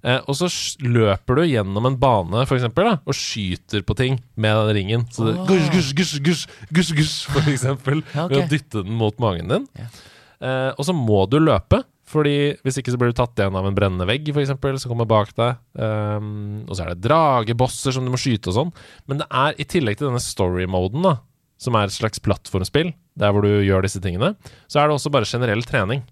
Eh, 0.03 0.19
og 0.27 0.35
så 0.35 0.49
løper 0.83 1.39
du 1.39 1.45
gjennom 1.47 1.87
en 1.87 1.99
bane, 2.03 2.43
for 2.51 2.59
eksempel, 2.59 2.89
da, 2.91 2.97
og 3.07 3.15
skyter 3.15 3.85
på 3.87 3.97
ting 3.99 4.19
med 4.35 4.59
den 4.59 4.77
ringen. 4.81 5.07
Så 5.15 5.29
det 5.29 5.37
oh. 5.37 5.47
gush, 5.47 5.71
gush, 5.71 5.93
gush, 5.95 6.17
gush, 6.27 6.43
gush, 6.75 6.91
gush, 6.99 7.15
for 7.31 7.47
eksempel. 7.53 8.03
Ja, 8.17 8.27
okay. 8.27 8.35
Ved 8.35 8.43
å 8.43 8.51
dytte 8.51 8.83
den 8.83 8.99
mot 8.99 9.23
magen 9.23 9.53
din. 9.53 9.71
Yeah. 9.79 10.03
Eh, 10.43 10.71
og 10.75 10.87
så 10.89 10.95
må 10.97 11.25
du 11.31 11.39
løpe, 11.43 11.85
Fordi 12.13 12.59
hvis 12.61 12.77
ikke 12.77 12.93
så 12.93 12.99
blir 13.01 13.13
du 13.13 13.17
tatt 13.17 13.39
igjen 13.41 13.55
av 13.57 13.65
en 13.65 13.77
brennende 13.77 14.05
vegg, 14.05 14.27
for 14.35 14.43
eksempel, 14.43 14.75
som 14.83 14.91
kommer 14.91 15.07
bak 15.09 15.31
deg. 15.39 15.63
Um, 15.73 16.67
og 16.67 16.75
så 16.77 16.83
er 16.85 16.91
det 16.91 17.07
dragebosser 17.07 17.95
som 17.95 18.05
du 18.05 18.11
må 18.13 18.21
skyte 18.21 18.51
og 18.51 18.57
sånn. 18.59 18.73
Men 19.09 19.23
det 19.23 19.29
er 19.31 19.57
i 19.57 19.65
tillegg 19.65 19.97
til 19.97 20.11
denne 20.11 20.21
story-moden, 20.21 21.07
da, 21.07 21.15
som 21.63 21.77
er 21.79 21.87
et 21.87 21.95
slags 21.95 22.23
plattformspill, 22.23 22.91
der 23.19 23.33
hvor 23.35 23.47
du 23.47 23.63
gjør 23.63 23.87
disse 23.87 24.03
tingene, 24.03 24.35
så 24.67 24.83
er 24.83 24.89
det 24.91 24.99
også 24.99 25.13
bare 25.15 25.29
generell 25.29 25.63
trening. 25.67 26.03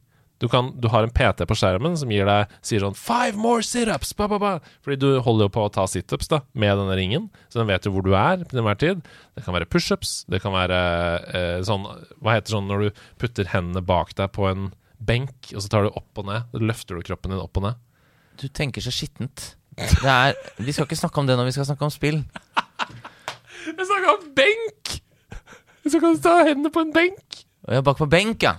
Du, 0.41 0.49
kan, 0.49 0.71
du 0.81 0.89
har 0.89 1.05
en 1.05 1.13
PT 1.13 1.45
på 1.45 1.57
skjermen 1.59 1.99
som 2.01 2.09
gir 2.09 2.25
deg, 2.25 2.53
sier 2.65 2.81
sånn 2.81 2.97
'five 2.97 3.37
more 3.37 3.61
situps', 3.61 4.15
ba, 4.17 4.25
ba, 4.31 4.39
ba. 4.41 4.53
Fordi 4.81 4.97
du 4.97 5.09
holder 5.21 5.51
jo 5.51 5.53
på 5.53 5.67
å 5.67 5.73
ta 5.75 5.85
situps 5.91 6.31
da, 6.33 6.41
med 6.57 6.81
denne 6.81 6.97
ringen, 6.97 7.27
så 7.53 7.61
den 7.61 7.69
vet 7.69 7.85
jo 7.85 7.93
hvor 7.93 8.07
du 8.07 8.15
er 8.17 8.41
til 8.49 8.63
enhver 8.63 8.79
tid. 8.81 9.03
Det 9.37 9.45
kan 9.45 9.53
være 9.53 9.69
pushups, 9.69 10.25
det 10.33 10.41
kan 10.41 10.57
være 10.57 10.81
eh, 11.29 11.59
sånn 11.69 11.85
Hva 12.25 12.39
heter 12.39 12.57
sånn 12.57 12.73
når 12.73 12.87
du 12.87 13.03
putter 13.21 13.53
hendene 13.53 13.85
bak 13.85 14.17
deg 14.17 14.33
på 14.33 14.49
en 14.49 14.71
benk, 14.97 15.53
og 15.53 15.61
så 15.61 15.75
tar 15.75 15.85
du 15.85 15.93
opp 15.93 16.25
og 16.25 16.31
ned? 16.33 16.49
Så 16.55 16.65
løfter 16.65 16.97
du 16.97 17.05
kroppen 17.05 17.37
din 17.37 17.45
opp 17.45 17.61
og 17.61 17.69
ned. 17.69 17.85
Du 18.41 18.49
tenker 18.49 18.81
så 18.81 18.95
skittent. 18.95 19.59
Det 19.77 20.09
er, 20.09 20.33
vi 20.57 20.73
skal 20.73 20.89
ikke 20.89 21.03
snakke 21.05 21.21
om 21.21 21.29
det 21.29 21.37
når 21.37 21.51
vi 21.51 21.57
skal 21.59 21.69
snakke 21.69 21.85
om 21.85 21.93
spill. 21.93 22.25
Jeg 23.69 23.77
snakka 23.77 24.17
om 24.17 24.25
benk! 24.37 24.90
Så 25.89 26.01
kan 26.03 26.17
du 26.17 26.21
ta 26.25 26.35
hendene 26.45 26.73
på 26.75 26.83
en 26.85 26.91
benk. 26.93 27.39
Er 27.71 27.81
bak 27.87 27.97
på 28.01 28.09
benk, 28.11 28.43
ja. 28.45 28.57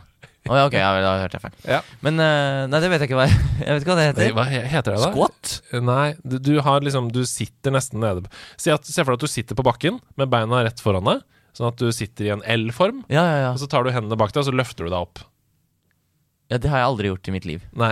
Å 0.49 0.55
ja, 0.57 0.63
ok, 0.65 0.73
ja, 0.73 0.87
da 1.03 1.09
hørte 1.21 1.37
jeg 1.37 1.43
feil. 1.43 1.57
Ja. 1.69 1.79
Men 2.01 2.17
eh, 2.17 2.63
Nei, 2.71 2.79
det 2.81 2.87
vet 2.89 3.03
jeg 3.03 3.11
ikke 3.11 3.17
hva 3.19 3.27
Jeg 3.61 3.67
vet 3.75 3.83
ikke 3.83 3.91
hva 3.91 3.97
det 3.99 4.05
heter. 4.07 4.31
Hva 4.33 4.45
he- 4.49 4.63
heter 4.71 4.95
det 4.95 5.01
da? 5.03 5.09
Squat? 5.13 5.51
Nei, 5.85 6.07
du, 6.25 6.39
du 6.41 6.55
har 6.65 6.81
liksom 6.81 7.11
Du 7.13 7.19
sitter 7.29 7.75
nesten 7.75 8.01
nede 8.01 8.23
Se, 8.57 8.71
at, 8.73 8.87
se 8.89 9.03
for 9.05 9.13
deg 9.13 9.19
at 9.21 9.25
du 9.27 9.29
sitter 9.29 9.59
på 9.59 9.65
bakken 9.67 9.99
med 10.17 10.31
beina 10.33 10.63
rett 10.65 10.81
foran 10.81 11.05
deg. 11.05 11.21
Sånn 11.53 11.69
at 11.69 11.77
du 11.77 11.91
sitter 11.93 12.25
i 12.25 12.31
en 12.33 12.41
L-form. 12.55 13.03
Ja, 13.11 13.21
ja, 13.27 13.37
ja. 13.43 13.51
Og 13.53 13.61
så 13.61 13.69
tar 13.69 13.85
du 13.85 13.91
hendene 13.93 14.17
bak 14.17 14.33
deg, 14.33 14.41
og 14.41 14.49
så 14.49 14.55
løfter 14.55 14.87
du 14.87 14.89
deg 14.95 14.97
opp. 15.03 15.21
ja. 16.49 16.57
Det 16.57 16.71
har 16.73 16.81
jeg 16.81 16.89
aldri 16.89 17.11
gjort 17.11 17.27
i 17.29 17.33
mitt 17.37 17.45
liv. 17.49 17.61
Nei. 17.77 17.91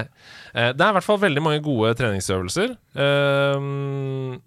Eh, 0.55 0.71
det 0.73 0.81
er 0.81 0.89
i 0.89 0.97
hvert 0.97 1.05
fall 1.05 1.19
veldig 1.21 1.43
mange 1.45 1.61
gode 1.69 1.93
treningsøvelser. 2.01 2.73
Eh, 3.05 4.37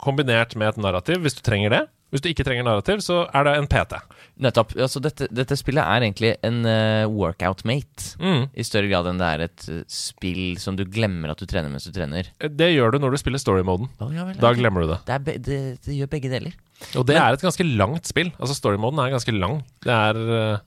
kombinert 0.00 0.56
med 0.56 0.72
et 0.72 0.80
narrativ, 0.80 1.20
hvis 1.26 1.36
du 1.36 1.42
trenger 1.44 1.74
det. 1.76 1.82
Hvis 2.10 2.22
du 2.24 2.28
ikke 2.30 2.42
trenger 2.46 2.64
narrativ, 2.66 3.02
så 3.06 3.20
er 3.30 3.46
det 3.46 3.52
en 3.60 3.68
PT. 3.70 3.98
Nettopp. 4.42 4.72
Altså, 4.74 4.98
dette, 5.04 5.28
dette 5.30 5.56
spillet 5.58 5.84
er 5.84 6.02
egentlig 6.06 6.32
en 6.46 6.58
uh, 6.66 7.04
workout 7.12 7.62
mate. 7.68 8.16
Mm. 8.18 8.48
I 8.50 8.66
større 8.66 8.90
grad 8.90 9.06
enn 9.10 9.20
det 9.20 9.28
er 9.28 9.44
et 9.46 9.66
uh, 9.70 9.82
spill 9.86 10.56
som 10.58 10.78
du 10.78 10.82
glemmer 10.90 11.30
at 11.30 11.38
du 11.38 11.46
trener 11.46 11.70
mens 11.70 11.86
du 11.86 11.94
trener. 11.94 12.32
Det 12.42 12.70
gjør 12.72 12.96
du 12.96 13.04
når 13.04 13.14
du 13.14 13.20
spiller 13.22 13.42
story-moden. 13.42 13.92
Oh, 14.02 14.10
ja 14.14 14.26
Da 14.40 14.50
glemmer 14.58 14.82
du 14.82 14.94
det. 14.94 15.00
det, 15.06 15.20
be 15.26 15.36
det, 15.38 15.60
det 15.86 16.00
gjør 16.00 16.10
begge 16.16 16.32
deler. 16.32 16.56
Og 16.98 17.06
det 17.06 17.18
er 17.20 17.36
et 17.36 17.44
ganske 17.44 17.66
langt 17.68 18.08
spill. 18.08 18.32
Altså 18.40 18.56
Story-moden 18.58 18.98
er 19.04 19.14
ganske 19.14 19.34
lang. 19.36 19.60
Det 19.84 19.94
er 19.94 20.20
uh... 20.26 20.64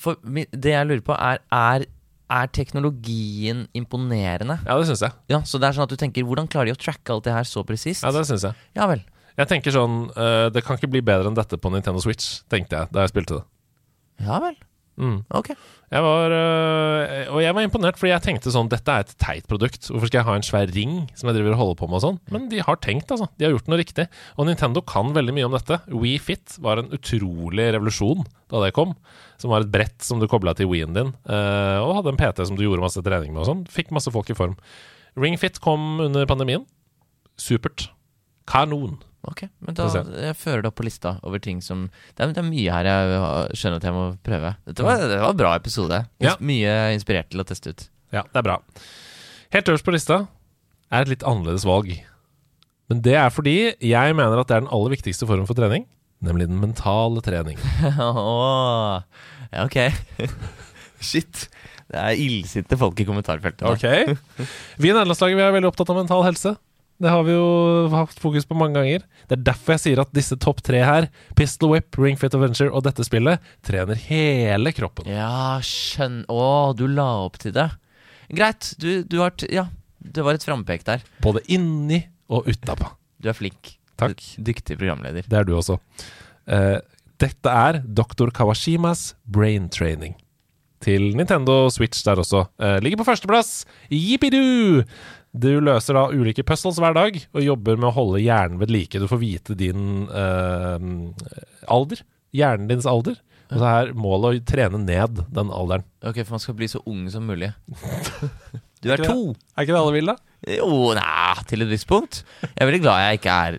For 0.00 0.20
det 0.22 0.70
jeg 0.70 0.86
lurer 0.86 1.02
på, 1.04 1.16
er 1.18 1.40
Er, 1.50 1.84
er 2.30 2.50
teknologien 2.54 3.64
imponerende? 3.74 4.60
Ja, 4.66 4.76
det 4.78 4.86
syns 4.86 5.02
jeg. 5.02 5.16
Ja, 5.32 5.42
Så 5.42 5.58
det 5.58 5.66
er 5.66 5.76
sånn 5.76 5.88
at 5.88 5.90
du 5.92 5.98
tenker 5.98 6.22
Hvordan 6.28 6.46
klarer 6.46 6.70
de 6.70 6.76
å 6.76 6.80
tracke 6.80 7.10
alt 7.10 7.26
det 7.26 7.34
her 7.34 7.48
så 7.48 7.64
presist? 7.66 8.04
Ja, 8.06 8.12
det 8.14 8.22
synes 8.28 8.46
jeg. 8.46 8.54
Ja 8.78 8.86
vel. 8.90 9.02
Jeg 9.40 9.48
tenker 9.48 9.72
sånn 9.72 10.02
uh, 10.12 10.48
Det 10.52 10.60
kan 10.66 10.76
ikke 10.76 10.90
bli 10.92 11.00
bedre 11.04 11.30
enn 11.30 11.38
dette 11.38 11.56
på 11.60 11.72
Nintendo 11.72 12.02
Switch, 12.04 12.42
tenkte 12.52 12.76
jeg 12.82 12.92
da 12.92 13.06
jeg 13.06 13.14
spilte 13.14 13.40
det. 13.40 13.46
Ja 14.26 14.40
vel. 14.42 14.58
Mm. 15.00 15.22
Ok. 15.32 15.54
Jeg 15.90 16.04
var, 16.04 16.30
øh, 16.30 17.30
og 17.32 17.40
jeg 17.42 17.54
var 17.56 17.64
imponert, 17.64 17.96
fordi 17.98 18.12
jeg 18.12 18.22
tenkte 18.22 18.52
sånn 18.52 18.68
Dette 18.70 18.92
er 18.92 19.06
et 19.06 19.14
teit 19.18 19.46
produkt. 19.50 19.88
Hvorfor 19.88 20.10
skal 20.10 20.20
jeg 20.20 20.28
ha 20.28 20.36
en 20.38 20.44
svær 20.46 20.70
ring 20.74 20.92
som 21.18 21.30
jeg 21.30 21.38
driver 21.38 21.56
og 21.56 21.60
holder 21.62 21.78
på 21.80 21.88
med 21.88 21.98
og 21.98 22.04
sånn? 22.04 22.20
Men 22.30 22.46
de 22.52 22.60
har 22.62 22.78
tenkt, 22.84 23.10
altså. 23.10 23.30
De 23.40 23.46
har 23.46 23.54
gjort 23.56 23.70
noe 23.72 23.80
riktig. 23.80 24.06
Og 24.36 24.46
Nintendo 24.46 24.84
kan 24.86 25.10
veldig 25.16 25.34
mye 25.34 25.48
om 25.48 25.56
dette. 25.56 25.80
Wii 25.88 26.20
Fit 26.22 26.58
var 26.62 26.82
en 26.82 26.92
utrolig 26.94 27.70
revolusjon 27.74 28.22
da 28.52 28.62
det 28.62 28.74
kom. 28.76 28.94
Som 29.40 29.54
var 29.54 29.64
et 29.64 29.72
brett 29.72 29.98
som 30.04 30.22
du 30.22 30.28
kobla 30.30 30.54
til 30.58 30.70
Wien 30.70 30.94
din, 30.94 31.14
øh, 31.16 31.78
og 31.80 31.96
hadde 31.98 32.14
en 32.14 32.20
PT 32.20 32.46
som 32.46 32.58
du 32.58 32.66
gjorde 32.66 32.84
masse 32.84 33.02
trening 33.06 33.32
med 33.32 33.46
og 33.46 33.50
sånn. 33.50 33.66
Fikk 33.72 33.94
masse 33.96 34.12
folk 34.14 34.30
i 34.30 34.36
form. 34.36 34.58
Ring 35.18 35.40
Fit 35.40 35.58
kom 35.64 36.04
under 36.04 36.28
pandemien. 36.28 36.68
Supert. 37.40 37.88
Kanon. 38.50 39.00
Ok, 39.28 39.42
men 39.60 39.76
da 39.76 39.84
jeg 39.92 40.36
fører 40.40 40.62
det 40.64 40.70
opp 40.70 40.78
på 40.80 40.84
lista 40.86 41.18
over 41.28 41.42
ting 41.44 41.58
som 41.60 41.82
Det 42.16 42.22
er, 42.24 42.30
det 42.32 42.40
er 42.40 42.46
mye 42.46 42.72
her 42.72 42.86
jeg 42.88 43.58
skjønner 43.60 43.76
at 43.82 43.84
jeg 43.84 43.92
må 43.92 44.04
prøve. 44.24 44.54
Dette 44.64 44.86
var, 44.86 45.02
det 45.04 45.18
var 45.20 45.34
en 45.34 45.40
bra 45.42 45.50
episode. 45.58 45.98
Ja. 46.24 46.36
Mye 46.40 46.76
inspirert 46.96 47.28
til 47.32 47.42
å 47.42 47.46
teste 47.48 47.74
ut. 47.74 47.84
Ja, 48.16 48.22
det 48.24 48.40
er 48.40 48.46
bra. 48.46 48.56
Helt 49.52 49.68
øverst 49.68 49.84
på 49.84 49.92
lista 49.92 50.22
er 50.90 51.04
et 51.04 51.12
litt 51.12 51.26
annerledes 51.28 51.66
valg. 51.68 51.92
Men 52.90 53.02
det 53.04 53.14
er 53.20 53.28
fordi 53.30 53.56
jeg 53.76 54.16
mener 54.16 54.40
at 54.40 54.48
det 54.48 54.56
er 54.56 54.64
den 54.64 54.72
aller 54.74 54.96
viktigste 54.96 55.28
formen 55.28 55.46
for 55.46 55.58
trening, 55.58 55.84
nemlig 56.24 56.48
den 56.48 56.58
mentale 56.62 57.20
trening. 57.22 57.60
Åh, 58.00 59.04
ja, 59.52 59.66
ok. 59.66 59.78
Shit. 61.10 61.44
Det 61.90 61.98
er 61.98 62.18
illsinte 62.22 62.76
folk 62.78 62.98
i 63.02 63.06
kommentarfeltet. 63.08 63.64
Ok 63.66 63.82
Vi 64.78 64.90
i 64.90 64.92
nederlandslaget 64.94 65.34
vi 65.38 65.42
er 65.42 65.54
veldig 65.56 65.70
opptatt 65.72 65.90
av 65.90 65.98
mental 65.98 66.22
helse. 66.26 66.52
Det 67.00 67.08
har 67.08 67.22
vi 67.24 67.32
jo 67.32 67.88
hatt 67.94 68.18
fokus 68.20 68.44
på 68.44 68.56
mange 68.60 68.76
ganger. 68.76 69.04
Det 69.28 69.38
er 69.38 69.44
derfor 69.46 69.76
jeg 69.76 69.82
sier 69.86 70.02
at 70.02 70.10
disse 70.12 70.36
topp 70.42 70.60
tre 70.66 70.82
her, 70.84 71.08
Pistol 71.38 71.72
Whip, 71.72 71.96
Ring 71.96 72.18
Fit 72.20 72.36
Adventure 72.36 72.68
og 72.76 72.84
dette 72.84 73.06
spillet, 73.06 73.40
trener 73.64 73.96
hele 74.10 74.74
kroppen. 74.76 75.08
Ja, 75.08 75.56
skjønn... 75.64 76.26
Å, 76.28 76.44
du 76.76 76.84
la 76.92 77.08
opp 77.24 77.40
til 77.40 77.56
det. 77.56 77.70
Greit. 78.36 78.74
Du, 78.82 79.02
du 79.08 79.20
har 79.22 79.32
Ja, 79.48 79.70
det 79.98 80.24
var 80.26 80.36
et 80.36 80.44
frampek 80.44 80.84
der. 80.86 81.04
Både 81.24 81.42
inni 81.48 82.02
og 82.30 82.48
utapå. 82.52 82.92
Du 83.20 83.30
er 83.32 83.36
flink. 83.36 83.78
Takk. 84.00 84.20
Dyktig 84.36 84.76
programleder. 84.80 85.24
Det 85.28 85.40
er 85.40 85.48
du 85.48 85.54
også. 85.56 85.80
Uh, 86.48 86.78
dette 87.20 87.52
er 87.52 87.80
Dr. 87.84 88.28
Kawashimas 88.34 89.14
Brain 89.24 89.68
Training. 89.72 90.14
Til 90.80 91.10
Nintendo 91.16 91.66
Switch 91.72 92.04
der 92.06 92.22
også. 92.22 92.46
Uh, 92.60 92.78
ligger 92.80 93.02
på 93.02 93.08
førsteplass! 93.10 93.64
Jippidu! 93.92 94.84
Du 95.32 95.50
løser 95.62 95.94
da 95.94 96.08
ulike 96.10 96.42
puzzles 96.46 96.80
hver 96.82 96.94
dag 96.96 97.18
og 97.30 97.44
jobber 97.44 97.78
med 97.78 97.90
å 97.92 97.94
holde 97.94 98.22
hjernen 98.22 98.58
ved 98.58 98.72
like. 98.74 98.98
Du 98.98 99.06
får 99.10 99.20
vite 99.22 99.54
din 99.58 100.08
eh, 100.10 100.86
alder. 101.70 102.02
Hjernen 102.34 102.70
dins 102.70 102.88
alder. 102.90 103.20
Og 103.50 103.58
så 103.58 103.66
er 103.66 103.92
målet 103.98 104.40
å 104.40 104.46
trene 104.46 104.78
ned 104.82 105.22
den 105.34 105.50
alderen. 105.54 105.86
Ok, 106.06 106.20
for 106.22 106.36
man 106.36 106.42
skal 106.42 106.56
bli 106.58 106.68
så 106.70 106.82
ung 106.86 107.06
som 107.12 107.26
mulig. 107.30 107.52
Du 108.80 108.88
er 108.88 108.96
to! 109.04 109.34
Er 109.58 109.66
ikke 109.66 109.74
det 109.74 109.80
alle 109.82 109.92
vil, 109.92 110.08
da? 110.08 110.14
Jo, 110.56 110.68
nei, 110.96 111.42
til 111.50 111.60
et 111.60 111.68
visst 111.68 111.84
punkt. 111.84 112.22
Jeg 112.40 112.62
er 112.64 112.68
veldig 112.70 112.78
glad 112.80 113.02
jeg 113.04 113.18
ikke 113.18 113.34
er 113.44 113.58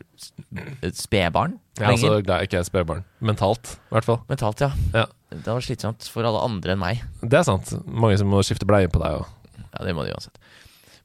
et 0.88 0.98
spedbarn 0.98 1.54
Jeg 1.78 1.86
er 1.86 1.94
også 1.94 2.16
glad 2.26 2.42
jeg 2.42 2.50
ikke 2.50 2.58
er 2.58 2.66
spedbarn. 2.66 3.04
Mentalt, 3.30 3.76
i 3.78 3.94
hvert 3.94 4.08
fall. 4.08 4.18
Mentalt, 4.32 4.64
ja. 4.66 4.72
Ja. 4.98 5.04
Det 5.30 5.46
var 5.46 5.62
slitsomt 5.62 6.08
for 6.10 6.26
alle 6.26 6.42
andre 6.42 6.74
enn 6.74 6.82
meg. 6.82 7.04
Det 7.22 7.38
er 7.38 7.46
sant. 7.46 7.70
Mange 7.86 8.18
som 8.18 8.34
må 8.34 8.42
skifte 8.48 8.66
bleie 8.66 8.90
på 8.90 8.98
deg 9.04 9.20
òg. 9.20 9.30
Ja, 9.62 9.86
det 9.86 9.94
må 9.94 10.08
de 10.08 10.16
uansett. 10.16 10.42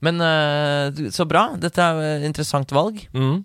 Men 0.05 0.21
uh, 0.23 1.11
så 1.13 1.27
bra. 1.29 1.51
Dette 1.61 1.83
er 1.83 2.01
et 2.17 2.27
interessant 2.29 2.73
valg. 2.75 3.01
Mm. 3.17 3.45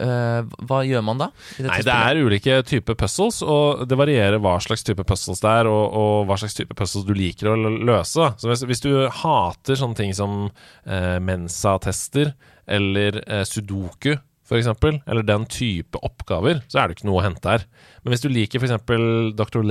Uh, 0.00 0.44
hva 0.68 0.82
gjør 0.84 1.04
man 1.04 1.20
da? 1.20 1.30
Nei, 1.64 1.80
det 1.86 1.94
er 1.94 2.20
ulike 2.20 2.58
typer 2.68 2.96
puzzles, 3.00 3.40
og 3.40 3.86
det 3.88 3.96
varierer 3.96 4.40
hva 4.42 4.58
slags 4.60 4.84
type 4.84 5.04
puzzles 5.08 5.40
det 5.40 5.52
er, 5.62 5.70
og, 5.70 5.96
og 5.96 6.28
hva 6.28 6.36
slags 6.40 6.56
type 6.58 6.76
puzzles 6.76 7.06
du 7.08 7.14
liker 7.16 7.52
å 7.52 7.56
løse. 7.56 8.32
Så 8.40 8.50
hvis, 8.50 8.66
hvis 8.68 8.84
du 8.84 8.92
hater 9.22 9.80
sånne 9.80 9.96
ting 10.02 10.16
som 10.16 10.50
uh, 10.50 11.16
Mensa-tester 11.24 12.34
eller 12.70 13.22
uh, 13.24 13.44
Sudoku, 13.48 14.18
eksempel, 14.50 14.96
eller 15.06 15.22
den 15.22 15.44
type 15.46 15.98
oppgaver, 16.02 16.64
så 16.66 16.80
er 16.80 16.88
det 16.88 16.96
ikke 16.96 17.06
noe 17.06 17.20
å 17.20 17.26
hente 17.28 17.52
her. 17.52 17.66
Men 18.02 18.14
hvis 18.14 18.24
du 18.24 18.30
liker 18.32 18.58
eksempel 18.66 19.30
Dr. 19.38 19.62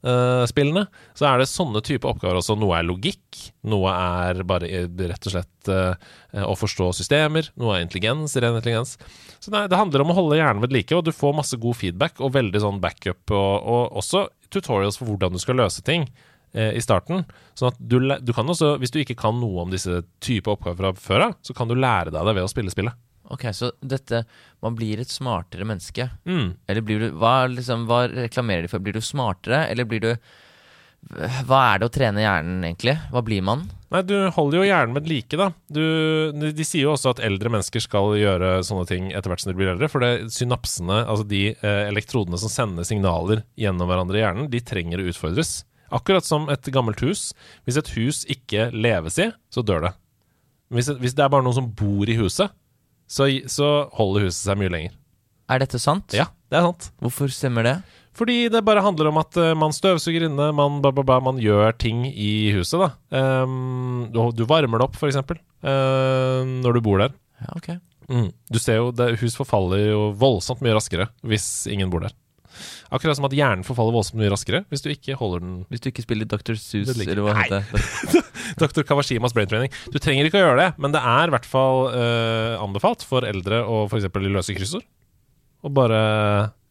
Layton-spillene, 0.00 0.86
så 1.14 1.26
er 1.28 1.40
det 1.40 1.48
sånne 1.50 1.82
type 1.84 2.08
oppgaver 2.08 2.38
også. 2.40 2.56
Noe 2.58 2.78
er 2.78 2.86
logikk, 2.88 3.40
noe 3.68 3.92
er 3.92 4.42
bare 4.48 4.68
eh, 4.68 4.88
rett 4.88 5.28
og 5.28 5.34
slett 5.34 5.70
eh, 5.70 6.44
å 6.44 6.56
forstå 6.56 6.90
systemer, 6.96 7.50
noe 7.60 7.76
er 7.76 7.84
intelligens, 7.84 8.36
ren 8.40 8.56
intelligens. 8.56 8.96
Så 9.40 9.52
det, 9.52 9.66
det 9.72 9.80
handler 9.80 10.04
om 10.04 10.12
å 10.12 10.16
holde 10.16 10.40
hjernen 10.40 10.62
ved 10.64 10.72
like, 10.74 10.96
og 10.96 11.04
du 11.04 11.12
får 11.12 11.36
masse 11.36 11.60
god 11.60 11.76
feedback 11.76 12.20
og 12.20 12.34
veldig 12.36 12.64
sånn 12.64 12.80
backup, 12.82 13.22
og, 13.30 13.52
og 13.60 14.00
også 14.00 14.28
tutorials 14.50 14.98
for 14.98 15.10
hvordan 15.10 15.36
du 15.36 15.42
skal 15.42 15.60
løse 15.60 15.84
ting 15.86 16.08
eh, 16.54 16.72
i 16.76 16.84
starten. 16.84 17.26
Sånn 17.58 17.74
at 17.74 17.80
du, 17.80 18.00
du 18.00 18.34
kan 18.36 18.48
også, 18.48 18.76
hvis 18.80 18.94
du 18.94 19.02
ikke 19.02 19.18
kan 19.20 19.38
noe 19.40 19.66
om 19.66 19.74
disse 19.74 20.02
type 20.24 20.50
oppgaver 20.50 20.80
fra 20.80 20.96
før 20.96 21.28
av, 21.28 21.38
så 21.44 21.56
kan 21.56 21.70
du 21.70 21.76
lære 21.78 22.14
deg 22.14 22.24
det 22.24 22.36
ved 22.38 22.46
å 22.46 22.52
spille 22.52 22.72
spillet. 22.72 22.96
Ok, 23.30 23.46
så 23.54 23.72
dette 23.80 24.24
Man 24.62 24.76
blir 24.78 25.00
et 25.00 25.10
smartere 25.12 25.66
menneske. 25.68 26.08
Mm. 26.28 26.54
Eller 26.66 26.86
blir 26.86 27.02
du 27.04 27.10
Hva, 27.20 27.46
liksom, 27.50 27.86
hva 27.90 28.04
reklamerer 28.10 28.66
de 28.66 28.72
for? 28.72 28.82
Blir 28.82 28.98
du 28.98 29.04
smartere, 29.04 29.64
eller 29.70 29.88
blir 29.88 30.02
du 30.04 30.10
Hva 31.48 31.60
er 31.70 31.80
det 31.80 31.88
å 31.88 31.92
trene 31.94 32.24
hjernen, 32.24 32.64
egentlig? 32.66 32.96
Hva 33.12 33.22
blir 33.24 33.44
man? 33.46 33.68
Nei, 33.90 34.02
du 34.06 34.14
holder 34.34 34.60
jo 34.60 34.66
hjernen 34.68 34.92
med 34.94 35.08
like, 35.10 35.38
da. 35.38 35.48
Du, 35.72 35.80
de, 36.36 36.50
de 36.54 36.66
sier 36.66 36.84
jo 36.84 36.92
også 36.92 37.14
at 37.14 37.22
eldre 37.26 37.50
mennesker 37.50 37.82
skal 37.82 38.12
gjøre 38.20 38.60
sånne 38.66 38.84
ting 38.86 39.08
etter 39.10 39.32
hvert 39.32 39.42
som 39.42 39.50
de 39.50 39.56
blir 39.58 39.72
eldre, 39.72 39.88
for 39.90 40.04
det, 40.04 40.28
synapsene, 40.30 41.00
altså 41.00 41.24
de 41.26 41.40
eh, 41.56 41.80
elektrodene 41.88 42.38
som 42.38 42.52
sender 42.52 42.86
signaler 42.86 43.42
gjennom 43.58 43.90
hverandre 43.90 44.20
i 44.20 44.22
hjernen, 44.22 44.50
de 44.52 44.60
trenger 44.62 45.02
å 45.02 45.08
utfordres. 45.10 45.64
Akkurat 45.90 46.28
som 46.28 46.46
et 46.52 46.70
gammelt 46.70 47.02
hus. 47.02 47.30
Hvis 47.66 47.80
et 47.80 47.90
hus 47.96 48.22
ikke 48.30 48.68
leves 48.70 49.18
i, 49.18 49.30
så 49.50 49.66
dør 49.66 49.88
det. 49.88 49.92
Hvis, 50.70 50.92
hvis 51.02 51.16
det 51.18 51.24
er 51.24 51.32
bare 51.32 51.42
noen 51.42 51.58
som 51.58 51.72
bor 51.74 52.06
i 52.06 52.14
huset, 52.20 52.52
så, 53.10 53.26
så 53.50 53.70
holder 53.98 54.28
huset 54.28 54.44
seg 54.44 54.60
mye 54.60 54.72
lenger. 54.72 54.96
Er 55.50 55.62
dette 55.62 55.80
sant? 55.82 56.14
Ja, 56.14 56.28
det 56.50 56.60
er 56.60 56.68
sant. 56.68 56.92
Hvorfor 57.02 57.32
stemmer 57.34 57.66
det? 57.66 57.80
Fordi 58.16 58.48
det 58.52 58.62
bare 58.66 58.82
handler 58.84 59.10
om 59.10 59.18
at 59.20 59.36
eh, 59.38 59.54
man 59.58 59.74
støvsuger 59.74 60.26
inne, 60.26 60.50
man, 60.56 60.80
bla, 60.82 60.92
bla, 60.94 61.04
bla, 61.06 61.20
man 61.24 61.38
gjør 61.42 61.74
ting 61.78 62.04
i 62.10 62.50
huset. 62.54 62.82
da. 62.82 62.90
Um, 63.42 64.08
du, 64.12 64.20
du 64.36 64.44
varmer 64.50 64.82
det 64.82 64.88
opp, 64.88 64.98
f.eks., 64.98 65.18
uh, 65.20 66.42
når 66.46 66.76
du 66.76 66.82
bor 66.84 67.02
der. 67.02 67.14
Ja, 67.40 67.54
ok. 67.56 67.70
Mm. 68.10 68.28
Du 68.50 68.58
ser 68.58 68.80
jo, 68.80 68.90
det, 68.94 69.12
Hus 69.20 69.38
forfaller 69.38 69.84
jo 69.92 70.00
voldsomt 70.18 70.62
mye 70.64 70.74
raskere 70.74 71.06
hvis 71.22 71.46
ingen 71.70 71.90
bor 71.92 72.02
der. 72.02 72.14
Akkurat 72.90 73.18
som 73.18 73.26
at 73.28 73.34
hjernen 73.36 73.62
forfaller 73.66 73.94
voldsomt 73.94 74.18
mye 74.18 74.30
raskere 74.32 74.64
hvis 74.70 74.82
du 74.82 74.88
ikke 74.90 75.14
holder 75.18 75.44
den 75.44 75.52
Hvis 75.70 75.82
du 75.84 75.90
ikke 75.92 76.02
spiller 76.02 76.26
Dr. 76.26 76.56
Seuss, 76.58 76.90
eller 76.90 77.22
hva 77.22 77.36
heter 77.38 77.62
det? 77.62 78.22
Dr. 78.62 78.82
Kawashimas 78.86 79.34
brain 79.36 79.50
training. 79.50 79.74
Du 79.94 80.00
trenger 80.02 80.26
ikke 80.26 80.40
å 80.40 80.42
gjøre 80.42 80.58
det, 80.58 80.70
men 80.82 80.94
det 80.94 81.02
er 81.06 81.30
i 81.30 81.34
hvert 81.34 81.46
fall 81.46 81.86
uh, 81.94 82.58
anbefalt 82.58 83.04
for 83.06 83.26
eldre 83.28 83.62
å 83.62 83.84
f.eks. 83.86 84.08
løse 84.26 84.56
kryssord. 84.56 84.86
Og 85.62 85.74
bare 85.76 86.00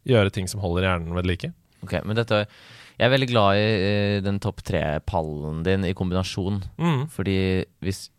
gjøre 0.10 0.34
ting 0.36 0.50
som 0.52 0.60
holder 0.64 0.90
hjernen 0.90 1.16
ved 1.16 1.30
like. 1.30 1.54
Ok, 1.86 2.02
men 2.04 2.18
dette 2.20 2.44
Jeg 2.44 3.08
er 3.08 3.14
veldig 3.14 3.30
glad 3.32 3.62
i 3.62 3.68
uh, 3.70 4.20
den 4.26 4.42
topp 4.44 4.60
tre-pallen 4.68 5.64
din 5.64 5.88
i 5.88 5.96
kombinasjon. 5.96 6.60
Mm. 6.82 7.06
Fordi 7.16 7.40
hvis 7.86 8.10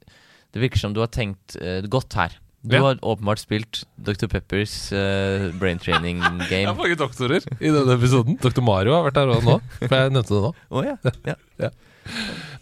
Det 0.51 0.65
virker 0.65 0.81
som 0.81 0.97
du 0.97 1.05
har 1.05 1.13
tenkt 1.13 1.61
uh, 1.61 1.85
godt 1.85 2.17
her. 2.17 2.41
Du 2.63 2.77
Ja. 2.77 2.83
har 2.83 2.99
åpenbart 3.01 3.41
spilt 3.41 3.85
Dr. 3.97 4.27
Peppers 4.29 4.93
uh, 4.93 5.49
brain 5.57 5.79
training 5.81 6.19
Jeg 6.51 6.67
har 6.69 6.75
mange 6.77 6.97
doktorer 7.01 7.41
i 7.61 7.71
denne 7.73 7.95
episoden. 7.97 8.37
Dr. 8.43 8.61
Mario 8.61 8.93
har 8.99 9.07
vært 9.09 9.17
her 9.23 9.31
nå, 9.47 9.55
for 9.81 9.95
jeg 9.97 10.13
nevnte 10.13 10.35
det 10.35 10.43
nå. 10.45 10.53
Oh, 10.71 10.85
ja. 10.91 10.97
ja. 11.65 11.71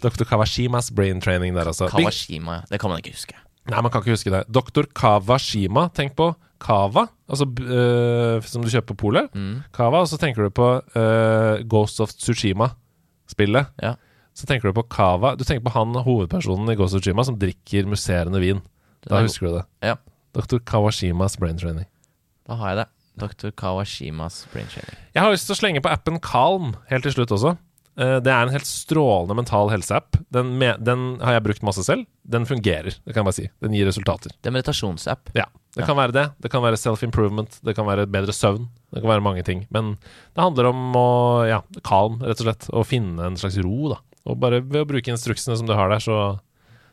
Dr. 0.03 0.23
Kawashimas 0.29 0.93
brain 0.95 1.21
training 1.21 1.55
der, 1.57 1.67
altså. 1.73 1.89
Kawashima. 1.91 2.61
ja. 2.63 2.69
Det 2.71 2.79
kan 2.81 2.91
man 2.93 3.03
ikke 3.03 3.17
huske. 3.17 3.35
Nei, 3.69 3.81
man 3.85 3.91
kan 3.93 4.01
ikke 4.05 4.15
huske 4.15 4.31
det. 4.33 4.45
Dr. 4.55 4.87
Kawashima, 4.97 5.89
tenk 5.95 6.15
på 6.17 6.31
Kava, 6.63 7.05
altså 7.31 7.45
øh, 7.47 8.43
som 8.43 8.63
du 8.65 8.71
kjøper 8.71 8.95
på 8.95 9.01
polet. 9.03 9.29
Mm. 9.35 9.61
Kava, 9.77 10.01
og 10.03 10.09
så 10.11 10.17
tenker 10.19 10.47
du 10.49 10.51
på 10.55 10.71
uh, 10.97 11.59
Ghost 11.71 12.01
of 12.03 12.15
Tsushima-spillet. 12.17 13.69
Ja. 13.83 13.93
Så 14.35 14.47
tenker 14.47 14.71
du 14.71 14.77
på 14.79 14.85
Kava 14.91 15.33
Du 15.39 15.43
tenker 15.45 15.65
på 15.67 15.73
han 15.75 15.95
hovedpersonen 16.07 16.71
i 16.71 16.77
Ghost 16.79 16.95
of 16.95 17.03
Tsushima 17.03 17.25
som 17.27 17.39
drikker 17.39 17.87
musserende 17.91 18.41
vin. 18.43 18.63
Da 19.07 19.19
er- 19.19 19.23
husker 19.29 19.47
du 19.47 19.53
det. 19.59 19.65
Ja. 19.83 19.97
Dr. 20.35 20.59
Kawashimas 20.59 21.37
brain 21.39 21.57
training. 21.59 21.87
Da 22.49 22.55
har 22.57 22.75
jeg 22.75 22.77
det. 22.85 22.89
Dr. 23.19 23.51
Kawashimas 23.51 24.47
brain 24.53 24.67
training. 24.67 24.97
Jeg 25.15 25.23
har 25.23 25.33
lyst 25.33 25.47
til 25.47 25.55
å 25.57 25.59
slenge 25.61 25.83
på 25.83 25.91
appen 25.91 26.19
Calm 26.21 26.77
helt 26.91 27.03
til 27.03 27.13
slutt 27.13 27.31
også. 27.35 27.57
Eh, 27.99 28.21
Det 28.21 28.31
er 28.31 28.43
en 28.47 28.53
helt 28.55 28.65
strålende 28.69 29.35
mental 29.35 29.71
helseapp. 29.71 30.17
Den, 30.31 30.59
den 30.85 31.19
har 31.21 31.33
jeg 31.35 31.43
brukt 31.43 31.63
masse 31.67 31.83
selv. 31.85 32.07
Den 32.25 32.45
fungerer, 32.47 32.95
det 33.05 33.13
kan 33.15 33.25
jeg 33.25 33.25
bare 33.25 33.35
si. 33.35 33.49
Den 33.61 33.73
gir 33.75 33.87
resultater. 33.87 34.31
Det 34.41 34.47
er 34.47 34.55
meditasjonsapp. 34.55 35.33
Ja, 35.35 35.47
Det 35.75 35.83
Ja. 35.83 35.87
kan 35.87 35.97
være 35.97 36.13
det. 36.13 36.33
Det 36.41 36.51
kan 36.51 36.63
være 36.63 36.77
self-improvement. 36.79 37.61
Det 37.63 37.75
kan 37.77 37.87
være 37.87 38.07
bedre 38.11 38.33
søvn. 38.33 38.69
Det 38.93 39.03
kan 39.03 39.11
være 39.11 39.23
mange 39.23 39.43
ting. 39.45 39.67
Men 39.71 39.97
det 40.35 40.39
handler 40.43 40.67
om 40.71 40.93
å 40.95 41.47
ja, 41.49 41.61
calm, 41.85 42.19
rett 42.21 42.41
og 42.41 42.47
slett. 42.47 42.69
Å 42.71 42.85
finne 42.87 43.21
en 43.27 43.37
slags 43.37 43.59
ro, 43.63 43.91
da. 43.91 43.97
Og 44.27 44.39
bare 44.41 44.61
ved 44.61 44.87
å 44.87 44.89
bruke 44.89 45.07
instruksene 45.13 45.57
som 45.57 45.67
du 45.67 45.75
har 45.75 45.89
der, 45.89 45.99
så, 45.99 46.41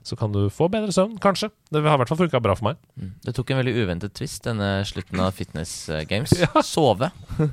så 0.06 0.18
kan 0.20 0.34
du 0.34 0.44
få 0.54 0.68
bedre 0.70 0.94
søvn. 0.94 1.16
Kanskje. 1.22 1.50
Det 1.74 1.82
har 1.82 1.98
i 1.98 2.02
hvert 2.04 2.12
fall 2.12 2.20
funka 2.20 2.42
bra 2.44 2.54
for 2.58 2.70
meg. 2.70 2.78
Mm. 3.02 3.14
Det 3.26 3.34
tok 3.34 3.52
en 3.52 3.60
veldig 3.62 3.74
uventet 3.80 4.14
twist, 4.18 4.44
denne 4.46 4.70
slutten 4.86 5.24
av 5.24 5.34
Fitness 5.38 5.74
Games. 6.10 6.36
Ja. 6.46 6.62
Sove. 6.66 7.10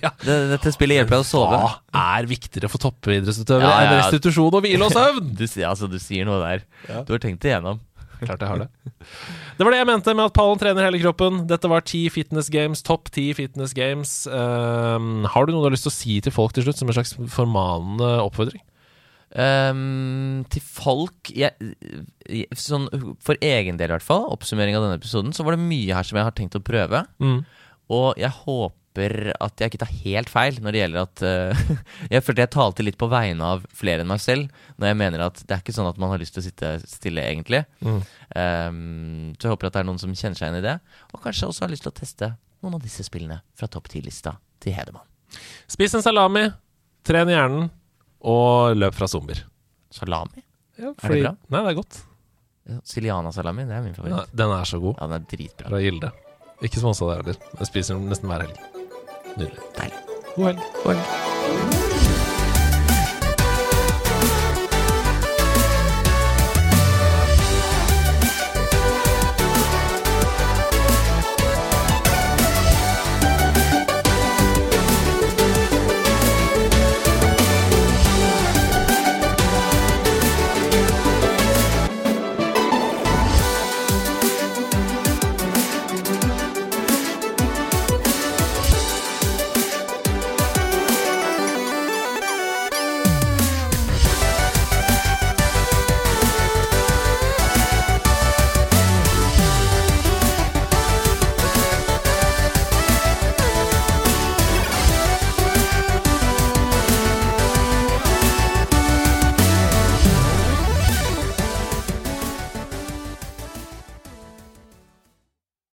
Ja. 0.00 0.10
Det, 0.24 0.34
dette 0.50 0.72
spillet 0.74 0.98
hjelper 0.98 1.18
deg 1.18 1.22
å 1.22 1.28
sove. 1.28 1.58
Hva 1.60 2.06
er 2.16 2.26
viktigere 2.30 2.70
for 2.72 2.82
toppidrettsutøvere 2.82 3.68
Ja, 3.68 3.84
enn 3.84 4.00
restitusjon 4.00 4.56
og 4.56 4.64
hvile 4.64 4.88
og 4.88 4.96
søvn? 4.96 5.30
Du, 5.40 5.44
altså, 5.66 5.86
du 5.90 5.98
sier 6.02 6.26
noe 6.28 6.40
der. 6.42 6.64
Du 7.06 7.14
har 7.14 7.22
tenkt 7.22 7.44
det 7.44 7.52
igjennom. 7.52 7.78
Klart 8.20 8.42
jeg 8.42 8.50
har 8.50 8.60
det. 8.60 8.68
Det 9.56 9.64
var 9.64 9.72
det 9.72 9.80
jeg 9.80 9.88
mente 9.88 10.14
med 10.16 10.26
at 10.28 10.34
pallen 10.36 10.60
trener 10.60 10.84
hele 10.84 11.00
kroppen. 11.00 11.44
Dette 11.48 11.70
var 11.72 11.84
ti 11.88 12.02
fitness 12.12 12.50
games, 12.52 12.82
topp 12.84 13.08
ti 13.14 13.30
fitness 13.36 13.72
games. 13.76 14.12
Um, 14.28 15.24
har 15.30 15.46
du 15.46 15.54
noe 15.54 15.62
du 15.62 15.70
har 15.70 15.76
lyst 15.76 15.86
til 15.88 15.92
å 15.92 15.96
si 15.96 16.18
til 16.24 16.34
folk 16.34 16.56
til 16.56 16.66
slutt, 16.66 16.80
som 16.80 16.90
en 16.90 16.98
slags 16.98 17.14
formanende 17.32 18.10
oppfordring? 18.24 18.60
Ehm, 19.38 20.42
til 20.50 20.62
folk 20.66 21.30
jeg, 21.30 21.54
sånn, 22.58 22.88
For 23.22 23.38
egen 23.38 23.76
del, 23.78 23.92
i 23.92 23.94
hvert 23.94 24.02
fall, 24.06 24.26
oppsummering 24.34 24.74
av 24.74 24.82
denne 24.82 24.98
episoden, 24.98 25.34
så 25.36 25.46
var 25.46 25.54
det 25.54 25.62
mye 25.62 25.94
her 25.94 26.06
som 26.06 26.18
jeg 26.18 26.26
har 26.26 26.34
tenkt 26.36 26.58
å 26.58 26.64
prøve. 26.64 27.04
Og 27.90 28.18
jeg 28.18 28.30
håper 28.42 29.30
at 29.38 29.62
jeg 29.62 29.70
ikke 29.70 29.82
tar 29.84 29.92
helt 30.02 30.30
feil 30.32 30.56
når 30.58 30.74
det 30.74 30.80
gjelder 30.80 31.04
at 31.04 31.20
uh, 31.22 31.60
Jeg 32.12 32.24
følte 32.26 32.42
jeg 32.42 32.50
talte 32.50 32.82
litt 32.82 32.98
på 32.98 33.06
vegne 33.10 33.46
av 33.46 33.62
flere 33.70 34.02
enn 34.02 34.10
meg 34.10 34.18
selv 34.18 34.50
når 34.82 34.90
jeg 34.90 34.98
mener 34.98 35.22
at 35.28 35.38
det 35.44 35.54
er 35.54 35.62
ikke 35.62 35.74
sånn 35.76 35.86
at 35.86 36.00
man 36.02 36.10
har 36.10 36.18
lyst 36.18 36.34
til 36.34 36.42
å 36.42 36.46
sitte 36.48 36.72
stille, 36.90 37.22
egentlig. 37.22 37.62
Mm. 37.86 38.00
Um, 38.34 39.30
så 39.38 39.46
jeg 39.46 39.54
håper 39.54 39.70
at 39.70 39.78
det 39.78 39.84
er 39.84 39.90
noen 39.92 40.02
som 40.02 40.14
kjenner 40.14 40.38
seg 40.38 40.48
igjen 40.48 40.58
i 40.58 40.66
det, 40.66 40.76
og 41.14 41.22
kanskje 41.22 41.52
også 41.52 41.66
har 41.66 41.72
lyst 41.74 41.86
til 41.86 41.94
å 41.94 41.98
teste 42.00 42.32
noen 42.60 42.76
av 42.80 42.82
disse 42.82 43.06
spillene 43.06 43.38
fra 43.54 43.70
topp 43.70 43.86
ti-lista 43.92 44.34
til 44.62 44.74
Hedemann. 44.74 45.06
Spis 45.70 45.94
en 45.94 46.02
salami, 46.02 46.48
tren 47.06 47.30
hjernen, 47.30 47.70
og 48.20 48.76
løp 48.76 48.94
fra 48.94 49.06
zombier. 49.08 49.44
Salami? 49.90 50.42
Ja, 50.78 50.92
Er 51.02 51.08
det 51.14 51.22
bra? 51.24 51.34
Nei, 51.50 51.62
det 51.66 51.70
er 51.72 51.78
godt. 51.80 52.00
Siliana-salami, 52.86 53.64
det 53.66 53.74
er 53.76 53.82
min 53.82 53.94
Ja, 53.94 54.02
favoritt. 54.02 54.34
Den 54.36 54.50
er 54.54 54.64
så 54.64 54.78
god. 54.80 54.94
Ja, 55.00 55.06
den 55.10 55.12
er 55.22 55.26
dritbra. 55.36 55.68
Fra 55.72 55.80
Gilde. 55.82 56.12
Ikke 56.62 56.78
sponsa 56.82 57.08
der 57.08 57.22
heller. 57.22 57.36
Jeg 57.58 57.66
spiser 57.66 57.94
den 57.98 58.08
nesten 58.12 58.28
hver 58.30 58.44
helg. 58.46 58.58
Nydelig. 59.36 59.70
Deilig. 59.78 60.02
God 60.36 60.44
helg. 60.52 60.66
God 60.84 60.94
helg. 60.94 61.89